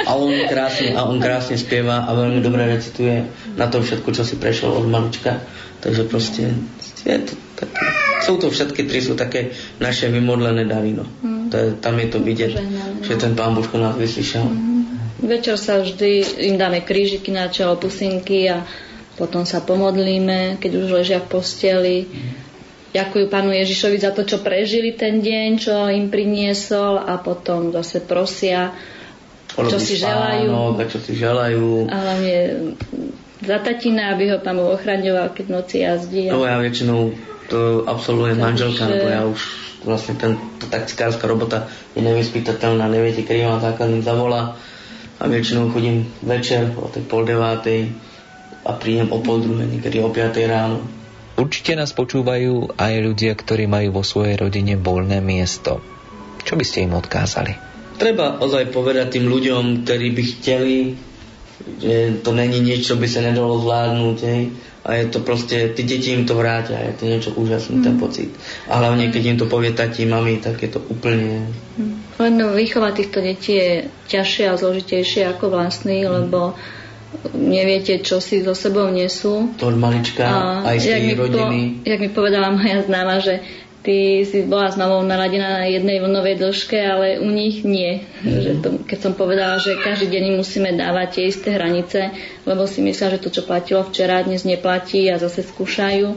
A 0.06 0.14
on 0.14 0.30
krásne, 0.46 0.94
a 0.94 1.10
on 1.10 1.18
krásne 1.18 1.58
spieva 1.58 2.06
a 2.06 2.10
veľmi 2.14 2.38
dobre 2.38 2.70
recituje 2.70 3.26
na 3.58 3.66
to 3.66 3.82
všetko, 3.82 4.08
čo 4.14 4.22
si 4.22 4.38
prešiel 4.38 4.70
od 4.70 4.86
malička. 4.86 5.42
Takže 5.80 6.02
proste 6.06 6.54
je 7.02 7.18
to 7.24 7.34
také, 7.56 7.82
sú 8.22 8.36
to 8.36 8.52
všetky 8.52 8.84
tri 8.84 9.00
sú 9.00 9.16
také 9.16 9.56
naše 9.80 10.12
vymodlené 10.12 10.68
davy. 10.68 10.92
No. 10.94 11.08
To 11.50 11.54
je, 11.56 11.68
tam 11.82 11.98
je 11.98 12.08
to 12.12 12.18
vidieť, 12.22 12.52
Požehnané, 12.52 12.90
no. 13.00 13.02
že 13.02 13.14
ten 13.18 13.32
pán 13.34 13.58
Božko 13.58 13.80
nás 13.80 13.96
vyslyšal. 13.98 14.46
Večer 15.20 15.56
sa 15.60 15.82
vždy 15.82 16.40
im 16.48 16.56
dáme 16.56 16.80
krížiky 16.80 17.28
na 17.28 17.48
čelo, 17.52 17.76
pusinky 17.76 18.48
a 18.48 18.64
potom 19.20 19.44
sa 19.44 19.60
pomodlíme, 19.60 20.56
keď 20.56 20.72
už 20.80 20.86
ležia 20.96 21.20
v 21.20 21.28
posteli. 21.28 21.96
Ďakujú 22.96 23.28
pánu 23.28 23.52
Ježišovi 23.52 24.00
za 24.00 24.16
to, 24.16 24.24
čo 24.24 24.40
prežili 24.40 24.96
ten 24.96 25.20
deň, 25.20 25.48
čo 25.60 25.74
im 25.92 26.08
priniesol 26.08 27.04
a 27.04 27.20
potom 27.20 27.68
zase 27.70 28.00
prosia, 28.00 28.72
čo 29.52 29.76
si 29.76 30.00
spánok 30.00 30.08
želajú. 30.08 30.48
A 30.80 30.84
čo 30.88 30.98
si 31.04 31.12
želajú. 31.14 31.66
A 31.92 31.96
hlavne 32.00 32.36
za 33.44 33.58
tatina, 33.60 34.16
aby 34.16 34.32
ho 34.32 34.40
pán 34.40 34.56
Boh 34.56 34.72
ochraňoval, 34.72 35.36
keď 35.36 35.46
noci 35.52 35.84
jazdí. 35.84 36.32
No 36.32 36.42
ja 36.48 36.56
väčšinou 36.56 37.12
to 37.52 37.84
absolvujem 37.84 38.40
Takže- 38.40 38.46
manželka, 38.48 38.82
lebo 38.88 39.06
ja 39.06 39.22
už 39.28 39.40
vlastne 39.84 40.16
ten, 40.16 40.40
tá 40.60 40.80
taktikárska 40.80 41.28
robota 41.28 41.68
je 41.92 42.00
nevyspytateľná, 42.00 42.88
neviete, 42.88 43.24
kedy 43.24 43.44
vám 43.44 43.60
zákazník 43.60 44.04
zavolá 44.04 44.56
a 45.20 45.22
väčšinou 45.28 45.68
chodím 45.72 46.08
večer 46.24 46.72
o 46.76 46.88
tej 46.88 47.04
pol 47.04 47.28
devátej 47.28 47.92
a 48.70 48.78
príjem 48.78 49.10
o 49.10 49.18
pol 49.18 49.42
druhej, 49.42 49.66
niekedy 49.66 49.98
o 49.98 50.14
piatej 50.14 50.46
ráno. 50.46 50.86
Určite 51.34 51.74
nás 51.74 51.90
počúvajú 51.90 52.78
aj 52.78 52.94
ľudia, 53.02 53.34
ktorí 53.34 53.66
majú 53.66 53.98
vo 53.98 54.04
svojej 54.06 54.38
rodine 54.38 54.78
voľné 54.78 55.18
miesto. 55.18 55.82
Čo 56.46 56.54
by 56.54 56.64
ste 56.64 56.86
im 56.86 56.94
odkázali? 56.94 57.58
Treba 57.98 58.38
ozaj 58.38 58.70
povedať 58.70 59.18
tým 59.18 59.26
ľuďom, 59.28 59.82
ktorí 59.82 60.08
by 60.14 60.22
chceli, 60.38 60.76
že 61.80 62.20
to 62.24 62.30
není 62.32 62.64
niečo, 62.64 62.94
čo 62.94 63.00
by 63.00 63.08
sa 63.08 63.20
nedalo 63.20 63.60
zvládnuť, 63.60 64.18
hej. 64.24 64.42
A 64.80 64.96
je 64.96 65.12
to 65.12 65.20
proste, 65.20 65.76
tí 65.76 65.84
deti 65.84 66.16
im 66.16 66.24
to 66.24 66.32
vrátia, 66.32 66.80
je 66.80 66.96
to 66.96 67.04
niečo 67.04 67.30
úžasné, 67.36 67.84
ten 67.84 68.00
pocit. 68.00 68.32
A 68.64 68.80
hlavne, 68.80 69.12
keď 69.12 69.22
im 69.28 69.38
to 69.40 69.44
povie 69.44 69.76
tati, 69.76 70.08
mami, 70.08 70.40
tak 70.40 70.56
je 70.64 70.72
to 70.72 70.80
úplne 70.88 71.52
Len 72.16 72.34
výchova 72.56 72.96
týchto 72.96 73.20
detí 73.20 73.60
je 73.60 73.72
ťažšie 74.08 74.48
a 74.48 74.56
zložitejšie 74.56 75.28
ako 75.28 75.52
vlastný, 75.52 76.08
lebo 76.08 76.56
neviete, 77.34 77.98
čo 78.00 78.22
si 78.22 78.42
so 78.42 78.54
sebou 78.54 78.86
nesú. 78.90 79.50
to 79.58 79.70
od 79.70 79.76
malička, 79.78 80.24
aj 80.62 80.76
z 80.78 80.86
tej 80.86 81.14
rodiny. 81.18 81.60
Po, 81.82 81.88
jak 81.90 82.00
mi 82.00 82.10
povedala 82.10 82.54
moja 82.54 82.86
známa, 82.86 83.18
že 83.18 83.42
ty 83.80 84.22
si 84.28 84.44
bola 84.44 84.70
mamou 84.76 85.00
naladená 85.02 85.64
na 85.64 85.66
jednej 85.66 86.04
vlnovej 86.04 86.36
dĺžke, 86.36 86.76
ale 86.76 87.18
u 87.18 87.28
nich 87.32 87.64
nie. 87.64 88.04
Mhm. 88.22 88.40
Že 88.40 88.50
to, 88.60 88.68
keď 88.86 88.98
som 89.00 89.12
povedala, 89.16 89.56
že 89.58 89.80
každý 89.80 90.12
deň 90.12 90.36
musíme 90.36 90.70
dávať 90.76 91.08
tie 91.18 91.24
isté 91.32 91.48
hranice, 91.56 92.12
lebo 92.44 92.68
si 92.68 92.84
myslia, 92.84 93.16
že 93.16 93.22
to, 93.22 93.32
čo 93.32 93.42
platilo 93.42 93.82
včera, 93.82 94.22
dnes 94.22 94.44
neplatí 94.44 95.08
a 95.08 95.18
zase 95.18 95.42
skúšajú. 95.42 96.08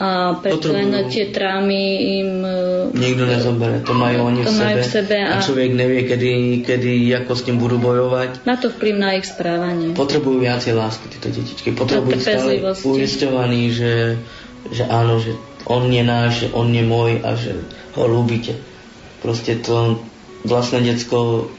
A 0.00 0.32
preto 0.40 0.72
len 0.72 0.88
tie 1.12 1.28
trámy 1.28 1.82
im 2.16 2.40
e, 2.40 2.56
Nikto 2.96 3.28
nezobere, 3.28 3.84
to 3.84 3.92
majú 3.92 4.32
oni 4.32 4.48
To 4.48 4.48
v 4.48 4.56
majú 4.56 4.76
sebe, 4.80 4.80
v 4.80 4.88
sebe 4.88 5.16
a... 5.20 5.36
a- 5.36 5.44
človek 5.44 5.70
nevie, 5.76 6.00
kedy, 6.08 6.30
kedy, 6.64 6.92
ako 7.20 7.32
s 7.36 7.42
tým 7.44 7.60
budú 7.60 7.76
bojovať. 7.76 8.48
má 8.48 8.56
to 8.56 8.72
vplyv 8.72 8.94
na 8.96 9.20
ich 9.20 9.28
správanie. 9.28 9.92
Potrebujú 9.92 10.40
viacej 10.40 10.72
lásky, 10.72 11.04
títo 11.12 11.28
detičky. 11.28 11.76
Potrebujú 11.76 12.16
stále 12.16 12.64
uisťovaní, 12.80 13.62
že, 13.76 14.16
že 14.72 14.88
áno, 14.88 15.20
že 15.20 15.36
on 15.68 15.92
je 15.92 16.00
náš, 16.00 16.32
že 16.42 16.48
on 16.56 16.72
je 16.72 16.80
môj 16.80 17.20
a 17.20 17.36
že 17.36 17.60
ho 17.92 18.04
ľúbite. 18.08 18.56
Proste 19.20 19.60
to 19.60 20.00
vlastné 20.48 20.80
decko 20.80 21.52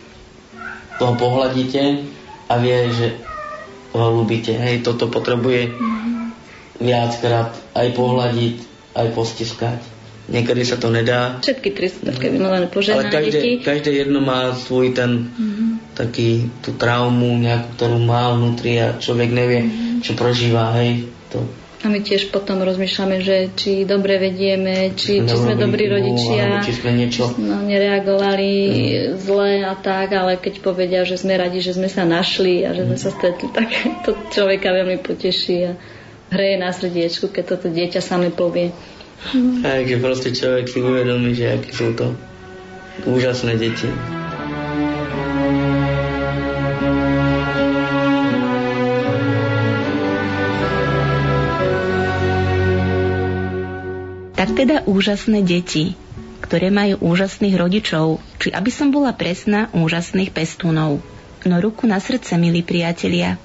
toho 0.97 1.13
pohľadíte 1.13 2.09
a 2.49 2.53
vie, 2.57 2.89
že 2.89 3.21
ho 3.93 4.07
ľúbite. 4.17 4.57
Hej, 4.57 4.81
toto 4.81 5.13
potrebuje 5.13 5.77
viackrát 6.81 7.53
aj 7.77 7.87
pohľadiť, 7.93 8.55
aj 8.97 9.07
postiskať. 9.13 9.79
Niekedy 10.31 10.63
sa 10.63 10.77
to 10.77 10.93
nedá, 10.93 11.41
Všetky 11.43 11.69
tri 11.75 11.91
sú 11.91 12.07
také 12.07 12.31
vymalené 12.31 12.69
ale 12.69 12.73
požehnané 12.73 13.09
každé, 13.09 13.39
deti. 13.41 13.65
každé 13.65 13.91
jedno 14.05 14.21
má 14.23 14.53
svoj 14.55 14.95
ten 14.95 15.27
taký, 15.91 16.47
tú 16.63 16.77
traumu 16.77 17.35
nejakú, 17.35 17.75
ktorú 17.75 17.97
má 17.99 18.31
vnútri 18.31 18.79
a 18.79 18.95
človek 18.95 19.29
nevie, 19.33 19.61
čo 19.99 20.15
prožíva, 20.15 20.71
hej. 20.79 21.09
To, 21.35 21.43
A 21.83 21.89
my 21.89 21.99
tiež 21.99 22.29
potom 22.29 22.61
rozmýšľame, 22.61 23.25
že 23.25 23.51
či 23.57 23.83
dobre 23.83 24.21
vedieme, 24.21 24.93
či, 24.93 25.25
či 25.25 25.35
sme 25.35 25.57
dobrí 25.57 25.89
rodičia, 25.89 26.61
či 26.61 26.77
sme 26.77 26.93
niečo... 26.95 27.35
no, 27.35 27.65
nereagovali 27.65 28.51
zle 29.17 29.65
a 29.65 29.73
tak, 29.73 30.13
ale 30.13 30.37
keď 30.37 30.61
povedia, 30.61 31.01
že 31.03 31.17
sme 31.17 31.35
radi, 31.35 31.59
že 31.59 31.75
sme 31.75 31.89
sa 31.89 32.05
našli 32.05 32.63
a 32.63 32.71
že 32.71 32.85
sme 32.85 32.97
sa 33.01 33.09
stretli, 33.09 33.49
tak 33.51 33.67
to 34.05 34.13
človeka 34.31 34.71
veľmi 34.71 35.01
poteší 35.01 35.57
a 35.67 35.73
hreje 36.31 36.55
na 36.55 36.71
srdiečku, 36.71 37.27
keď 37.27 37.43
toto 37.43 37.67
dieťa 37.67 37.99
same 37.99 38.31
povie. 38.31 38.71
Takže 39.61 39.95
proste 39.99 40.31
človek 40.31 40.65
si 40.65 40.79
uvedomí, 40.79 41.35
že 41.35 41.59
aké 41.59 41.69
sú 41.75 41.91
to 41.93 42.15
úžasné 43.03 43.59
deti. 43.59 43.91
Tak 54.39 54.57
teda 54.57 54.89
úžasné 54.89 55.45
deti, 55.45 55.93
ktoré 56.41 56.73
majú 56.73 56.97
úžasných 57.13 57.55
rodičov, 57.61 58.17
či 58.41 58.49
aby 58.49 58.73
som 58.73 58.89
bola 58.89 59.13
presná, 59.13 59.69
úžasných 59.69 60.33
pestúnov. 60.33 60.97
No 61.45 61.55
ruku 61.61 61.85
na 61.85 62.01
srdce, 62.01 62.41
milí 62.41 62.65
priatelia, 62.65 63.37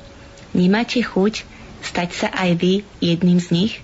nemáte 0.56 1.04
chuť 1.04 1.55
stať 1.82 2.08
sa 2.12 2.28
aj 2.32 2.50
vy 2.60 2.72
jedným 3.00 3.40
z 3.40 3.48
nich? 3.52 3.74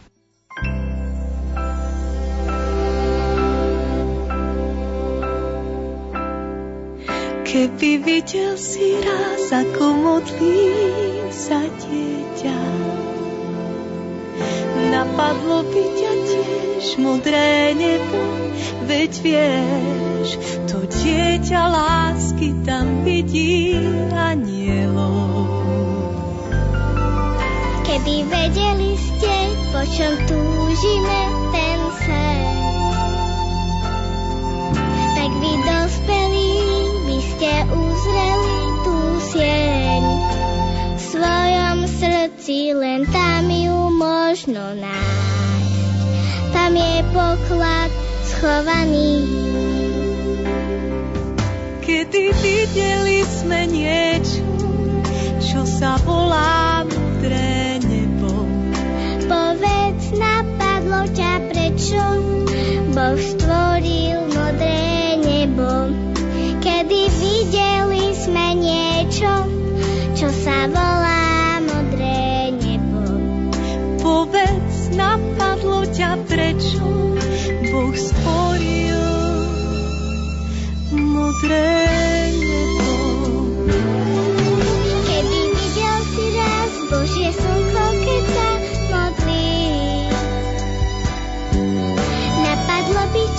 Keby 7.53 8.01
videl 8.01 8.57
si 8.57 8.97
raz, 8.97 9.53
ako 9.53 9.84
modlím 9.93 11.28
sa 11.28 11.61
dieťa, 11.61 12.61
napadlo 14.88 15.61
by 15.68 15.84
ťa 15.84 16.12
tiež 16.32 16.86
modré 16.97 17.76
nebo, 17.76 18.24
veď 18.88 19.12
vieš, 19.20 20.40
to 20.64 20.80
dieťa 20.88 21.61
lásky 21.68 22.57
tam 22.64 23.05
vidí 23.05 23.76
anielov. 24.16 25.62
Keby 27.93 28.24
vedeli 28.24 28.97
ste, 28.97 29.36
po 29.68 29.84
čom 29.84 30.16
túžime 30.24 31.20
ten 31.53 31.80
sen, 32.01 32.40
tak 35.12 35.32
vy 35.36 35.53
dospelí 35.61 36.57
by 37.05 37.18
ste 37.20 37.53
uzreli 37.68 38.61
tú 38.80 38.97
sieň. 39.28 40.05
V 40.97 41.01
svojom 41.05 41.78
srdci 42.01 42.72
len 42.72 43.05
tam 43.12 43.53
ju 43.53 43.76
možno 43.93 44.72
nájsť. 44.72 45.76
Tam 46.57 46.72
je 46.72 46.97
poklad 47.12 47.90
schovaný. 48.24 49.20
Kedy 51.84 52.24
videli 52.40 53.20
sme 53.28 53.68
niečo, 53.68 54.49
čo 55.45 55.68
sa 55.68 56.01
volá 56.09 56.72
ťa 61.09 61.33
prečo 61.51 62.03
Boh 62.95 63.19
stvoril 63.19 64.29
modré 64.31 65.19
nebo. 65.19 65.91
Kedy 66.63 67.03
videli 67.19 68.15
sme 68.15 68.47
niečo, 68.55 69.33
čo 70.15 70.29
sa 70.31 70.71
volá 70.71 71.59
modré 71.65 72.55
nebo. 72.55 73.03
Povedz, 73.99 74.95
napadlo 74.95 75.89
ťa 75.91 76.23
prečo 76.31 76.87
Boh 77.73 77.95
stvoril 77.97 79.03
modré 80.95 81.67
nebo. 81.67 82.12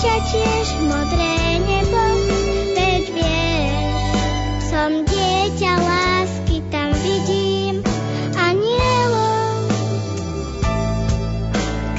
Ťa 0.04 0.16
tiež 0.28 0.68
modré 0.84 1.64
nebo, 1.64 2.02
veď 2.76 3.04
vieš, 3.08 3.96
som 4.68 4.90
dieťa 5.00 5.72
lásky, 5.80 6.60
tam 6.68 6.92
vidím 7.00 7.80
anielov. 8.36 9.64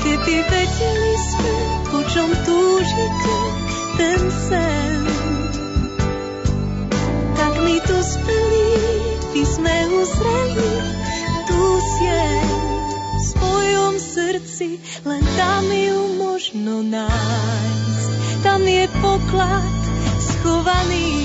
Keby 0.06 0.36
vedeli 0.38 1.14
sme, 1.18 1.56
po 1.90 2.00
čom 2.14 2.30
túžite, 2.46 3.34
ten 3.98 4.22
sen. 4.30 5.02
Tak 7.34 7.54
my 7.58 7.76
tu 7.90 7.98
speli, 8.06 8.70
by 9.34 9.44
sme 9.50 9.76
uzreli 9.98 10.74
tú 11.50 11.62
sieň 11.98 12.46
v 13.18 13.22
svojom 13.34 13.94
srdci, 13.98 14.78
len 15.10 15.26
tam 15.42 15.66
ju 15.74 16.00
možno 16.22 16.86
nájsť. 16.86 17.75
Poklad 19.16 19.64
schovaný. 20.20 21.25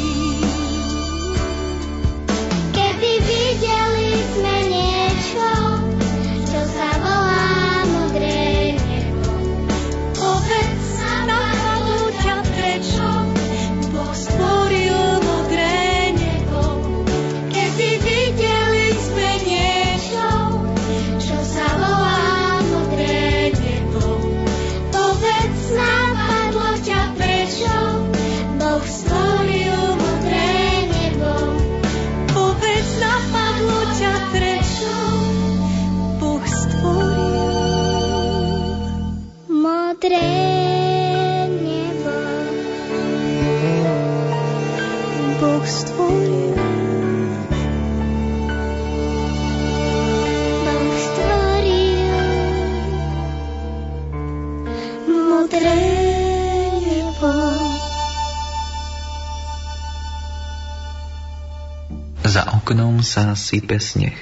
Oknom 62.71 63.03
sa 63.03 63.35
sype 63.35 63.83
sneh. 63.83 64.15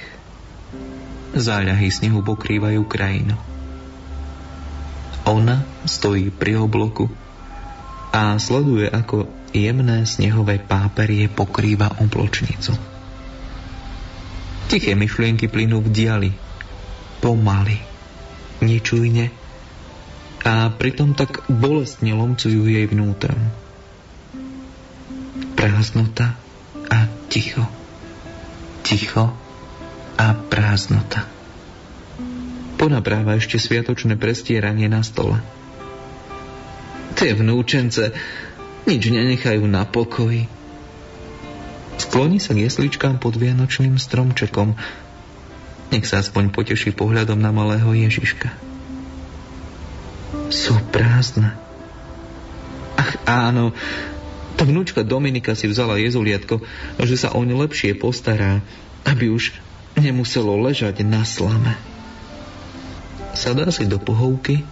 Záľahy 1.37 1.93
snehu 1.93 2.25
pokrývajú 2.25 2.81
krajinu. 2.89 3.37
Ona 5.29 5.61
stojí 5.85 6.33
pri 6.33 6.57
obloku 6.57 7.13
a 8.09 8.41
sleduje, 8.41 8.89
ako 8.89 9.29
jemné 9.53 10.01
snehové 10.09 10.57
páperie 10.57 11.29
pokrýva 11.29 12.01
obločnicu. 12.01 12.73
Tiché 14.65 14.97
myšlienky 14.97 15.45
plynú 15.45 15.85
v 15.85 15.93
diali, 15.93 16.31
pomaly, 17.21 17.77
nečujne 18.65 19.29
a 20.41 20.73
pritom 20.73 21.13
tak 21.13 21.45
bolestne 21.45 22.17
lomcujú 22.17 22.65
jej 22.65 22.89
vnútrom. 22.89 23.37
Prázdnota 25.53 26.33
a 26.89 27.05
ticho. 27.29 27.78
Ticho 28.83 29.31
a 30.19 30.25
prázdnota. 30.35 31.27
Ponapráva 32.79 33.35
ešte 33.35 33.59
sviatočné 33.59 34.15
prestieranie 34.15 34.87
na 34.87 35.03
stole. 35.03 35.39
Tie 37.19 37.35
vnúčence 37.35 38.15
nič 38.87 39.03
nenechajú 39.11 39.67
na 39.67 39.83
pokoji. 39.83 40.47
Skloní 41.99 42.39
sa 42.39 42.55
k 42.55 42.63
jesličkám 42.63 43.19
pod 43.19 43.35
vianočným 43.35 43.99
stromčekom. 43.99 44.79
Nech 45.91 46.07
sa 46.07 46.23
aspoň 46.23 46.55
poteší 46.55 46.95
pohľadom 46.95 47.35
na 47.35 47.51
malého 47.51 47.91
Ježiška. 47.91 48.47
Sú 50.47 50.79
prázdne. 50.95 51.59
Ach 52.95 53.11
áno, 53.27 53.75
tá 54.59 54.67
vnúčka 54.67 55.07
Dominika 55.07 55.55
si 55.55 55.71
vzala 55.71 55.95
jezuliatko, 56.03 56.59
že 56.99 57.15
sa 57.15 57.31
oň 57.31 57.63
lepšie 57.63 57.95
postará, 57.95 58.59
aby 59.07 59.31
už 59.31 59.55
nemuselo 59.95 60.59
ležať 60.59 60.99
na 61.07 61.23
slame. 61.23 61.79
Sadá 63.31 63.71
si 63.71 63.87
do 63.87 63.95
pohovky 63.95 64.67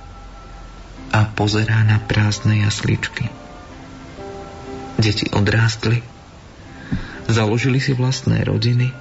a 1.16 1.24
pozerá 1.24 1.88
na 1.88 2.04
prázdne 2.04 2.68
jasličky. 2.68 3.32
Deti 5.00 5.32
odrástli, 5.32 6.04
založili 7.32 7.80
si 7.80 7.96
vlastné 7.96 8.44
rodiny, 8.44 8.92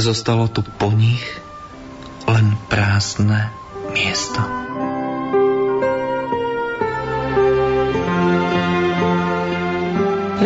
zostalo 0.00 0.48
tu 0.48 0.64
po 0.64 0.96
nich 0.96 1.20
len 2.24 2.56
prázdne 2.72 3.52
miesto. 3.92 4.65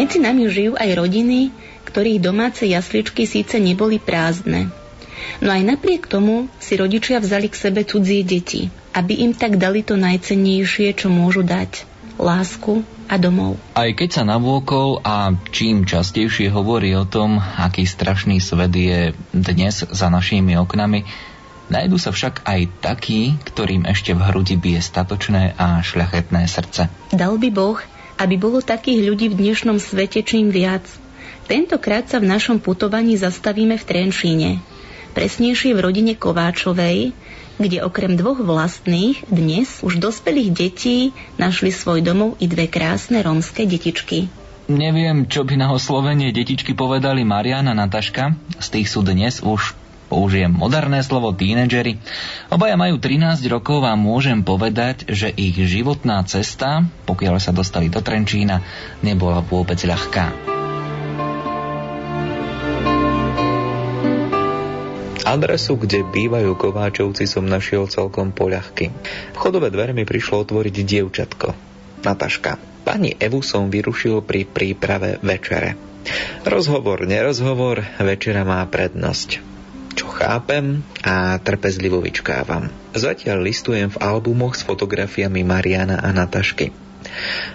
Medzi 0.00 0.16
nami 0.16 0.48
žijú 0.48 0.80
aj 0.80 0.96
rodiny, 0.96 1.52
ktorých 1.84 2.24
domáce 2.24 2.64
jasličky 2.64 3.28
síce 3.28 3.60
neboli 3.60 4.00
prázdne. 4.00 4.72
No 5.44 5.52
aj 5.52 5.60
napriek 5.60 6.08
tomu 6.08 6.48
si 6.56 6.80
rodičia 6.80 7.20
vzali 7.20 7.52
k 7.52 7.60
sebe 7.60 7.84
cudzie 7.84 8.24
deti, 8.24 8.72
aby 8.96 9.20
im 9.28 9.36
tak 9.36 9.60
dali 9.60 9.84
to 9.84 10.00
najcennejšie, 10.00 10.96
čo 10.96 11.12
môžu 11.12 11.44
dať. 11.44 11.84
Lásku 12.16 12.80
a 13.12 13.20
domov. 13.20 13.60
Aj 13.76 13.92
keď 13.92 14.08
sa 14.08 14.24
navôkol 14.24 15.04
a 15.04 15.36
čím 15.52 15.84
častejšie 15.84 16.48
hovorí 16.48 16.96
o 16.96 17.04
tom, 17.04 17.36
aký 17.36 17.84
strašný 17.84 18.40
svet 18.40 18.72
je 18.72 19.12
dnes 19.36 19.84
za 19.84 20.08
našimi 20.08 20.56
oknami, 20.56 21.04
nájdu 21.68 22.00
sa 22.00 22.08
však 22.08 22.48
aj 22.48 22.60
takí, 22.80 23.36
ktorým 23.52 23.84
ešte 23.84 24.16
v 24.16 24.24
hrudi 24.32 24.56
bije 24.56 24.80
statočné 24.80 25.60
a 25.60 25.84
šľachetné 25.84 26.48
srdce. 26.48 26.88
Dal 27.12 27.36
by 27.36 27.52
Boh, 27.52 27.76
aby 28.20 28.36
bolo 28.36 28.60
takých 28.60 29.00
ľudí 29.08 29.32
v 29.32 29.40
dnešnom 29.40 29.80
svete 29.80 30.20
čím 30.20 30.52
viac. 30.52 30.84
Tentokrát 31.48 32.04
sa 32.04 32.20
v 32.20 32.28
našom 32.28 32.60
putovaní 32.60 33.16
zastavíme 33.16 33.80
v 33.80 33.86
Trenčíne. 33.88 34.50
Presnejšie 35.16 35.72
v 35.72 35.80
rodine 35.80 36.12
Kováčovej, 36.14 37.16
kde 37.56 37.78
okrem 37.80 38.14
dvoch 38.14 38.38
vlastných, 38.38 39.24
dnes 39.26 39.80
už 39.80 39.98
dospelých 39.98 40.50
detí 40.52 40.98
našli 41.40 41.72
svoj 41.72 42.04
domov 42.04 42.36
i 42.38 42.46
dve 42.46 42.68
krásne 42.68 43.24
rómske 43.24 43.64
detičky. 43.64 44.28
Neviem, 44.70 45.26
čo 45.26 45.42
by 45.42 45.58
na 45.58 45.74
oslovenie 45.74 46.30
detičky 46.30 46.78
povedali 46.78 47.26
Mariana 47.26 47.74
Nataška. 47.74 48.38
Z 48.62 48.68
tých 48.70 48.86
sú 48.86 49.02
dnes 49.02 49.42
už 49.42 49.74
použijem 50.10 50.50
moderné 50.50 51.06
slovo 51.06 51.30
tínedžery. 51.30 52.02
Obaja 52.50 52.74
majú 52.74 52.98
13 52.98 53.46
rokov 53.46 53.86
a 53.86 53.94
môžem 53.94 54.42
povedať, 54.42 55.06
že 55.06 55.30
ich 55.30 55.54
životná 55.54 56.26
cesta, 56.26 56.82
pokiaľ 57.06 57.38
sa 57.38 57.54
dostali 57.54 57.86
do 57.86 58.02
Trenčína, 58.02 58.58
nebola 59.06 59.38
vôbec 59.38 59.78
ľahká. 59.78 60.58
Adresu, 65.30 65.78
kde 65.78 66.02
bývajú 66.02 66.58
Kováčovci, 66.58 67.30
som 67.30 67.46
našiel 67.46 67.86
celkom 67.86 68.34
poľahky. 68.34 68.90
Vchodové 69.38 69.70
dvere 69.70 69.94
mi 69.94 70.02
prišlo 70.02 70.42
otvoriť 70.42 70.74
dievčatko. 70.82 71.48
Nataška. 72.02 72.58
Pani 72.82 73.14
Evu 73.14 73.38
som 73.38 73.70
vyrušil 73.70 74.26
pri 74.26 74.42
príprave 74.48 75.22
večere. 75.22 75.78
Rozhovor, 76.42 77.06
nerozhovor, 77.06 77.84
večera 78.00 78.42
má 78.42 78.64
prednosť 78.66 79.59
čo 79.94 80.06
chápem 80.10 80.82
a 81.02 81.38
trpezlivo 81.40 81.98
vyčkávam. 82.02 82.70
Zatiaľ 82.94 83.42
listujem 83.46 83.90
v 83.90 84.00
albumoch 84.00 84.54
s 84.58 84.62
fotografiami 84.62 85.42
Mariana 85.42 85.98
a 86.00 86.10
Natašky. 86.14 86.70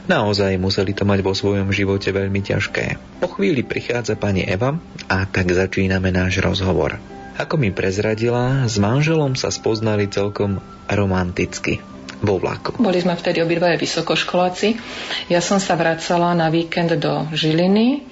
Naozaj 0.10 0.58
museli 0.58 0.92
to 0.92 1.08
mať 1.08 1.20
vo 1.22 1.34
svojom 1.34 1.70
živote 1.72 2.10
veľmi 2.12 2.42
ťažké. 2.44 2.86
Po 3.24 3.30
chvíli 3.30 3.62
prichádza 3.64 4.18
pani 4.18 4.44
Eva 4.44 4.76
a 5.08 5.18
tak 5.30 5.54
začíname 5.54 6.12
náš 6.12 6.42
rozhovor. 6.42 6.98
Ako 7.36 7.60
mi 7.60 7.70
prezradila, 7.70 8.64
s 8.64 8.80
manželom 8.80 9.36
sa 9.36 9.52
spoznali 9.52 10.08
celkom 10.08 10.64
romanticky 10.88 11.84
vo 12.24 12.40
vlaku. 12.40 12.80
Boli 12.80 13.04
sme 13.04 13.20
vtedy 13.20 13.44
obidvaja 13.44 13.76
vysokoškoláci. 13.76 14.80
Ja 15.28 15.44
som 15.44 15.60
sa 15.60 15.76
vracala 15.76 16.32
na 16.32 16.48
víkend 16.48 16.96
do 16.96 17.28
Žiliny, 17.36 18.08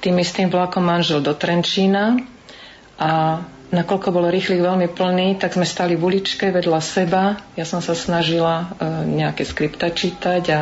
tým 0.00 0.16
istým 0.16 0.48
vlakom 0.48 0.84
manžel 0.84 1.20
do 1.20 1.36
Trenčína 1.36 2.33
a 2.98 3.42
nakoľko 3.74 4.08
bol 4.14 4.30
rýchlych 4.30 4.62
veľmi 4.62 4.86
plný, 4.94 5.42
tak 5.42 5.58
sme 5.58 5.66
stali 5.66 5.98
v 5.98 6.06
uličke 6.06 6.54
vedľa 6.54 6.78
seba. 6.78 7.34
Ja 7.58 7.66
som 7.66 7.82
sa 7.82 7.98
snažila 7.98 8.54
e, 8.62 8.66
nejaké 9.18 9.42
skripta 9.42 9.90
čítať 9.90 10.42
a 10.54 10.60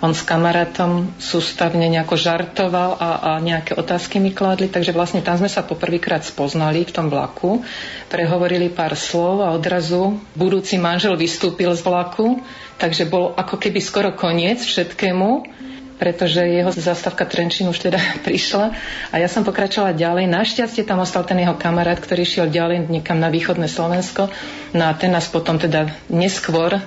on 0.00 0.16
s 0.16 0.24
kamarátom 0.24 1.12
sústavne 1.20 1.84
nejako 1.92 2.16
žartoval 2.16 2.96
a, 2.96 3.10
a 3.20 3.30
nejaké 3.44 3.76
otázky 3.76 4.16
mi 4.16 4.32
kládli, 4.32 4.72
takže 4.72 4.96
vlastne 4.96 5.20
tam 5.20 5.36
sme 5.36 5.52
sa 5.52 5.60
poprvýkrát 5.60 6.24
spoznali 6.24 6.88
v 6.88 6.94
tom 6.96 7.12
vlaku, 7.12 7.60
prehovorili 8.08 8.72
pár 8.72 8.96
slov 8.96 9.44
a 9.44 9.52
odrazu 9.52 10.16
budúci 10.32 10.80
manžel 10.80 11.12
vystúpil 11.20 11.76
z 11.76 11.84
vlaku, 11.84 12.40
takže 12.80 13.04
bol 13.04 13.36
ako 13.36 13.60
keby 13.60 13.84
skoro 13.84 14.16
koniec 14.16 14.64
všetkému 14.64 15.56
pretože 15.96 16.44
jeho 16.44 16.72
zastavka 16.72 17.24
Trenčín 17.24 17.68
už 17.68 17.90
teda 17.90 18.00
prišla 18.26 18.72
a 19.10 19.14
ja 19.16 19.28
som 19.28 19.42
pokračovala 19.42 19.96
ďalej. 19.96 20.28
Našťastie 20.28 20.84
tam 20.84 21.00
ostal 21.02 21.24
ten 21.24 21.40
jeho 21.40 21.56
kamarát, 21.56 21.98
ktorý 21.98 22.22
šiel 22.24 22.48
ďalej 22.52 22.88
niekam 22.88 23.18
na 23.20 23.32
východné 23.32 23.68
Slovensko. 23.68 24.28
No 24.76 24.84
a 24.88 24.92
ten 24.94 25.12
nás 25.12 25.28
potom 25.28 25.56
teda 25.56 25.90
neskôr 26.12 26.78
e, 26.78 26.80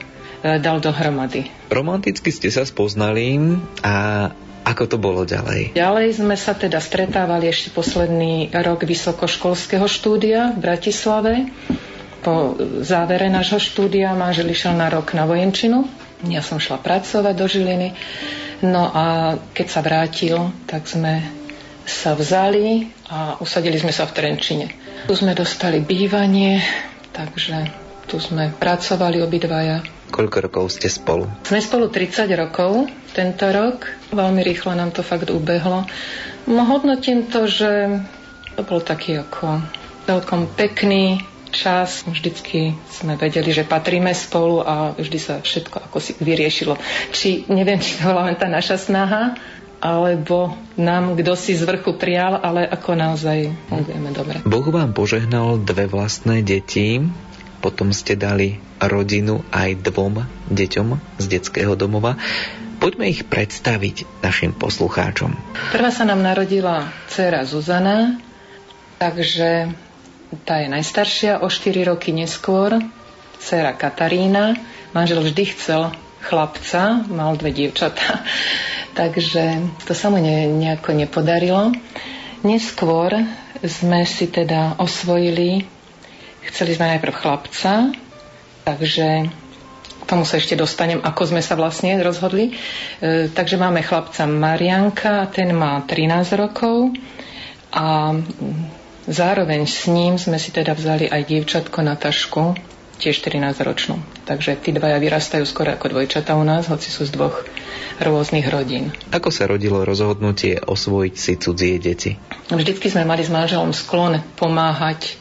dal 0.61 0.77
dohromady. 0.79 1.49
Romanticky 1.73 2.29
ste 2.29 2.53
sa 2.53 2.63
spoznali 2.63 3.37
a 3.81 4.29
ako 4.69 4.83
to 4.85 4.97
bolo 5.01 5.25
ďalej? 5.25 5.73
Ďalej 5.73 6.21
sme 6.21 6.37
sa 6.37 6.53
teda 6.53 6.77
stretávali 6.77 7.49
ešte 7.49 7.73
posledný 7.73 8.53
rok 8.53 8.85
vysokoškolského 8.85 9.89
štúdia 9.89 10.53
v 10.53 10.59
Bratislave. 10.61 11.49
Po 12.21 12.53
závere 12.85 13.31
nášho 13.31 13.57
štúdia 13.57 14.13
manžel 14.13 14.51
išiel 14.51 14.75
na 14.77 14.91
rok 14.91 15.15
na 15.17 15.25
vojenčinu. 15.25 15.87
Ja 16.27 16.43
som 16.43 16.59
šla 16.59 16.83
pracovať 16.83 17.33
do 17.37 17.47
Žiliny. 17.47 17.95
No 18.67 18.91
a 18.91 19.35
keď 19.55 19.67
sa 19.71 19.79
vrátil, 19.79 20.35
tak 20.67 20.83
sme 20.83 21.23
sa 21.87 22.11
vzali 22.11 22.91
a 23.07 23.39
usadili 23.39 23.79
sme 23.79 23.95
sa 23.95 24.03
v 24.03 24.15
Trenčine. 24.19 24.67
Tu 25.07 25.15
sme 25.15 25.31
dostali 25.31 25.79
bývanie, 25.79 26.59
takže 27.15 27.71
tu 28.11 28.19
sme 28.19 28.51
pracovali 28.51 29.23
obidvaja. 29.23 29.79
Koľko 30.11 30.37
rokov 30.49 30.63
ste 30.75 30.91
spolu? 30.91 31.29
Sme 31.45 31.63
spolu 31.63 31.87
30 31.87 32.27
rokov 32.35 32.89
tento 33.15 33.47
rok. 33.47 33.87
Veľmi 34.11 34.41
rýchlo 34.43 34.75
nám 34.75 34.91
to 34.91 35.05
fakt 35.05 35.29
ubehlo. 35.31 35.87
Hodnotím 36.49 37.29
to, 37.29 37.45
že 37.45 38.01
to 38.57 38.61
bol 38.67 38.81
taký 38.81 39.21
ako 39.21 39.61
celkom 40.09 40.49
pekný, 40.51 41.21
čas. 41.51 42.05
Vždycky 42.07 42.77
sme 42.89 43.19
vedeli, 43.19 43.51
že 43.51 43.67
patríme 43.67 44.13
spolu 44.13 44.63
a 44.63 44.93
vždy 44.95 45.19
sa 45.19 45.35
všetko 45.41 45.89
ako 45.89 45.97
si 45.99 46.11
vyriešilo. 46.17 46.77
Či, 47.11 47.49
neviem, 47.49 47.81
či 47.81 47.99
to 47.99 48.09
bola 48.09 48.31
len 48.31 48.37
tá 48.37 48.47
naša 48.47 48.79
snaha, 48.79 49.35
alebo 49.79 50.59
nám 50.75 51.15
kto 51.15 51.33
si 51.39 51.55
z 51.55 51.63
vrchu 51.63 51.95
prial, 51.95 52.39
ale 52.39 52.67
ako 52.67 52.99
naozaj 52.99 53.51
fungujeme 53.71 54.11
dobre. 54.11 54.43
Boh 54.43 54.67
vám 54.67 54.91
požehnal 54.91 55.59
dve 55.63 55.87
vlastné 55.87 56.43
deti, 56.43 56.99
potom 57.59 57.91
ste 57.91 58.15
dali 58.15 58.59
rodinu 58.79 59.43
aj 59.51 59.83
dvom 59.83 60.23
deťom 60.51 60.87
z 61.19 61.25
detského 61.27 61.75
domova. 61.75 62.15
Poďme 62.79 63.11
ich 63.11 63.27
predstaviť 63.27 64.23
našim 64.23 64.55
poslucháčom. 64.55 65.35
Prvá 65.75 65.91
sa 65.91 66.07
nám 66.07 66.23
narodila 66.23 66.87
dcera 67.11 67.43
Zuzana, 67.43 68.15
takže 68.95 69.75
tá 70.45 70.61
je 70.61 70.69
najstaršia, 70.69 71.41
o 71.41 71.49
4 71.49 71.89
roky 71.89 72.13
neskôr, 72.13 72.77
dcera 73.41 73.73
Katarína. 73.73 74.53
Manžel 74.93 75.21
vždy 75.25 75.43
chcel 75.53 75.89
chlapca, 76.21 77.01
mal 77.09 77.33
dve 77.39 77.49
dievčatá, 77.55 78.21
takže 78.99 79.63
to 79.87 79.93
sa 79.97 80.13
mu 80.13 80.21
ne, 80.21 80.45
nejako 80.45 80.93
nepodarilo. 80.93 81.73
Neskôr 82.45 83.25
sme 83.65 84.05
si 84.07 84.29
teda 84.31 84.79
osvojili, 84.79 85.65
chceli 86.47 86.71
sme 86.77 86.95
najprv 86.95 87.13
chlapca, 87.15 87.91
takže 88.63 89.07
k 89.99 90.03
tomu 90.07 90.23
sa 90.25 90.39
ešte 90.39 90.55
dostanem, 90.55 91.03
ako 91.03 91.35
sme 91.35 91.41
sa 91.43 91.59
vlastne 91.59 91.99
rozhodli. 91.99 92.55
E, 93.01 93.27
takže 93.29 93.59
máme 93.59 93.83
chlapca 93.83 94.25
Marianka, 94.25 95.27
ten 95.29 95.51
má 95.53 95.83
13 95.83 96.39
rokov 96.39 96.95
a 97.69 98.17
Zároveň 99.09 99.65
s 99.65 99.89
ním 99.89 100.21
sme 100.21 100.37
si 100.37 100.53
teda 100.53 100.77
vzali 100.77 101.09
aj 101.09 101.25
dievčatko 101.25 101.81
na 101.81 101.97
tašku, 101.97 102.53
tiež 102.99 103.25
13-ročnú. 103.25 103.97
Takže 104.29 104.59
tí 104.61 104.69
dvaja 104.69 105.01
vyrastajú 105.01 105.47
skoro 105.47 105.73
ako 105.73 105.97
dvojčata 105.97 106.35
u 106.37 106.45
nás, 106.45 106.69
hoci 106.69 106.93
sú 106.93 107.07
z 107.07 107.15
dvoch 107.17 107.41
rôznych 107.97 108.45
rodín. 108.51 108.93
Ako 109.09 109.31
sa 109.33 109.49
rodilo 109.49 109.81
rozhodnutie 109.81 110.61
osvojiť 110.61 111.15
si 111.15 111.33
cudzie 111.39 111.81
deti? 111.81 112.11
Vždycky 112.51 112.91
sme 112.91 113.07
mali 113.07 113.25
s 113.25 113.31
manželom 113.33 113.73
sklon 113.73 114.21
pomáhať 114.37 115.09
e, 115.09 115.11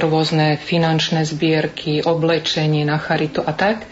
rôzne 0.00 0.56
finančné 0.56 1.26
zbierky, 1.26 2.00
oblečenie 2.00 2.86
na 2.86 2.96
charitu 2.96 3.42
a 3.44 3.52
tak. 3.52 3.84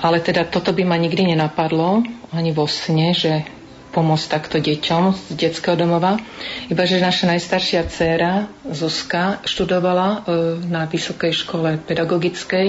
Ale 0.00 0.24
teda 0.24 0.48
toto 0.48 0.72
by 0.72 0.88
ma 0.88 0.96
nikdy 0.96 1.36
nenapadlo, 1.36 2.00
ani 2.32 2.56
vo 2.56 2.64
sne, 2.64 3.12
že 3.12 3.44
pomôcť 3.90 4.26
takto 4.30 4.56
deťom 4.56 5.02
z 5.12 5.34
detského 5.34 5.74
domova. 5.74 6.16
Iba, 6.66 6.86
že 6.86 7.02
naša 7.02 7.26
najstaršia 7.28 7.86
dcéra 7.86 8.32
Zuzka 8.64 9.42
študovala 9.42 10.08
e, 10.08 10.18
na 10.66 10.86
Vysokej 10.86 11.34
škole 11.34 11.78
pedagogickej 11.82 12.66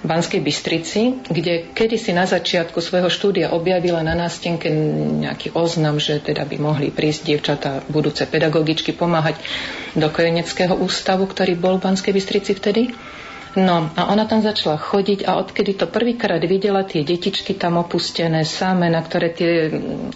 v 0.00 0.04
Banskej 0.04 0.40
Bystrici, 0.40 1.24
kde 1.24 1.72
kedysi 1.72 2.12
na 2.12 2.24
začiatku 2.24 2.78
svojho 2.78 3.08
štúdia 3.08 3.50
objavila 3.50 4.04
na 4.04 4.12
nástenke 4.12 4.68
nejaký 5.18 5.56
oznam, 5.56 5.96
že 5.96 6.20
teda 6.20 6.44
by 6.44 6.56
mohli 6.56 6.92
prísť 6.92 7.20
dievčatá 7.26 7.82
budúce 7.88 8.28
pedagogičky 8.28 8.92
pomáhať 8.92 9.40
do 9.92 10.06
kojeneckého 10.06 10.76
ústavu, 10.76 11.24
ktorý 11.24 11.56
bol 11.56 11.80
v 11.80 11.88
Banskej 11.88 12.12
Bystrici 12.12 12.52
vtedy. 12.52 12.92
No 13.58 13.90
a 13.90 14.06
ona 14.14 14.22
tam 14.30 14.38
začala 14.38 14.78
chodiť 14.78 15.26
a 15.26 15.42
odkedy 15.42 15.74
to 15.74 15.90
prvýkrát 15.90 16.38
videla 16.46 16.86
tie 16.86 17.02
detičky 17.02 17.58
tam 17.58 17.82
opustené, 17.82 18.46
samé, 18.46 18.86
na 18.86 19.02
ktoré 19.02 19.34
tie 19.34 19.72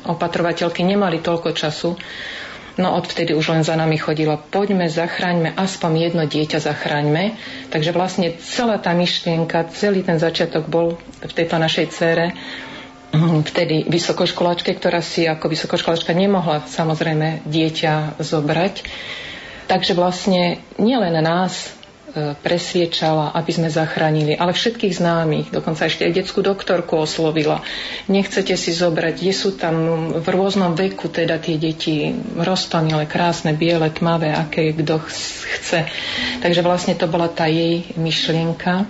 opatrovateľky 0.07 0.86
nemali 0.86 1.18
toľko 1.18 1.51
času, 1.51 1.99
No 2.72 2.97
odvtedy 2.97 3.36
už 3.36 3.53
len 3.53 3.61
za 3.61 3.76
nami 3.76 4.01
chodila, 4.01 4.40
poďme, 4.40 4.88
zachraňme, 4.88 5.53
aspoň 5.53 6.09
jedno 6.09 6.24
dieťa 6.24 6.57
zachraňme. 6.57 7.36
Takže 7.68 7.93
vlastne 7.93 8.32
celá 8.40 8.80
tá 8.80 8.97
myšlienka, 8.97 9.68
celý 9.76 10.01
ten 10.01 10.16
začiatok 10.16 10.72
bol 10.72 10.97
v 11.20 11.32
tejto 11.36 11.61
našej 11.61 11.86
cére, 11.93 12.32
hm, 13.12 13.45
vtedy 13.45 13.84
vysokoškoláčke, 13.93 14.72
ktorá 14.72 15.05
si 15.05 15.28
ako 15.28 15.53
vysokoškoláčka 15.53 16.16
nemohla 16.16 16.64
samozrejme 16.64 17.45
dieťa 17.45 18.16
zobrať. 18.24 18.88
Takže 19.68 19.93
vlastne 19.93 20.64
nielen 20.80 21.20
nás, 21.20 21.76
presviečala, 22.14 23.32
aby 23.32 23.50
sme 23.52 23.68
zachránili, 23.72 24.36
ale 24.36 24.52
všetkých 24.52 25.00
známych, 25.00 25.46
dokonca 25.48 25.88
ešte 25.88 26.04
aj 26.04 26.12
detskú 26.12 26.44
doktorku 26.44 27.00
oslovila. 27.00 27.64
Nechcete 28.12 28.52
si 28.60 28.70
zobrať, 28.76 29.14
kde 29.16 29.32
sú 29.32 29.56
tam 29.56 29.74
v 30.20 30.26
rôznom 30.28 30.76
veku 30.76 31.08
teda 31.08 31.40
tie 31.40 31.56
deti 31.56 32.12
rozpanilé, 32.36 33.08
krásne, 33.08 33.56
biele, 33.56 33.88
tmavé, 33.88 34.28
aké 34.36 34.76
kto 34.76 35.00
chce. 35.00 35.88
Takže 36.44 36.60
vlastne 36.60 36.92
to 36.92 37.08
bola 37.08 37.32
tá 37.32 37.48
jej 37.48 37.88
myšlienka. 37.96 38.84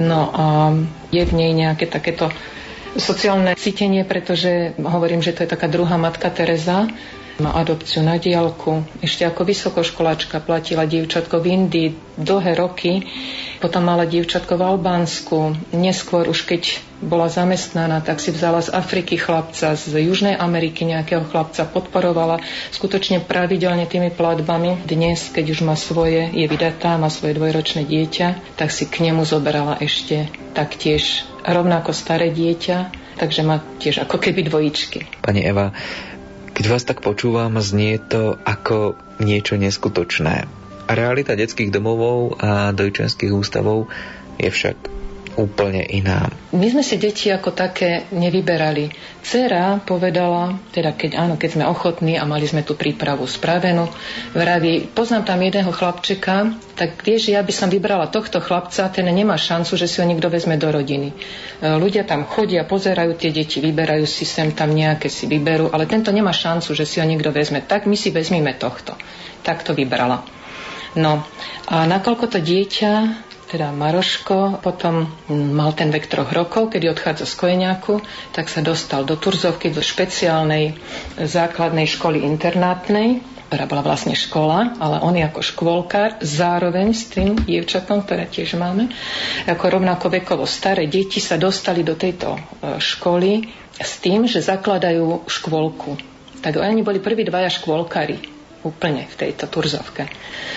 No 0.00 0.20
a 0.32 0.44
je 1.12 1.22
v 1.26 1.32
nej 1.36 1.52
nejaké 1.52 1.90
takéto 1.90 2.32
sociálne 2.96 3.54
cítenie, 3.54 4.02
pretože 4.08 4.74
hovorím, 4.80 5.22
že 5.22 5.36
to 5.36 5.44
je 5.44 5.52
taká 5.52 5.68
druhá 5.70 5.94
matka 6.00 6.30
Teresa, 6.32 6.88
má 7.40 7.56
adopciu 7.56 8.04
na 8.04 8.20
diálku. 8.20 8.84
Ešte 9.00 9.24
ako 9.24 9.48
vysokoškolačka 9.48 10.38
platila 10.44 10.84
dievčatko 10.84 11.40
v 11.40 11.46
Indii 11.56 11.88
dlhé 12.20 12.52
roky. 12.54 13.08
Potom 13.58 13.84
mala 13.84 14.04
dievčatko 14.04 14.56
v 14.56 14.62
Albánsku. 14.76 15.36
Neskôr 15.72 16.28
už 16.28 16.44
keď 16.44 16.78
bola 17.00 17.32
zamestnaná, 17.32 18.04
tak 18.04 18.20
si 18.20 18.28
vzala 18.28 18.60
z 18.60 18.76
Afriky 18.76 19.16
chlapca, 19.16 19.72
z 19.72 19.88
Južnej 20.04 20.36
Ameriky 20.36 20.84
nejakého 20.84 21.24
chlapca, 21.32 21.64
podporovala 21.64 22.44
skutočne 22.76 23.24
pravidelne 23.24 23.88
tými 23.88 24.12
platbami. 24.12 24.84
Dnes, 24.84 25.32
keď 25.32 25.44
už 25.48 25.60
má 25.64 25.74
svoje, 25.80 26.28
je 26.28 26.44
vydatá, 26.44 27.00
má 27.00 27.08
svoje 27.08 27.40
dvojročné 27.40 27.88
dieťa, 27.88 28.56
tak 28.60 28.68
si 28.68 28.84
k 28.84 29.08
nemu 29.08 29.24
zoberala 29.24 29.80
ešte 29.80 30.28
taktiež 30.52 31.24
rovnako 31.40 31.96
staré 31.96 32.28
dieťa, 32.28 32.92
takže 33.16 33.40
má 33.48 33.64
tiež 33.80 34.04
ako 34.04 34.20
keby 34.20 34.44
dvojičky. 34.52 35.24
Pani 35.24 35.40
Eva, 35.40 35.72
keď 36.60 36.76
vás 36.76 36.84
tak 36.84 37.00
počúvam, 37.00 37.56
znie 37.56 37.96
to 37.96 38.36
ako 38.44 38.92
niečo 39.16 39.56
neskutočné. 39.56 40.44
Realita 40.92 41.32
detských 41.32 41.72
domovov 41.72 42.36
a 42.36 42.68
dojčenských 42.76 43.32
ústavov 43.32 43.88
je 44.36 44.52
však 44.52 44.99
úplne 45.38 45.86
iná. 45.86 46.26
My 46.50 46.66
sme 46.66 46.82
si 46.82 46.98
deti 46.98 47.30
ako 47.30 47.54
také 47.54 48.10
nevyberali. 48.10 48.90
Cera 49.20 49.78
povedala, 49.78 50.58
teda 50.74 50.96
keď 50.96 51.10
áno, 51.14 51.34
keď 51.36 51.50
sme 51.54 51.64
ochotní 51.68 52.16
a 52.16 52.24
mali 52.26 52.48
sme 52.48 52.66
tú 52.66 52.74
prípravu 52.74 53.28
spravenú, 53.28 53.86
vraví, 54.32 54.90
poznám 54.90 55.28
tam 55.28 55.44
jedného 55.44 55.70
chlapčeka, 55.70 56.56
tak 56.74 57.04
vieš, 57.04 57.30
ja 57.30 57.44
by 57.44 57.52
som 57.52 57.68
vybrala 57.68 58.08
tohto 58.08 58.40
chlapca, 58.40 58.88
ten 58.88 59.06
nemá 59.06 59.36
šancu, 59.36 59.76
že 59.76 59.86
si 59.86 60.00
ho 60.00 60.08
niekto 60.08 60.32
vezme 60.32 60.56
do 60.56 60.72
rodiny. 60.72 61.12
E, 61.12 61.16
ľudia 61.76 62.08
tam 62.08 62.24
chodia, 62.24 62.64
pozerajú 62.64 63.14
tie 63.20 63.30
deti, 63.30 63.60
vyberajú 63.60 64.08
si 64.08 64.24
sem 64.24 64.50
tam 64.56 64.72
nejaké 64.72 65.12
si 65.12 65.28
vyberú, 65.28 65.70
ale 65.70 65.84
tento 65.84 66.10
nemá 66.10 66.32
šancu, 66.32 66.72
že 66.72 66.88
si 66.88 66.98
ho 66.98 67.06
niekto 67.06 67.28
vezme. 67.30 67.60
Tak 67.60 67.84
my 67.84 67.94
si 67.94 68.08
vezmime 68.10 68.56
tohto. 68.56 68.96
Tak 69.44 69.62
to 69.62 69.76
vybrala. 69.76 70.24
No 70.98 71.22
a 71.70 71.86
nakoľko 71.86 72.34
to 72.34 72.38
dieťa 72.42 72.92
teda 73.50 73.74
Maroško 73.74 74.62
potom 74.62 75.10
mal 75.26 75.74
ten 75.74 75.90
vek 75.90 76.06
troch 76.06 76.30
rokov, 76.30 76.70
kedy 76.70 76.86
odchádza 76.94 77.26
z 77.26 77.34
Kojeniaku, 77.34 77.98
tak 78.30 78.46
sa 78.46 78.62
dostal 78.62 79.02
do 79.02 79.18
Turzovky, 79.18 79.74
do 79.74 79.82
špeciálnej 79.82 80.78
základnej 81.18 81.90
školy 81.90 82.22
internátnej, 82.22 83.18
ktorá 83.50 83.66
bola 83.66 83.82
vlastne 83.82 84.14
škola, 84.14 84.78
ale 84.78 85.02
on 85.02 85.18
je 85.18 85.26
ako 85.26 85.42
škôlkár, 85.42 86.22
zároveň 86.22 86.94
s 86.94 87.10
tým 87.10 87.34
dievčatom, 87.34 88.06
ktoré 88.06 88.30
tiež 88.30 88.54
máme, 88.54 88.86
ako 89.50 89.82
rovnako 89.82 90.06
vekovo 90.22 90.46
staré 90.46 90.86
deti 90.86 91.18
sa 91.18 91.34
dostali 91.34 91.82
do 91.82 91.98
tejto 91.98 92.38
e, 92.38 92.78
školy 92.78 93.50
s 93.74 93.98
tým, 93.98 94.30
že 94.30 94.38
zakladajú 94.38 95.26
škôlku. 95.26 95.98
Tak 96.38 96.54
oni 96.62 96.86
boli 96.86 97.02
prví 97.02 97.26
dvaja 97.26 97.50
škôlkári 97.50 98.39
úplne 98.62 99.08
v 99.08 99.14
tejto 99.16 99.48
turzovke. 99.48 100.08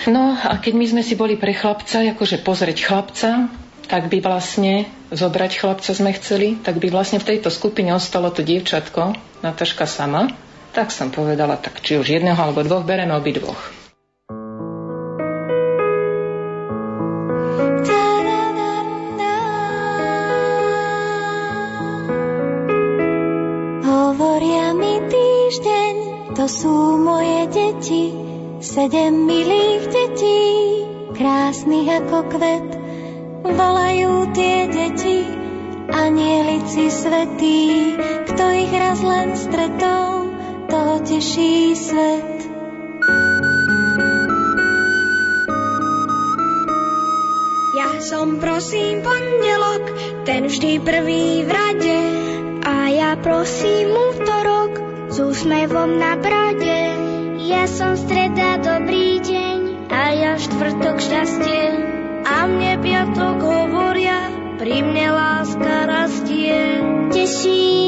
No 0.10 0.36
a 0.36 0.60
keď 0.60 0.74
my 0.76 0.86
sme 0.90 1.02
si 1.04 1.16
boli 1.16 1.40
pre 1.40 1.56
chlapca, 1.56 2.04
akože 2.04 2.44
pozrieť 2.44 2.78
chlapca, 2.84 3.48
tak 3.88 4.08
by 4.08 4.24
vlastne 4.24 4.88
zobrať 5.12 5.52
chlapca 5.60 5.92
sme 5.92 6.16
chceli, 6.16 6.56
tak 6.60 6.80
by 6.80 6.88
vlastne 6.90 7.20
v 7.20 7.36
tejto 7.36 7.52
skupine 7.52 7.92
ostalo 7.92 8.32
to 8.32 8.42
dievčatko, 8.42 9.16
Nataška 9.44 9.84
sama. 9.84 10.32
Tak 10.74 10.90
som 10.90 11.14
povedala, 11.14 11.60
tak 11.60 11.84
či 11.86 12.00
už 12.00 12.08
jedného 12.10 12.40
alebo 12.40 12.66
dvoch, 12.66 12.88
bereme 12.88 13.14
obidvoch. 13.14 13.60
Hovoria 13.60 13.83
to 26.34 26.46
sú 26.50 26.98
moje 26.98 27.50
deti, 27.54 28.10
sedem 28.60 29.30
milých 29.30 29.84
detí, 29.90 30.42
krásnych 31.14 31.90
ako 32.04 32.20
kvet. 32.34 32.70
Volajú 33.44 34.34
tie 34.34 34.68
deti, 34.68 35.30
anielici 35.94 36.90
svetí, 36.90 37.94
kto 38.34 38.44
ich 38.50 38.74
raz 38.74 39.00
len 39.06 39.30
stretol, 39.38 40.34
toho 40.68 40.94
teší 41.06 41.78
svet. 41.78 42.34
Som 48.04 48.36
prosím 48.36 49.00
pondelok, 49.00 49.84
ten 50.28 50.52
vždy 50.52 50.84
prvý 50.84 51.48
v 51.48 51.50
rade, 51.56 52.00
a 52.68 52.92
ja 52.92 53.16
prosím 53.16 53.96
útorok, 53.96 54.83
s 55.14 55.22
úsmevom 55.22 56.02
na 56.02 56.18
brade. 56.18 56.90
Ja 57.46 57.70
som 57.70 57.94
streda, 57.94 58.58
dobrý 58.58 59.22
deň 59.22 59.86
a 59.94 60.02
ja 60.10 60.34
štvrtok 60.42 60.98
šťastie. 60.98 61.64
A 62.26 62.50
mne 62.50 62.82
piatok 62.82 63.38
hovoria, 63.38 64.34
pri 64.58 64.82
mne 64.82 65.14
láska 65.14 65.86
rastie. 65.86 66.82
Teší 67.14 67.83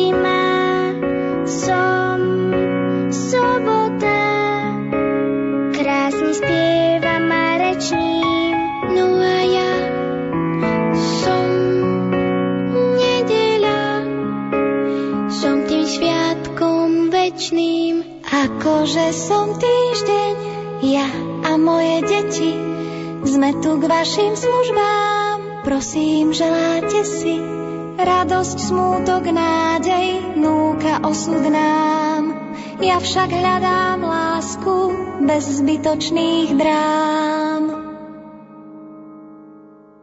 akože 18.66 19.13
som 19.13 19.53
týždeň, 19.61 20.34
ja 20.89 21.05
a 21.45 21.53
moje 21.53 22.01
deti, 22.01 22.49
sme 23.22 23.61
tu 23.61 23.78
k 23.78 23.86
vašim 23.86 24.34
službám, 24.34 25.61
prosím, 25.61 26.34
želáte 26.34 27.05
si 27.05 27.38
radosť, 28.01 28.57
smútok, 28.57 29.30
nádej, 29.30 30.34
núka 30.41 30.97
osud 31.05 31.45
nám. 31.45 32.34
Ja 32.82 32.97
však 32.97 33.30
hľadám 33.38 34.01
lásku 34.01 34.76
bez 35.30 35.61
zbytočných 35.61 36.57
drám. 36.57 37.63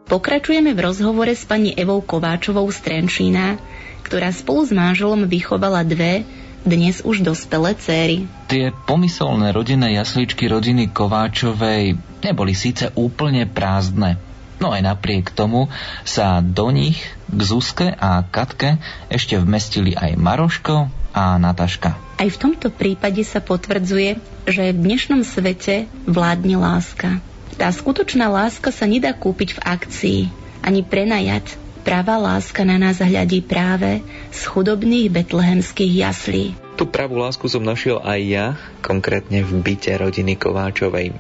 Pokračujeme 0.07 0.71
v 0.71 0.81
rozhovore 0.87 1.35
s 1.35 1.43
pani 1.51 1.75
Evou 1.75 1.99
Kováčovou 1.99 2.71
z 2.71 2.79
Trenčína, 2.79 3.59
ktorá 4.07 4.31
spolu 4.31 4.63
s 4.63 4.71
manželom 4.71 5.27
vychovala 5.27 5.83
dve, 5.83 6.23
dnes 6.63 7.03
už 7.03 7.27
dospelé 7.27 7.75
céry. 7.79 8.31
Tie 8.47 8.71
pomyselné 8.87 9.51
rodinné 9.51 9.99
jasličky 9.99 10.47
rodiny 10.47 10.91
Kováčovej 10.95 11.99
neboli 12.23 12.55
síce 12.55 12.95
úplne 12.95 13.51
prázdne, 13.51 14.19
no 14.63 14.71
aj 14.71 14.83
napriek 14.87 15.35
tomu 15.35 15.67
sa 16.07 16.39
do 16.39 16.71
nich 16.71 17.03
k 17.27 17.41
Zuzke 17.43 17.91
a 17.91 18.23
Katke 18.23 18.79
ešte 19.11 19.39
vmestili 19.43 19.99
aj 19.99 20.15
Maroško 20.15 20.87
a 21.13 21.37
Nataška. 21.37 21.99
Aj 22.23 22.29
v 22.31 22.41
tomto 22.41 22.71
prípade 22.71 23.21
sa 23.27 23.43
potvrdzuje, 23.43 24.23
že 24.47 24.71
v 24.71 24.79
dnešnom 24.79 25.27
svete 25.27 25.91
vládne 26.07 26.57
láska. 26.63 27.19
Tá 27.59 27.69
skutočná 27.69 28.31
láska 28.31 28.71
sa 28.73 28.87
nedá 28.87 29.13
kúpiť 29.13 29.59
v 29.59 29.61
akcii, 29.61 30.21
ani 30.63 30.81
prenajať, 30.87 31.62
Pravá 31.83 32.15
láska 32.15 32.63
na 32.63 32.79
nás 32.79 33.03
hľadí 33.03 33.43
práve 33.43 34.07
z 34.31 34.41
chudobných 34.47 35.11
betlehemských 35.11 35.93
jaslí. 36.07 36.55
Tú 36.79 36.87
pravú 36.87 37.19
lásku 37.19 37.43
som 37.51 37.61
našiel 37.61 37.99
aj 38.01 38.21
ja, 38.23 38.47
konkrétne 38.87 39.43
v 39.43 39.51
byte 39.61 39.91
rodiny 39.99 40.39
Kováčovej. 40.39 41.11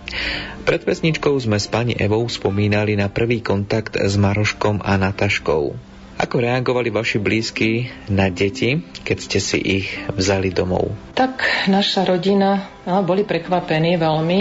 Pred 0.62 0.82
pesničkou 0.86 1.34
sme 1.42 1.58
s 1.58 1.66
pani 1.66 1.98
Evou 1.98 2.22
spomínali 2.30 2.94
na 2.94 3.10
prvý 3.10 3.42
kontakt 3.42 3.98
s 3.98 4.14
Maroškom 4.14 4.86
a 4.86 4.94
Nataškou. 4.94 5.92
Ako 6.22 6.38
reagovali 6.38 6.94
vaši 6.94 7.18
blízky 7.18 7.90
na 8.06 8.30
deti, 8.30 8.78
keď 9.02 9.16
ste 9.18 9.38
si 9.42 9.58
ich 9.58 9.86
vzali 10.14 10.54
domov? 10.54 10.94
Tak 11.18 11.66
naša 11.66 12.06
rodina, 12.06 12.70
no, 12.86 13.02
boli 13.02 13.26
prekvapení 13.26 13.98
veľmi, 13.98 14.40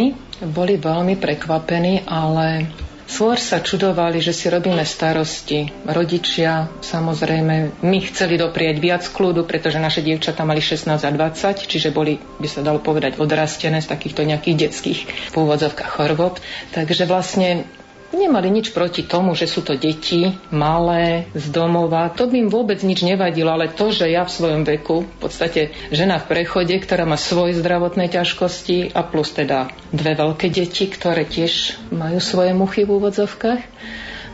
boli 0.53 0.77
veľmi 0.77 1.18
prekvapení, 1.18 2.06
ale 2.06 2.69
Skôr 3.11 3.35
sa 3.35 3.59
čudovali, 3.59 4.17
že 4.17 4.31
si 4.31 4.47
robíme 4.47 4.88
starosti. 4.88 5.67
Rodičia, 5.83 6.71
samozrejme, 6.79 7.83
my 7.83 7.97
chceli 8.07 8.39
doprieť 8.39 8.79
viac 8.79 9.03
kľudu, 9.03 9.43
pretože 9.43 9.83
naše 9.83 9.99
dievčatá 9.99 10.47
mali 10.47 10.57
16 10.57 10.88
a 10.89 11.11
20, 11.11 11.69
čiže 11.69 11.91
boli, 11.91 12.17
by 12.39 12.47
sa 12.47 12.63
dalo 12.63 12.79
povedať, 12.79 13.19
odrastené 13.19 13.83
z 13.83 13.91
takýchto 13.91 14.23
nejakých 14.23 14.55
detských 14.65 14.99
pôvodzovkách 15.35 15.91
chorôb. 15.91 16.39
Takže 16.71 17.03
vlastne 17.05 17.67
nemali 18.15 18.51
nič 18.51 18.75
proti 18.75 19.07
tomu, 19.07 19.33
že 19.33 19.47
sú 19.47 19.63
to 19.63 19.75
deti, 19.75 20.31
malé, 20.51 21.31
z 21.35 21.51
domova. 21.51 22.11
To 22.13 22.27
by 22.27 22.47
im 22.47 22.49
vôbec 22.51 22.79
nič 22.83 23.03
nevadilo, 23.03 23.51
ale 23.51 23.71
to, 23.71 23.91
že 23.91 24.11
ja 24.11 24.27
v 24.27 24.31
svojom 24.31 24.61
veku, 24.67 25.07
v 25.07 25.17
podstate 25.19 25.75
žena 25.89 26.19
v 26.19 26.29
prechode, 26.29 26.75
ktorá 26.77 27.07
má 27.07 27.15
svoje 27.15 27.57
zdravotné 27.59 28.11
ťažkosti 28.11 28.93
a 28.93 29.01
plus 29.03 29.31
teda 29.33 29.71
dve 29.91 30.13
veľké 30.15 30.51
deti, 30.51 30.88
ktoré 30.88 31.23
tiež 31.27 31.79
majú 31.91 32.19
svoje 32.19 32.51
muchy 32.51 32.83
v 32.83 32.99
úvodzovkách, 32.99 33.61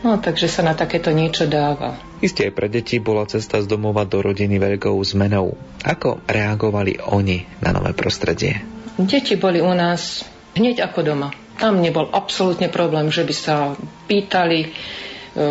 no 0.02 0.18
takže 0.18 0.46
sa 0.50 0.62
na 0.66 0.74
takéto 0.74 1.10
niečo 1.14 1.46
dáva. 1.46 1.98
Isté 2.18 2.50
aj 2.50 2.52
pre 2.58 2.66
deti 2.66 2.98
bola 2.98 3.30
cesta 3.30 3.62
z 3.62 3.70
domova 3.70 4.02
do 4.02 4.18
rodiny 4.18 4.58
veľkou 4.58 4.98
zmenou. 5.06 5.54
Ako 5.86 6.26
reagovali 6.26 6.98
oni 6.98 7.46
na 7.62 7.70
nové 7.70 7.94
prostredie? 7.94 8.58
Deti 8.98 9.38
boli 9.38 9.62
u 9.62 9.70
nás 9.70 10.26
hneď 10.58 10.90
ako 10.90 11.00
doma. 11.06 11.30
Tam 11.58 11.82
nebol 11.82 12.06
absolútne 12.08 12.70
problém, 12.70 13.10
že 13.10 13.26
by 13.26 13.34
sa 13.34 13.56
pýtali, 14.06 14.60
e, 14.62 14.68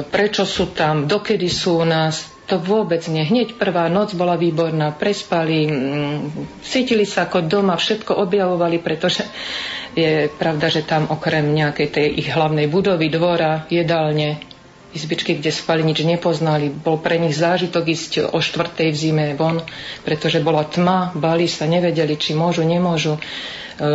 prečo 0.07 0.47
sú 0.47 0.71
tam, 0.71 1.05
dokedy 1.05 1.51
sú 1.51 1.83
u 1.83 1.85
nás. 1.85 2.31
To 2.47 2.55
vôbec 2.55 3.03
nie. 3.11 3.27
Hneď 3.27 3.59
prvá 3.59 3.91
noc 3.91 4.15
bola 4.15 4.39
výborná, 4.39 4.95
prespali, 4.95 5.67
mm, 5.67 6.19
cítili 6.63 7.03
sa 7.03 7.27
ako 7.27 7.43
doma, 7.43 7.75
všetko 7.75 8.15
objavovali, 8.15 8.79
pretože 8.79 9.27
je 9.91 10.31
pravda, 10.31 10.71
že 10.71 10.87
tam 10.87 11.11
okrem 11.11 11.43
nejakej 11.43 11.87
tej 11.91 12.07
ich 12.23 12.31
hlavnej 12.31 12.71
budovy, 12.71 13.11
dvora, 13.11 13.67
jedálne, 13.67 14.46
izbičky, 14.97 15.37
kde 15.37 15.53
spali, 15.53 15.85
nič 15.85 16.01
nepoznali. 16.01 16.73
Bol 16.73 16.97
pre 16.97 17.21
nich 17.21 17.37
zážitok 17.37 17.85
ísť 17.85 18.11
o 18.33 18.41
štvrtej 18.41 18.89
v 18.89 18.97
zime 18.97 19.25
von, 19.37 19.61
pretože 20.01 20.41
bola 20.41 20.65
tma, 20.65 21.13
bali 21.13 21.45
sa, 21.45 21.69
nevedeli, 21.69 22.17
či 22.17 22.33
môžu, 22.33 22.65
nemôžu. 22.65 23.15
E, 23.15 23.21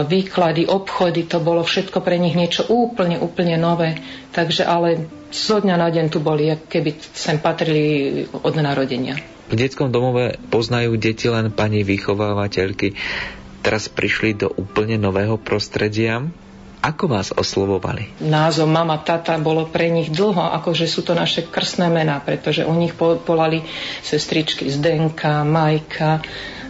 výklady, 0.06 0.70
obchody, 0.70 1.26
to 1.26 1.42
bolo 1.42 1.66
všetko 1.66 1.98
pre 2.06 2.14
nich 2.22 2.38
niečo 2.38 2.70
úplne, 2.70 3.18
úplne 3.18 3.58
nové. 3.58 3.98
Takže 4.30 4.62
ale 4.62 5.10
zo 5.34 5.58
dňa 5.58 5.74
na 5.74 5.90
deň 5.90 6.06
tu 6.06 6.22
boli, 6.22 6.54
keby 6.54 6.90
sem 7.12 7.42
patrili 7.42 8.22
od 8.30 8.54
narodenia. 8.54 9.18
V 9.50 9.58
detskom 9.58 9.90
domove 9.90 10.38
poznajú 10.48 10.96
deti 10.96 11.26
len 11.26 11.50
pani 11.50 11.82
vychovávateľky. 11.82 12.94
Teraz 13.60 13.90
prišli 13.90 14.38
do 14.38 14.48
úplne 14.48 14.96
nového 14.96 15.36
prostredia. 15.36 16.22
Ako 16.82 17.06
vás 17.06 17.30
oslovovali? 17.30 18.18
Názov 18.18 18.66
mama, 18.66 18.98
tata 18.98 19.38
bolo 19.38 19.70
pre 19.70 19.86
nich 19.86 20.10
dlho, 20.10 20.50
akože 20.58 20.90
sú 20.90 21.06
to 21.06 21.14
naše 21.14 21.46
krstné 21.46 21.86
mená, 21.86 22.18
pretože 22.18 22.66
u 22.66 22.74
nich 22.74 22.90
volali 22.98 23.62
sestričky 24.02 24.66
Zdenka, 24.66 25.46
Majka, 25.46 26.18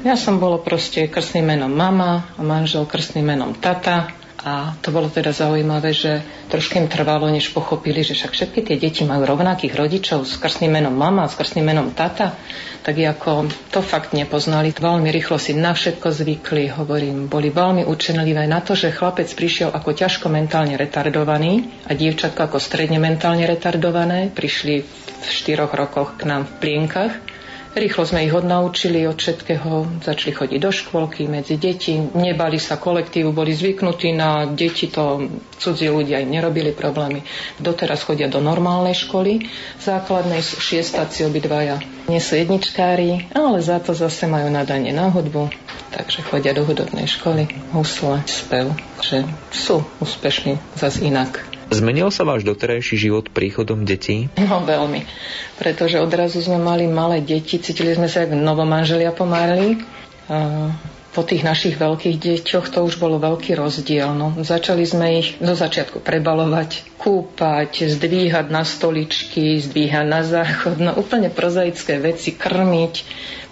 ja 0.03 0.19
som 0.19 0.43
bolo 0.43 0.61
proste 0.61 1.07
krstným 1.07 1.57
menom 1.57 1.71
mama 1.71 2.35
a 2.35 2.43
manžel 2.43 2.85
krstným 2.85 3.23
menom 3.23 3.55
tata. 3.57 4.11
A 4.43 4.75
to 4.83 4.91
bolo 4.91 5.07
teda 5.07 5.31
zaujímavé, 5.31 5.95
že 5.95 6.19
trošku 6.51 6.75
im 6.75 6.91
trvalo, 6.91 7.31
než 7.31 7.55
pochopili, 7.55 8.03
že 8.03 8.19
však 8.19 8.35
všetky 8.35 8.61
tie 8.67 8.77
deti 8.77 9.07
majú 9.07 9.23
rovnakých 9.23 9.71
rodičov 9.79 10.27
s 10.27 10.35
krstným 10.35 10.75
menom 10.75 10.91
mama, 10.91 11.31
s 11.31 11.39
krstným 11.39 11.63
menom 11.63 11.95
tata. 11.95 12.35
Tak 12.83 12.99
ako 12.99 13.47
to 13.71 13.79
fakt 13.79 14.11
nepoznali. 14.11 14.75
Veľmi 14.75 15.15
rýchlo 15.15 15.39
si 15.39 15.55
na 15.55 15.71
všetko 15.71 16.11
zvykli, 16.11 16.75
hovorím. 16.75 17.31
Boli 17.31 17.55
veľmi 17.55 17.87
učenlivé 17.87 18.51
na 18.51 18.59
to, 18.59 18.75
že 18.75 18.91
chlapec 18.91 19.31
prišiel 19.31 19.71
ako 19.71 19.95
ťažko 19.95 20.27
mentálne 20.27 20.75
retardovaný 20.75 21.87
a 21.87 21.95
dievčatko 21.95 22.51
ako 22.51 22.59
stredne 22.59 22.99
mentálne 22.99 23.47
retardované. 23.47 24.35
Prišli 24.35 24.75
v 25.23 25.27
štyroch 25.31 25.71
rokoch 25.71 26.19
k 26.19 26.27
nám 26.27 26.51
v 26.51 26.53
plienkach 26.59 27.32
Rýchlo 27.73 28.05
sme 28.05 28.29
ich 28.29 28.37
odnaučili 28.37 29.09
od 29.09 29.17
všetkého, 29.17 30.05
začali 30.05 30.37
chodiť 30.37 30.59
do 30.61 30.69
škôlky, 30.69 31.25
medzi 31.25 31.57
deti, 31.57 31.97
nebali 31.97 32.61
sa 32.61 32.77
kolektívu, 32.77 33.33
boli 33.33 33.57
zvyknutí 33.57 34.13
na 34.13 34.45
deti, 34.45 34.93
to 34.93 35.25
cudzí 35.57 35.89
ľudia 35.89 36.21
im 36.21 36.37
nerobili 36.37 36.77
problémy. 36.77 37.25
Doteraz 37.57 38.05
chodia 38.05 38.29
do 38.29 38.45
normálnej 38.45 38.93
školy, 38.93 39.49
základnej 39.81 40.45
sú 40.45 40.61
šiestáci 40.61 41.25
obidvaja. 41.25 41.81
Nie 42.13 42.21
sú 42.21 42.37
jedničkári, 42.37 43.33
ale 43.33 43.65
za 43.65 43.81
to 43.81 43.97
zase 43.97 44.29
majú 44.29 44.53
nadanie 44.53 44.93
na 44.93 45.09
hudbu, 45.09 45.49
takže 45.97 46.29
chodia 46.29 46.53
do 46.53 46.69
hudobnej 46.69 47.09
školy, 47.09 47.49
husle, 47.73 48.21
spev, 48.29 48.77
že 49.01 49.25
sú 49.49 49.81
úspešní 49.97 50.61
zase 50.77 51.09
inak. 51.09 51.52
Zmenil 51.73 52.13
sa 52.13 52.29
váš 52.29 52.45
doterajší 52.45 52.97
život 53.01 53.33
príchodom 53.33 53.89
detí? 53.89 54.29
No 54.37 54.61
veľmi, 54.61 55.09
pretože 55.57 55.97
odrazu 55.97 56.45
sme 56.45 56.61
mali 56.61 56.85
malé 56.85 57.25
deti, 57.25 57.57
cítili 57.57 57.97
sme 57.97 58.13
sa 58.13 58.29
ako 58.29 58.37
novomanželia 58.37 59.17
pomarli. 59.17 59.81
A 60.29 60.69
po 61.13 61.21
tých 61.29 61.45
našich 61.45 61.77
veľkých 61.77 62.17
deťoch 62.17 62.73
to 62.73 62.89
už 62.89 62.97
bolo 62.97 63.21
veľký 63.21 63.53
rozdiel. 63.53 64.17
No, 64.17 64.33
začali 64.41 64.85
sme 64.89 65.21
ich 65.21 65.37
do 65.45 65.53
začiatku 65.53 66.01
prebalovať, 66.01 66.97
kúpať, 66.97 67.93
zdvíhať 67.93 68.49
na 68.49 68.65
stoličky, 68.65 69.61
zdvíhať 69.61 70.07
na 70.09 70.25
záchod, 70.25 70.81
no 70.81 70.97
úplne 70.97 71.29
prozaické 71.29 72.01
veci, 72.01 72.33
krmiť, 72.33 72.95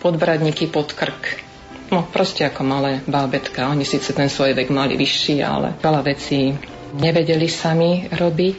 podbradníky 0.01 0.73
pod 0.73 0.97
krk. 0.97 1.45
No 1.93 2.09
proste 2.09 2.49
ako 2.49 2.65
malé 2.65 3.05
bábetka. 3.05 3.69
Oni 3.69 3.85
síce 3.85 4.17
ten 4.17 4.33
svoj 4.33 4.57
vek 4.57 4.73
mali 4.73 4.97
vyšší, 4.97 5.45
ale 5.45 5.77
veľa 5.85 6.01
vecí 6.07 6.57
nevedeli 6.95 7.47
sami 7.47 8.11
robiť. 8.11 8.59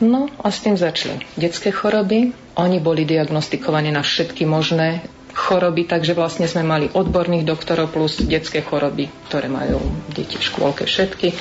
No 0.00 0.32
a 0.40 0.48
s 0.48 0.64
tým 0.64 0.80
začali 0.80 1.20
detské 1.36 1.68
choroby. 1.72 2.32
Oni 2.56 2.78
boli 2.80 3.04
diagnostikovaní 3.04 3.92
na 3.92 4.00
všetky 4.00 4.48
možné 4.48 5.04
choroby, 5.36 5.86
takže 5.86 6.16
vlastne 6.16 6.48
sme 6.48 6.64
mali 6.64 6.86
odborných 6.90 7.44
doktorov 7.46 7.92
plus 7.92 8.20
detské 8.24 8.64
choroby, 8.64 9.08
ktoré 9.28 9.46
majú 9.46 9.78
deti 10.10 10.40
v 10.40 10.46
škôlke 10.46 10.88
všetky. 10.88 11.36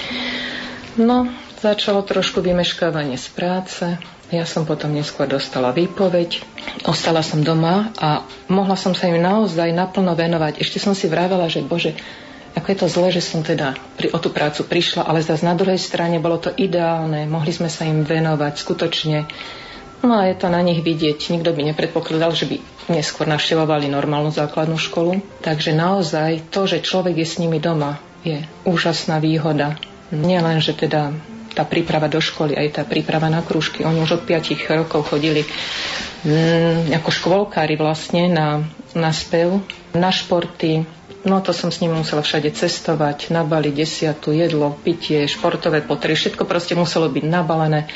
No, 1.00 1.32
začalo 1.64 2.04
trošku 2.04 2.44
vymeškávanie 2.44 3.16
z 3.16 3.28
práce. 3.32 3.86
Ja 4.30 4.46
som 4.46 4.70
potom 4.70 4.94
neskôr 4.94 5.26
dostala 5.26 5.74
výpoveď. 5.74 6.46
Ostala 6.86 7.26
som 7.26 7.42
doma 7.42 7.90
a 7.98 8.22
mohla 8.46 8.78
som 8.78 8.94
sa 8.94 9.10
im 9.10 9.18
naozaj 9.18 9.74
naplno 9.74 10.14
venovať. 10.14 10.62
Ešte 10.62 10.78
som 10.78 10.94
si 10.94 11.10
vravela, 11.10 11.50
že 11.50 11.66
bože, 11.66 11.98
ako 12.58 12.68
je 12.70 12.78
to 12.78 12.88
zle, 12.90 13.08
že 13.14 13.22
som 13.22 13.46
teda 13.46 13.78
pri, 13.98 14.10
o 14.14 14.18
tú 14.18 14.34
prácu 14.34 14.66
prišla, 14.66 15.06
ale 15.06 15.22
zase 15.22 15.46
na 15.46 15.54
druhej 15.54 15.78
strane 15.78 16.18
bolo 16.18 16.42
to 16.42 16.50
ideálne, 16.54 17.30
mohli 17.30 17.54
sme 17.54 17.70
sa 17.70 17.86
im 17.86 18.02
venovať 18.02 18.54
skutočne. 18.58 19.18
No 20.00 20.16
a 20.16 20.32
je 20.32 20.36
to 20.40 20.48
na 20.48 20.64
nich 20.64 20.80
vidieť. 20.80 21.36
Nikto 21.36 21.52
by 21.52 21.62
nepredpokladal, 21.76 22.32
že 22.32 22.48
by 22.48 22.58
neskôr 22.88 23.28
navštevovali 23.28 23.92
normálnu 23.92 24.32
základnú 24.32 24.80
školu. 24.80 25.20
Takže 25.44 25.76
naozaj 25.76 26.48
to, 26.56 26.64
že 26.64 26.80
človek 26.80 27.20
je 27.20 27.28
s 27.28 27.36
nimi 27.36 27.60
doma, 27.60 28.00
je 28.24 28.40
úžasná 28.64 29.20
výhoda. 29.20 29.76
Nie 30.16 30.40
len, 30.40 30.64
že 30.64 30.72
teda 30.72 31.12
tá 31.52 31.68
príprava 31.68 32.08
do 32.08 32.24
školy, 32.24 32.56
aj 32.56 32.80
tá 32.80 32.84
príprava 32.88 33.28
na 33.28 33.44
krúžky. 33.44 33.84
Oni 33.84 34.00
už 34.00 34.22
od 34.22 34.24
5 34.24 34.80
rokov 34.80 35.12
chodili 35.12 35.44
mm, 36.24 36.96
ako 37.04 37.10
škôlkári 37.12 37.76
vlastne 37.76 38.32
na, 38.32 38.64
na 38.96 39.12
spev, 39.12 39.60
na 39.92 40.16
športy, 40.16 40.88
No 41.28 41.44
to 41.44 41.52
som 41.52 41.68
s 41.68 41.84
ním 41.84 41.92
musela 42.00 42.24
všade 42.24 42.56
cestovať, 42.56 43.28
nabaliť 43.36 43.74
desiatu, 43.76 44.32
jedlo, 44.32 44.80
pitie, 44.80 45.28
športové 45.28 45.84
potreby, 45.84 46.16
všetko 46.16 46.48
proste 46.48 46.80
muselo 46.80 47.12
byť 47.12 47.24
nabalené. 47.28 47.92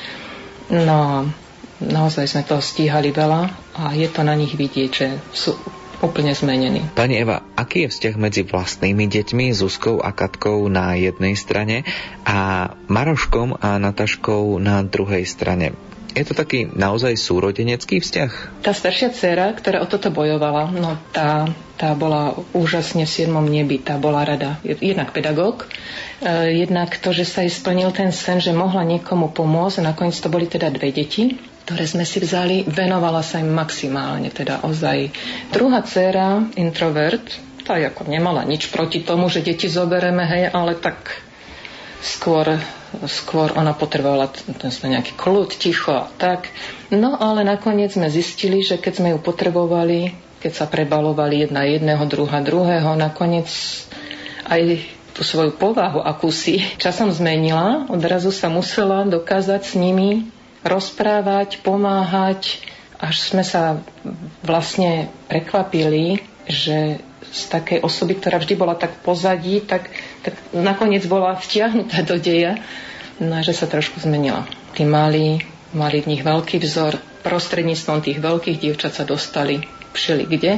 No 0.68 1.32
naozaj 1.80 2.28
sme 2.28 2.44
toho 2.44 2.60
stíhali 2.60 3.16
veľa 3.16 3.42
a 3.80 3.96
je 3.96 4.08
to 4.12 4.28
na 4.28 4.36
nich 4.36 4.56
vidieť, 4.56 4.90
že 4.92 5.08
sú 5.32 5.56
úplne 6.04 6.36
zmenení. 6.36 6.84
Pani 6.92 7.16
Eva, 7.24 7.48
aký 7.56 7.88
je 7.88 7.92
vzťah 7.96 8.16
medzi 8.20 8.44
vlastnými 8.44 9.08
deťmi, 9.08 9.56
Zuzkou 9.56 10.04
a 10.04 10.12
Katkou 10.12 10.68
na 10.68 11.00
jednej 11.00 11.40
strane 11.40 11.88
a 12.28 12.68
Maroškom 12.92 13.56
a 13.64 13.80
Nataškou 13.80 14.60
na 14.60 14.84
druhej 14.84 15.24
strane? 15.24 15.72
Je 16.14 16.22
to 16.22 16.38
taký 16.38 16.70
naozaj 16.70 17.18
súrodenecký 17.18 17.98
vzťah? 17.98 18.62
Tá 18.62 18.70
staršia 18.70 19.10
dcera, 19.10 19.50
ktorá 19.50 19.82
o 19.82 19.90
toto 19.90 20.14
bojovala, 20.14 20.70
no 20.70 20.94
tá, 21.10 21.50
tá 21.74 21.98
bola 21.98 22.38
úžasne 22.54 23.10
v 23.10 23.14
siedmom 23.18 23.42
nebi, 23.42 23.82
tá 23.82 23.98
bola 23.98 24.22
rada. 24.22 24.62
Jednak 24.62 25.10
pedagóg, 25.10 25.66
e, 26.22 26.54
jednak 26.62 27.02
to, 27.02 27.10
že 27.10 27.26
sa 27.26 27.42
jej 27.42 27.50
splnil 27.50 27.90
ten 27.90 28.14
sen, 28.14 28.38
že 28.38 28.54
mohla 28.54 28.86
niekomu 28.86 29.34
pomôcť. 29.34 29.82
Nakoniec 29.82 30.14
to 30.22 30.30
boli 30.30 30.46
teda 30.46 30.70
dve 30.70 30.94
deti, 30.94 31.34
ktoré 31.66 31.90
sme 31.90 32.06
si 32.06 32.22
vzali, 32.22 32.70
venovala 32.70 33.26
sa 33.26 33.42
im 33.42 33.50
maximálne, 33.50 34.30
teda 34.30 34.62
ozaj. 34.70 35.10
Druhá 35.50 35.82
dcera, 35.82 36.46
introvert, 36.62 37.26
tá 37.66 37.80
ako 37.80 38.06
nemala 38.06 38.46
nič 38.46 38.70
proti 38.70 39.02
tomu, 39.02 39.34
že 39.34 39.42
deti 39.42 39.66
zobereme, 39.66 40.30
hej, 40.30 40.54
ale 40.54 40.78
tak 40.78 41.26
skôr 42.04 42.60
skôr 43.10 43.52
ona 43.58 43.74
potrebovala 43.74 44.30
ten 44.32 44.70
nejaký 44.70 45.18
kľud, 45.18 45.54
ticho 45.58 45.94
a 45.94 46.10
tak. 46.18 46.50
No 46.94 47.18
ale 47.18 47.42
nakoniec 47.42 47.94
sme 47.94 48.08
zistili, 48.10 48.62
že 48.62 48.78
keď 48.78 48.94
sme 48.94 49.10
ju 49.16 49.20
potrebovali, 49.20 50.14
keď 50.40 50.52
sa 50.54 50.66
prebalovali 50.70 51.48
jedna 51.48 51.66
jedného, 51.66 52.04
druhá 52.06 52.40
druhého, 52.44 52.94
nakoniec 52.94 53.50
aj 54.46 54.62
tú 55.14 55.22
svoju 55.22 55.54
povahu 55.56 56.02
akúsi 56.02 56.62
časom 56.82 57.14
zmenila. 57.14 57.86
Odrazu 57.88 58.34
sa 58.34 58.50
musela 58.50 59.06
dokázať 59.06 59.62
s 59.62 59.74
nimi 59.78 60.28
rozprávať, 60.64 61.60
pomáhať, 61.62 62.64
až 62.98 63.20
sme 63.20 63.44
sa 63.44 63.84
vlastne 64.42 65.12
prekvapili, 65.28 66.24
že 66.48 67.04
z 67.34 67.42
takej 67.52 67.84
osoby, 67.84 68.16
ktorá 68.20 68.40
vždy 68.40 68.56
bola 68.56 68.76
tak 68.80 69.04
pozadí, 69.04 69.60
tak, 69.60 69.92
tak 70.24 70.40
nakoniec 70.56 71.04
bola 71.06 71.36
vtiahnutá 71.36 72.02
do 72.08 72.16
deja, 72.16 72.58
no 73.20 73.44
že 73.44 73.54
sa 73.54 73.68
trošku 73.68 74.00
zmenila. 74.00 74.48
Tí 74.74 74.88
mali, 74.88 75.44
mali 75.76 75.98
v 76.02 76.10
nich 76.16 76.24
veľký 76.24 76.64
vzor, 76.64 76.98
prostredníctvom 77.24 78.00
tých 78.04 78.20
veľkých 78.20 78.58
dievčat 78.60 78.96
sa 78.96 79.04
dostali 79.08 79.64
všeli 79.94 80.26
kde. 80.26 80.54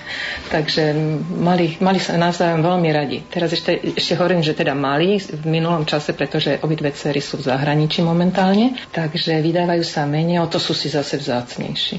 Takže 0.54 0.94
mali, 1.36 1.74
mali 1.82 1.98
sa 1.98 2.14
navzájom 2.14 2.62
veľmi 2.62 2.88
radi. 2.94 3.18
Teraz 3.26 3.50
ešte, 3.50 3.98
ešte 3.98 4.14
hovorím, 4.14 4.46
že 4.46 4.54
teda 4.54 4.78
mali 4.78 5.18
v 5.18 5.44
minulom 5.44 5.82
čase, 5.82 6.14
pretože 6.14 6.62
obidve 6.62 6.94
cery 6.94 7.18
sú 7.18 7.42
v 7.42 7.50
zahraničí 7.50 8.00
momentálne, 8.00 8.78
takže 8.94 9.42
vydávajú 9.42 9.82
sa 9.82 10.06
menej, 10.06 10.40
o 10.40 10.46
to 10.46 10.62
sú 10.62 10.72
si 10.72 10.86
zase 10.86 11.18
vzácnejší. 11.18 11.98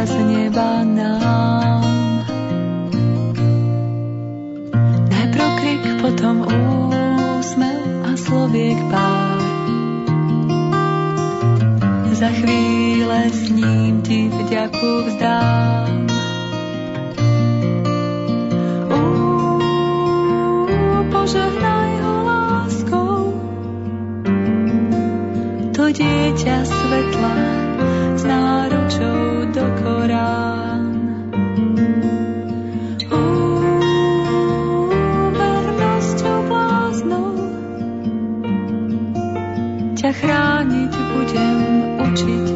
Šťastia 0.00 0.16
z 0.16 0.32
neba 0.32 0.70
nám. 0.84 1.84
Najprv 5.12 5.48
krik, 5.60 5.84
potom 6.00 6.36
úsmev 6.48 7.84
a 8.08 8.10
sloviek 8.16 8.80
pár. 8.88 9.40
Za 12.16 12.30
chvíle 12.36 13.20
s 13.28 13.48
ním 13.52 14.00
ti 14.00 14.28
vďaku 14.28 14.90
vzdám. 15.08 15.88
požehnaj 21.10 21.92
ho 22.00 22.14
láskou, 22.24 23.16
to 25.76 25.84
dieťa 25.92 26.56
svetla 26.64 27.36
s 28.16 28.22
náručou 28.24 29.39
chrániť 40.12 40.92
budem, 41.14 41.58
učiť 42.02 42.46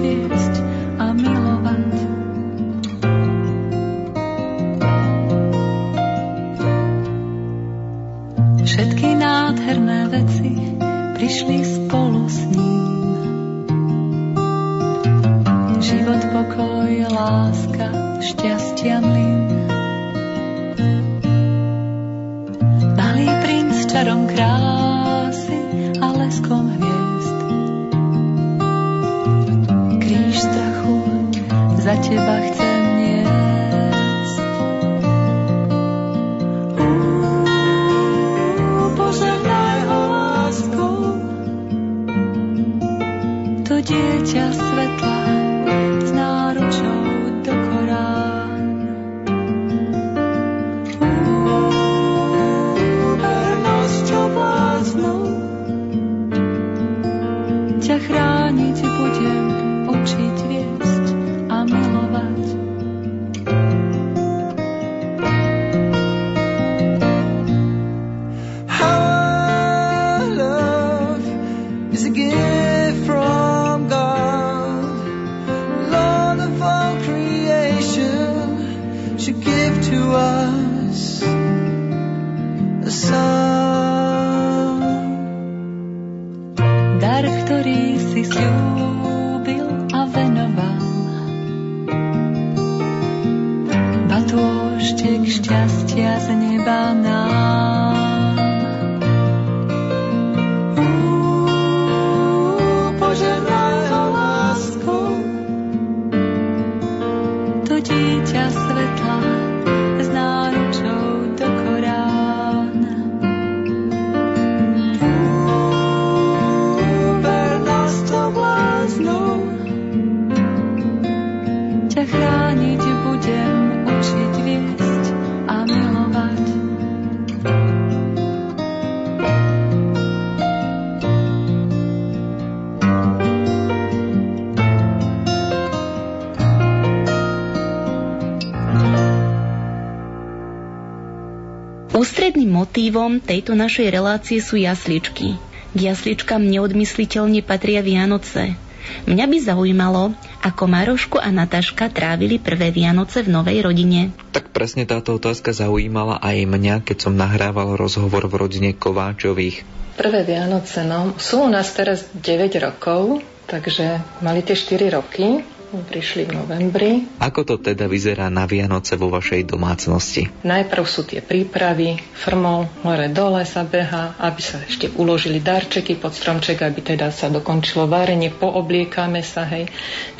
motívom 143.15 143.31
tejto 143.31 143.55
našej 143.55 143.95
relácie 143.95 144.39
sú 144.43 144.59
jasličky. 144.59 145.39
K 145.75 145.79
jasličkám 145.79 146.43
neodmysliteľne 146.43 147.47
patria 147.47 147.79
Vianoce. 147.79 148.59
Mňa 149.07 149.27
by 149.31 149.39
zaujímalo, 149.39 150.13
ako 150.43 150.65
Marošku 150.67 151.17
a 151.23 151.31
Nataška 151.31 151.95
trávili 151.95 152.43
prvé 152.43 152.75
Vianoce 152.75 153.23
v 153.23 153.31
novej 153.31 153.63
rodine. 153.63 154.11
Tak 154.35 154.51
presne 154.51 154.83
táto 154.83 155.15
otázka 155.15 155.55
zaujímala 155.55 156.19
aj 156.21 156.43
mňa, 156.43 156.75
keď 156.83 156.97
som 157.07 157.15
nahrával 157.15 157.79
rozhovor 157.79 158.27
v 158.27 158.35
rodine 158.35 158.71
Kováčových. 158.75 159.63
Prvé 159.95 160.27
Vianoce, 160.27 160.83
no, 160.83 161.15
sú 161.15 161.47
u 161.47 161.51
nás 161.51 161.71
teraz 161.71 162.11
9 162.19 162.51
rokov, 162.59 163.23
takže 163.47 164.03
mali 164.27 164.43
tie 164.43 164.59
4 164.59 164.91
roky, 164.91 165.39
prišli 165.83 166.31
v 166.31 166.33
novembri. 166.39 166.91
Ako 167.19 167.43
to 167.43 167.59
teda 167.59 167.91
vyzerá 167.91 168.31
na 168.31 168.47
Vianoce 168.47 168.95
vo 168.95 169.11
vašej 169.11 169.51
domácnosti? 169.51 170.31
Najprv 170.47 170.85
sú 170.87 171.03
tie 171.03 171.19
prípravy, 171.19 171.99
frmol, 172.15 172.71
hore 172.87 173.11
dole 173.11 173.43
sa 173.43 173.67
beha, 173.67 174.15
aby 174.23 174.39
sa 174.39 174.63
ešte 174.63 174.95
uložili 174.95 175.43
darčeky 175.43 175.99
pod 175.99 176.15
stromček, 176.15 176.63
aby 176.63 176.85
teda 176.95 177.11
sa 177.11 177.27
dokončilo 177.27 177.91
varenie, 177.91 178.31
poobliekame 178.31 179.25
sa, 179.27 179.43
hej. 179.51 179.67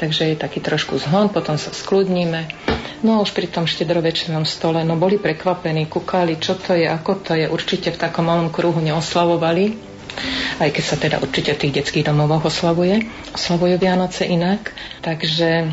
Takže 0.01 0.35
je 0.35 0.37
taký 0.41 0.59
trošku 0.59 0.99
zhon, 0.99 1.31
potom 1.31 1.55
sa 1.55 1.71
skľudníme. 1.71 2.67
No 3.05 3.21
už 3.21 3.37
pri 3.37 3.53
tom 3.53 3.69
štedrovečernom 3.69 4.49
stole, 4.49 4.81
no 4.81 4.97
boli 4.97 5.21
prekvapení, 5.21 5.85
kúkali, 5.93 6.41
čo 6.41 6.57
to 6.57 6.73
je, 6.73 6.89
ako 6.89 7.21
to 7.21 7.37
je, 7.37 7.47
určite 7.53 7.93
v 7.93 8.01
takom 8.01 8.25
malom 8.25 8.49
kruhu 8.49 8.81
neoslavovali, 8.81 9.94
aj 10.61 10.71
keď 10.71 10.85
sa 10.85 10.97
teda 10.97 11.17
určite 11.21 11.55
v 11.55 11.61
tých 11.67 11.75
detských 11.83 12.07
domovoch 12.07 12.47
oslavuje, 12.47 13.07
oslavujú 13.35 13.77
Vianoce 13.79 14.25
inak. 14.29 14.73
Takže 15.03 15.69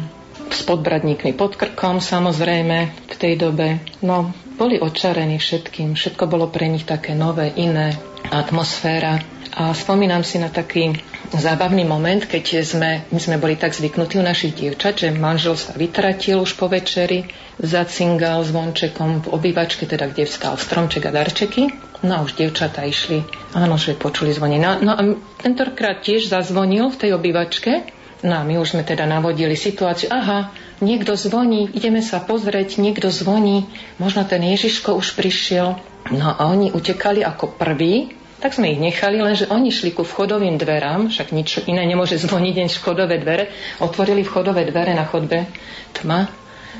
s 0.51 0.61
podbradníkmi 0.67 1.31
pod 1.33 1.55
krkom 1.55 2.03
samozrejme 2.03 2.77
v 3.07 3.15
tej 3.15 3.39
dobe. 3.39 3.79
No, 4.03 4.35
boli 4.59 4.77
očarení 4.77 5.39
všetkým, 5.39 5.95
všetko 5.95 6.27
bolo 6.27 6.51
pre 6.51 6.67
nich 6.67 6.83
také 6.83 7.15
nové, 7.15 7.55
iné, 7.55 7.95
atmosféra. 8.29 9.23
A 9.51 9.75
spomínam 9.75 10.23
si 10.23 10.39
na 10.39 10.47
taký 10.47 10.95
zábavný 11.35 11.83
moment, 11.83 12.23
keď 12.23 12.63
sme, 12.63 13.03
my 13.11 13.19
sme 13.19 13.35
boli 13.35 13.59
tak 13.59 13.75
zvyknutí 13.75 14.19
u 14.19 14.23
našich 14.23 14.55
dievčat, 14.55 15.07
že 15.07 15.09
manžel 15.11 15.59
sa 15.59 15.75
vytratil 15.75 16.39
už 16.39 16.55
po 16.55 16.71
večeri, 16.71 17.27
zacingal 17.59 18.43
zvončekom 18.47 19.27
v 19.27 19.31
obývačke, 19.31 19.87
teda 19.87 20.07
kde 20.11 20.23
vstal 20.23 20.55
stromček 20.55 21.03
a 21.07 21.11
darčeky. 21.11 21.90
No 22.01 22.17
a 22.17 22.23
už 22.25 22.33
dievčatá 22.33 22.81
išli, 22.81 23.21
áno, 23.53 23.77
že 23.77 23.93
počuli 23.93 24.33
zvonenie. 24.33 24.57
No, 24.57 24.71
no 24.81 24.91
a 24.97 25.01
tentokrát 25.37 26.01
tiež 26.01 26.33
zazvonil 26.33 26.89
v 26.89 26.97
tej 26.97 27.11
obývačke. 27.13 27.85
No 28.21 28.41
a 28.41 28.45
my 28.45 28.57
už 28.57 28.77
sme 28.77 28.83
teda 28.85 29.05
navodili 29.09 29.53
situáciu. 29.57 30.09
Aha, 30.13 30.53
niekto 30.81 31.13
zvoní, 31.17 31.69
ideme 31.73 32.01
sa 32.05 32.21
pozrieť, 32.21 32.77
niekto 32.77 33.09
zvoní, 33.09 33.65
možno 33.97 34.25
ten 34.25 34.41
Ježiško 34.45 34.97
už 34.97 35.17
prišiel. 35.17 35.77
No 36.09 36.27
a 36.33 36.41
oni 36.49 36.73
utekali 36.73 37.21
ako 37.21 37.53
prví, 37.57 38.13
tak 38.41 38.57
sme 38.57 38.73
ich 38.73 38.81
nechali, 38.81 39.21
lenže 39.21 39.53
oni 39.53 39.69
šli 39.69 39.93
ku 39.93 40.01
vchodovým 40.01 40.57
dverám, 40.57 41.13
však 41.13 41.29
nič 41.29 41.69
iné 41.69 41.85
nemôže 41.85 42.17
zvoniť 42.17 42.55
než 42.57 42.81
vchodové 42.81 43.21
dvere. 43.21 43.53
Otvorili 43.77 44.25
vchodové 44.25 44.65
dvere 44.65 44.97
na 44.97 45.05
chodbe, 45.05 45.45
tma 45.93 46.25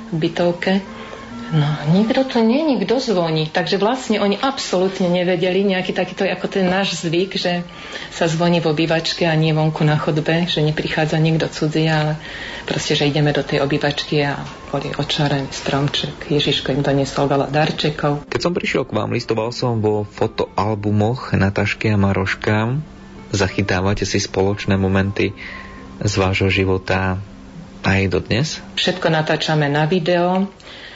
v 0.10 0.16
bytovke. 0.18 0.82
No, 1.52 1.68
nikto 1.92 2.24
tu 2.24 2.40
není, 2.40 2.80
kto 2.80 3.04
zvoní. 3.04 3.52
Takže 3.52 3.76
vlastne 3.76 4.24
oni 4.24 4.40
absolútne 4.40 5.12
nevedeli 5.12 5.68
nejaký 5.68 5.92
takýto, 5.92 6.24
ako 6.24 6.48
ten 6.48 6.72
náš 6.72 7.04
zvyk, 7.04 7.36
že 7.36 7.68
sa 8.08 8.32
zvoní 8.32 8.64
v 8.64 8.72
obývačke 8.72 9.28
a 9.28 9.36
nie 9.36 9.52
vonku 9.52 9.84
na 9.84 10.00
chodbe, 10.00 10.48
že 10.48 10.64
neprichádza 10.64 11.20
nikto 11.20 11.52
cudzí, 11.52 11.92
ale 11.92 12.16
proste, 12.64 12.96
že 12.96 13.12
ideme 13.12 13.36
do 13.36 13.44
tej 13.44 13.60
obývačky 13.68 14.24
a 14.24 14.40
boli 14.72 14.96
očarený 14.96 15.52
stromček. 15.52 16.32
Ježiško 16.32 16.72
im 16.72 16.88
doniesol 16.88 17.28
veľa 17.28 17.52
darčekov. 17.52 18.32
Keď 18.32 18.40
som 18.40 18.56
prišiel 18.56 18.88
k 18.88 18.96
vám, 18.96 19.12
listoval 19.12 19.52
som 19.52 19.84
vo 19.84 20.08
fotoalbumoch 20.08 21.36
Natašky 21.36 21.92
a 21.92 22.00
Maroška. 22.00 22.80
Zachytávate 23.36 24.08
si 24.08 24.24
spoločné 24.24 24.80
momenty 24.80 25.36
z 26.00 26.14
vášho 26.16 26.48
života 26.48 27.20
aj 27.84 28.02
dodnes? 28.08 28.64
Všetko 28.80 29.12
natáčame 29.12 29.68
na 29.68 29.84
video 29.84 30.48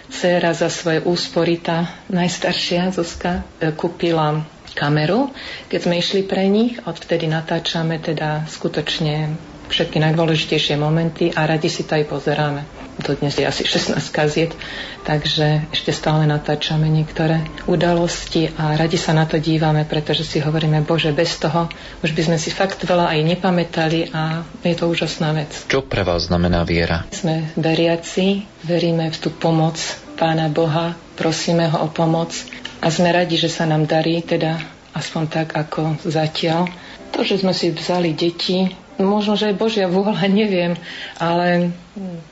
Cera 0.09 0.53
za 0.53 0.69
svoje 0.69 1.01
úspory, 1.01 1.57
tá 1.57 1.89
najstaršia 2.09 2.93
Zuzka, 2.93 3.41
e, 3.57 3.73
kúpila 3.73 4.45
kameru, 4.75 5.31
keď 5.71 5.79
sme 5.81 5.95
išli 5.97 6.21
pre 6.27 6.45
nich. 6.51 6.77
Odvtedy 6.83 7.25
natáčame 7.25 7.97
teda 7.97 8.43
skutočne 8.45 9.31
všetky 9.71 9.97
najdôležitejšie 9.97 10.75
momenty 10.77 11.31
a 11.33 11.47
radi 11.47 11.71
si 11.71 11.87
to 11.87 11.97
aj 11.97 12.05
pozeráme. 12.05 12.74
Dodnes 12.95 13.35
je 13.35 13.43
asi 13.43 13.67
16 13.67 13.99
kaziet, 14.11 14.55
takže 15.03 15.67
ešte 15.75 15.91
stále 15.91 16.23
natáčame 16.23 16.87
niektoré 16.87 17.43
udalosti 17.67 18.51
a 18.55 18.79
radi 18.79 18.95
sa 18.95 19.11
na 19.11 19.27
to 19.27 19.35
dívame, 19.35 19.83
pretože 19.83 20.23
si 20.23 20.39
hovoríme, 20.39 20.83
Bože, 20.87 21.11
bez 21.11 21.35
toho 21.35 21.67
už 22.01 22.15
by 22.15 22.21
sme 22.31 22.37
si 22.39 22.55
fakt 22.55 22.79
veľa 22.87 23.11
aj 23.11 23.19
nepamätali 23.35 24.15
a 24.15 24.47
je 24.63 24.75
to 24.75 24.87
úžasná 24.87 25.35
vec. 25.35 25.51
Čo 25.67 25.83
pre 25.83 26.07
vás 26.07 26.31
znamená 26.31 26.63
viera? 26.63 27.03
Sme 27.11 27.51
veriaci, 27.59 28.47
veríme 28.63 29.11
v 29.11 29.17
tú 29.19 29.29
pomoc 29.29 29.75
Pána 30.15 30.47
Boha, 30.47 30.95
prosíme 31.19 31.67
ho 31.67 31.83
o 31.83 31.89
pomoc 31.91 32.31
a 32.79 32.87
sme 32.87 33.11
radi, 33.11 33.35
že 33.35 33.51
sa 33.51 33.67
nám 33.67 33.83
darí, 33.83 34.23
teda 34.23 34.55
aspoň 34.95 35.23
tak 35.27 35.47
ako 35.51 35.99
zatiaľ. 36.07 36.71
To, 37.11 37.19
že 37.27 37.43
sme 37.43 37.51
si 37.51 37.75
vzali 37.75 38.15
deti, 38.15 38.71
možno, 38.99 39.35
že 39.35 39.51
je 39.51 39.59
Božia 39.59 39.87
vôľa, 39.87 40.27
neviem, 40.31 40.75
ale 41.19 41.71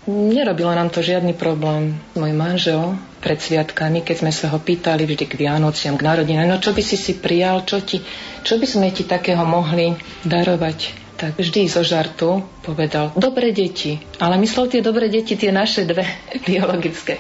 nerobilo 0.08 0.72
nám 0.72 0.92
to 0.92 1.04
žiadny 1.04 1.36
problém. 1.36 1.96
Môj 2.16 2.32
manžel 2.36 2.96
pred 3.24 3.40
sviatkami, 3.40 4.04
keď 4.04 4.28
sme 4.28 4.32
sa 4.36 4.52
ho 4.52 4.60
pýtali 4.60 5.08
vždy 5.08 5.26
k 5.28 5.48
Vianociam, 5.48 5.96
k 5.96 6.04
narodinám, 6.04 6.48
no 6.48 6.60
čo 6.60 6.76
by 6.76 6.84
si 6.84 7.00
si 7.00 7.16
prijal, 7.16 7.64
čo, 7.64 7.80
ti, 7.80 8.04
čo 8.44 8.60
by 8.60 8.68
sme 8.68 8.92
ti 8.92 9.08
takého 9.08 9.44
mohli 9.48 9.96
darovať? 10.28 11.04
tak 11.14 11.40
vždy 11.40 11.72
zo 11.72 11.88
žartu 11.88 12.44
povedal, 12.68 13.16
dobre 13.16 13.56
deti. 13.56 13.96
Ale 14.20 14.36
myslel 14.44 14.68
tie 14.68 14.82
dobré 14.84 15.08
deti, 15.08 15.40
tie 15.40 15.56
naše 15.56 15.88
dve 15.88 16.04
biologické, 16.50 17.16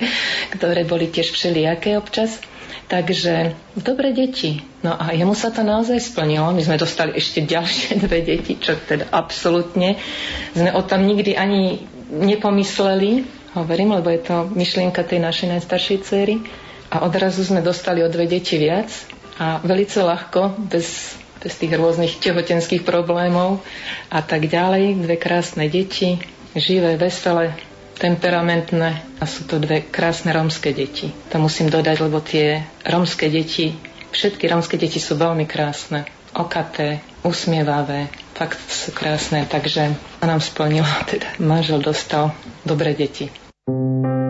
ktoré 0.52 0.84
boli 0.84 1.07
tiež 1.07 1.32
všelijaké 1.32 1.95
občas. 1.95 2.44
Takže 2.88 3.55
dobre 3.80 4.11
deti. 4.11 4.60
No 4.84 4.93
a 4.93 5.15
jemu 5.15 5.34
sa 5.34 5.49
to 5.49 5.64
naozaj 5.64 5.97
splnilo. 5.97 6.51
My 6.51 6.61
sme 6.61 6.77
dostali 6.77 7.15
ešte 7.15 7.41
ďalšie 7.41 7.97
dve 8.05 8.22
deti, 8.22 8.60
čo 8.60 8.76
teda 8.76 9.10
absolútne 9.10 9.97
sme 10.53 10.69
o 10.76 10.81
tom 10.84 11.07
nikdy 11.07 11.34
ani 11.34 11.84
nepomysleli, 12.14 13.26
hovorím, 13.57 13.97
lebo 13.97 14.11
je 14.14 14.22
to 14.22 14.35
myšlienka 14.53 15.01
tej 15.01 15.23
našej 15.23 15.47
najstaršej 15.57 15.97
cery. 16.05 16.35
A 16.93 17.01
odrazu 17.01 17.41
sme 17.41 17.65
dostali 17.65 18.05
o 18.05 18.11
dve 18.11 18.30
deti 18.30 18.61
viac 18.61 18.91
a 19.41 19.57
velice 19.65 19.97
ľahko, 19.97 20.61
bez 20.69 21.18
bez 21.43 21.60
tých 21.60 21.76
rôznych 21.76 22.23
tehotenských 22.23 22.88
problémov 22.88 23.60
a 24.07 24.23
tak 24.23 24.47
ďalej. 24.47 25.03
Dve 25.03 25.19
krásne 25.19 25.68
deti, 25.68 26.15
živé, 26.55 26.95
veselé, 26.95 27.51
temperamentné 27.98 29.06
a 29.22 29.24
sú 29.26 29.45
to 29.45 29.61
dve 29.61 29.86
krásne 29.86 30.34
rómske 30.34 30.74
deti. 30.74 31.14
To 31.30 31.38
musím 31.41 31.70
dodať, 31.70 31.98
lebo 32.02 32.20
tie 32.20 32.65
rómske 32.84 33.30
deti, 33.30 33.74
všetky 34.14 34.49
rómske 34.49 34.76
deti 34.78 34.98
sú 34.98 35.18
veľmi 35.18 35.45
krásne, 35.45 36.06
okaté, 36.34 37.02
usmievavé, 37.22 38.10
fakt 38.34 38.60
sú 38.70 38.91
krásne, 38.91 39.45
takže 39.45 39.94
sa 39.94 40.26
nám 40.26 40.41
splnilo, 40.41 40.88
teda 41.11 41.38
manžel 41.41 41.80
dostal 41.80 42.34
dobré 42.65 42.98
deti. 42.98 43.30
Kde 43.64 44.22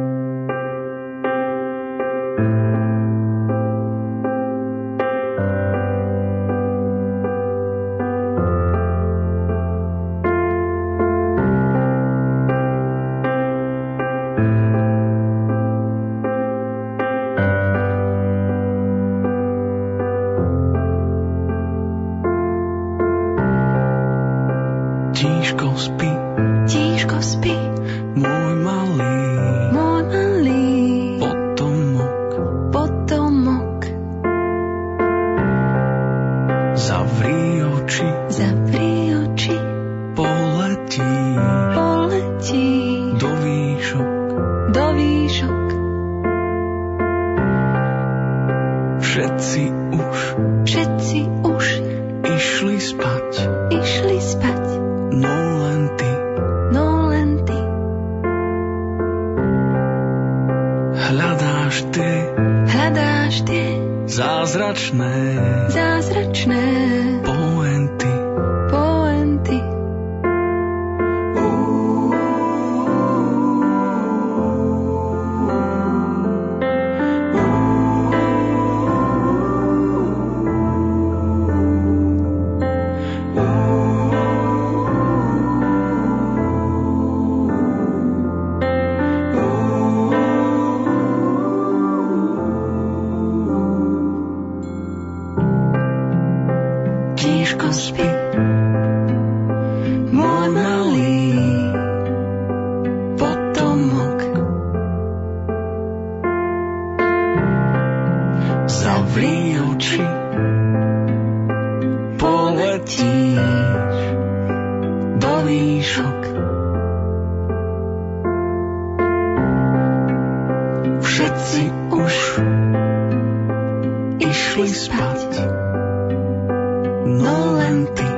mnou 127.14 127.42
len 127.62 127.78
ty. 127.94 128.10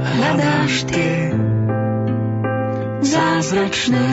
Hľadáš 0.00 0.74
tie 0.88 1.36
zázračné 3.04 4.08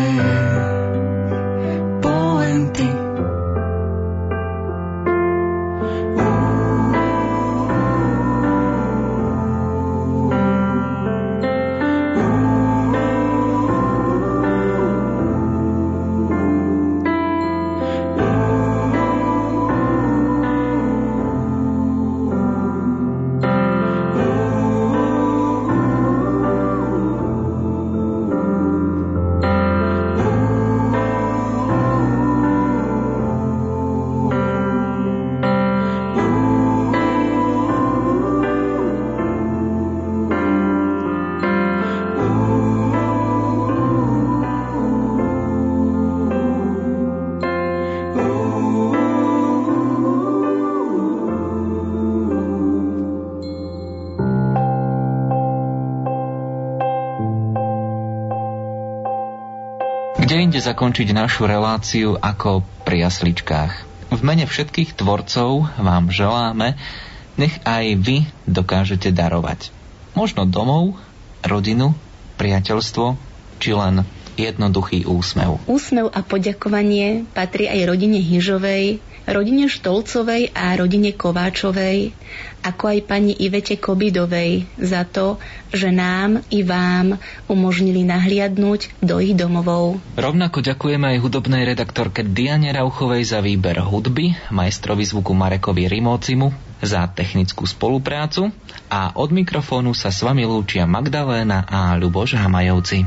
inde 60.95 61.11
zakončiť 61.11 61.19
našu 61.27 61.43
reláciu 61.43 62.15
ako 62.15 62.63
pri 62.87 63.03
jasličkách. 63.03 63.73
V 64.15 64.21
mene 64.23 64.47
všetkých 64.47 64.95
tvorcov 64.95 65.67
vám 65.75 66.07
želáme, 66.07 66.79
nech 67.35 67.51
aj 67.67 67.99
vy 67.99 68.23
dokážete 68.47 69.11
darovať. 69.11 69.75
Možno 70.15 70.47
domov, 70.47 70.95
rodinu, 71.43 71.91
priateľstvo, 72.39 73.19
či 73.59 73.75
len 73.75 74.07
jednoduchý 74.39 75.03
úsmev. 75.03 75.59
Úsmev 75.67 76.15
a 76.15 76.23
poďakovanie 76.23 77.27
patrí 77.35 77.67
aj 77.67 77.91
rodine 77.91 78.23
Hyžovej, 78.23 79.03
rodine 79.27 79.67
Štolcovej 79.67 80.55
a 80.55 80.79
rodine 80.79 81.11
Kováčovej, 81.11 82.15
ako 82.65 82.97
aj 82.97 82.99
pani 83.05 83.37
Ivete 83.37 83.77
Kobidovej 83.77 84.65
za 84.81 85.05
to, 85.05 85.37
že 85.69 85.93
nám 85.93 86.41
i 86.49 86.65
vám 86.65 87.21
umožnili 87.45 88.01
nahliadnúť 88.01 89.05
do 89.05 89.21
ich 89.21 89.37
domovov. 89.37 90.01
Rovnako 90.17 90.65
ďakujeme 90.65 91.13
aj 91.13 91.21
hudobnej 91.21 91.61
redaktorke 91.61 92.25
Diane 92.25 92.73
Rauchovej 92.73 93.21
za 93.21 93.39
výber 93.45 93.77
hudby, 93.85 94.33
majstrovi 94.49 95.05
zvuku 95.05 95.37
Marekovi 95.37 95.85
Rimócimu 95.85 96.49
za 96.81 97.05
technickú 97.05 97.69
spoluprácu 97.69 98.49
a 98.89 99.13
od 99.13 99.29
mikrofónu 99.29 99.93
sa 99.93 100.09
s 100.09 100.25
vami 100.25 100.43
lúčia 100.43 100.89
Magdaléna 100.89 101.69
a 101.69 101.93
Ľuboš 101.95 102.35
Hamajovci. 102.41 103.05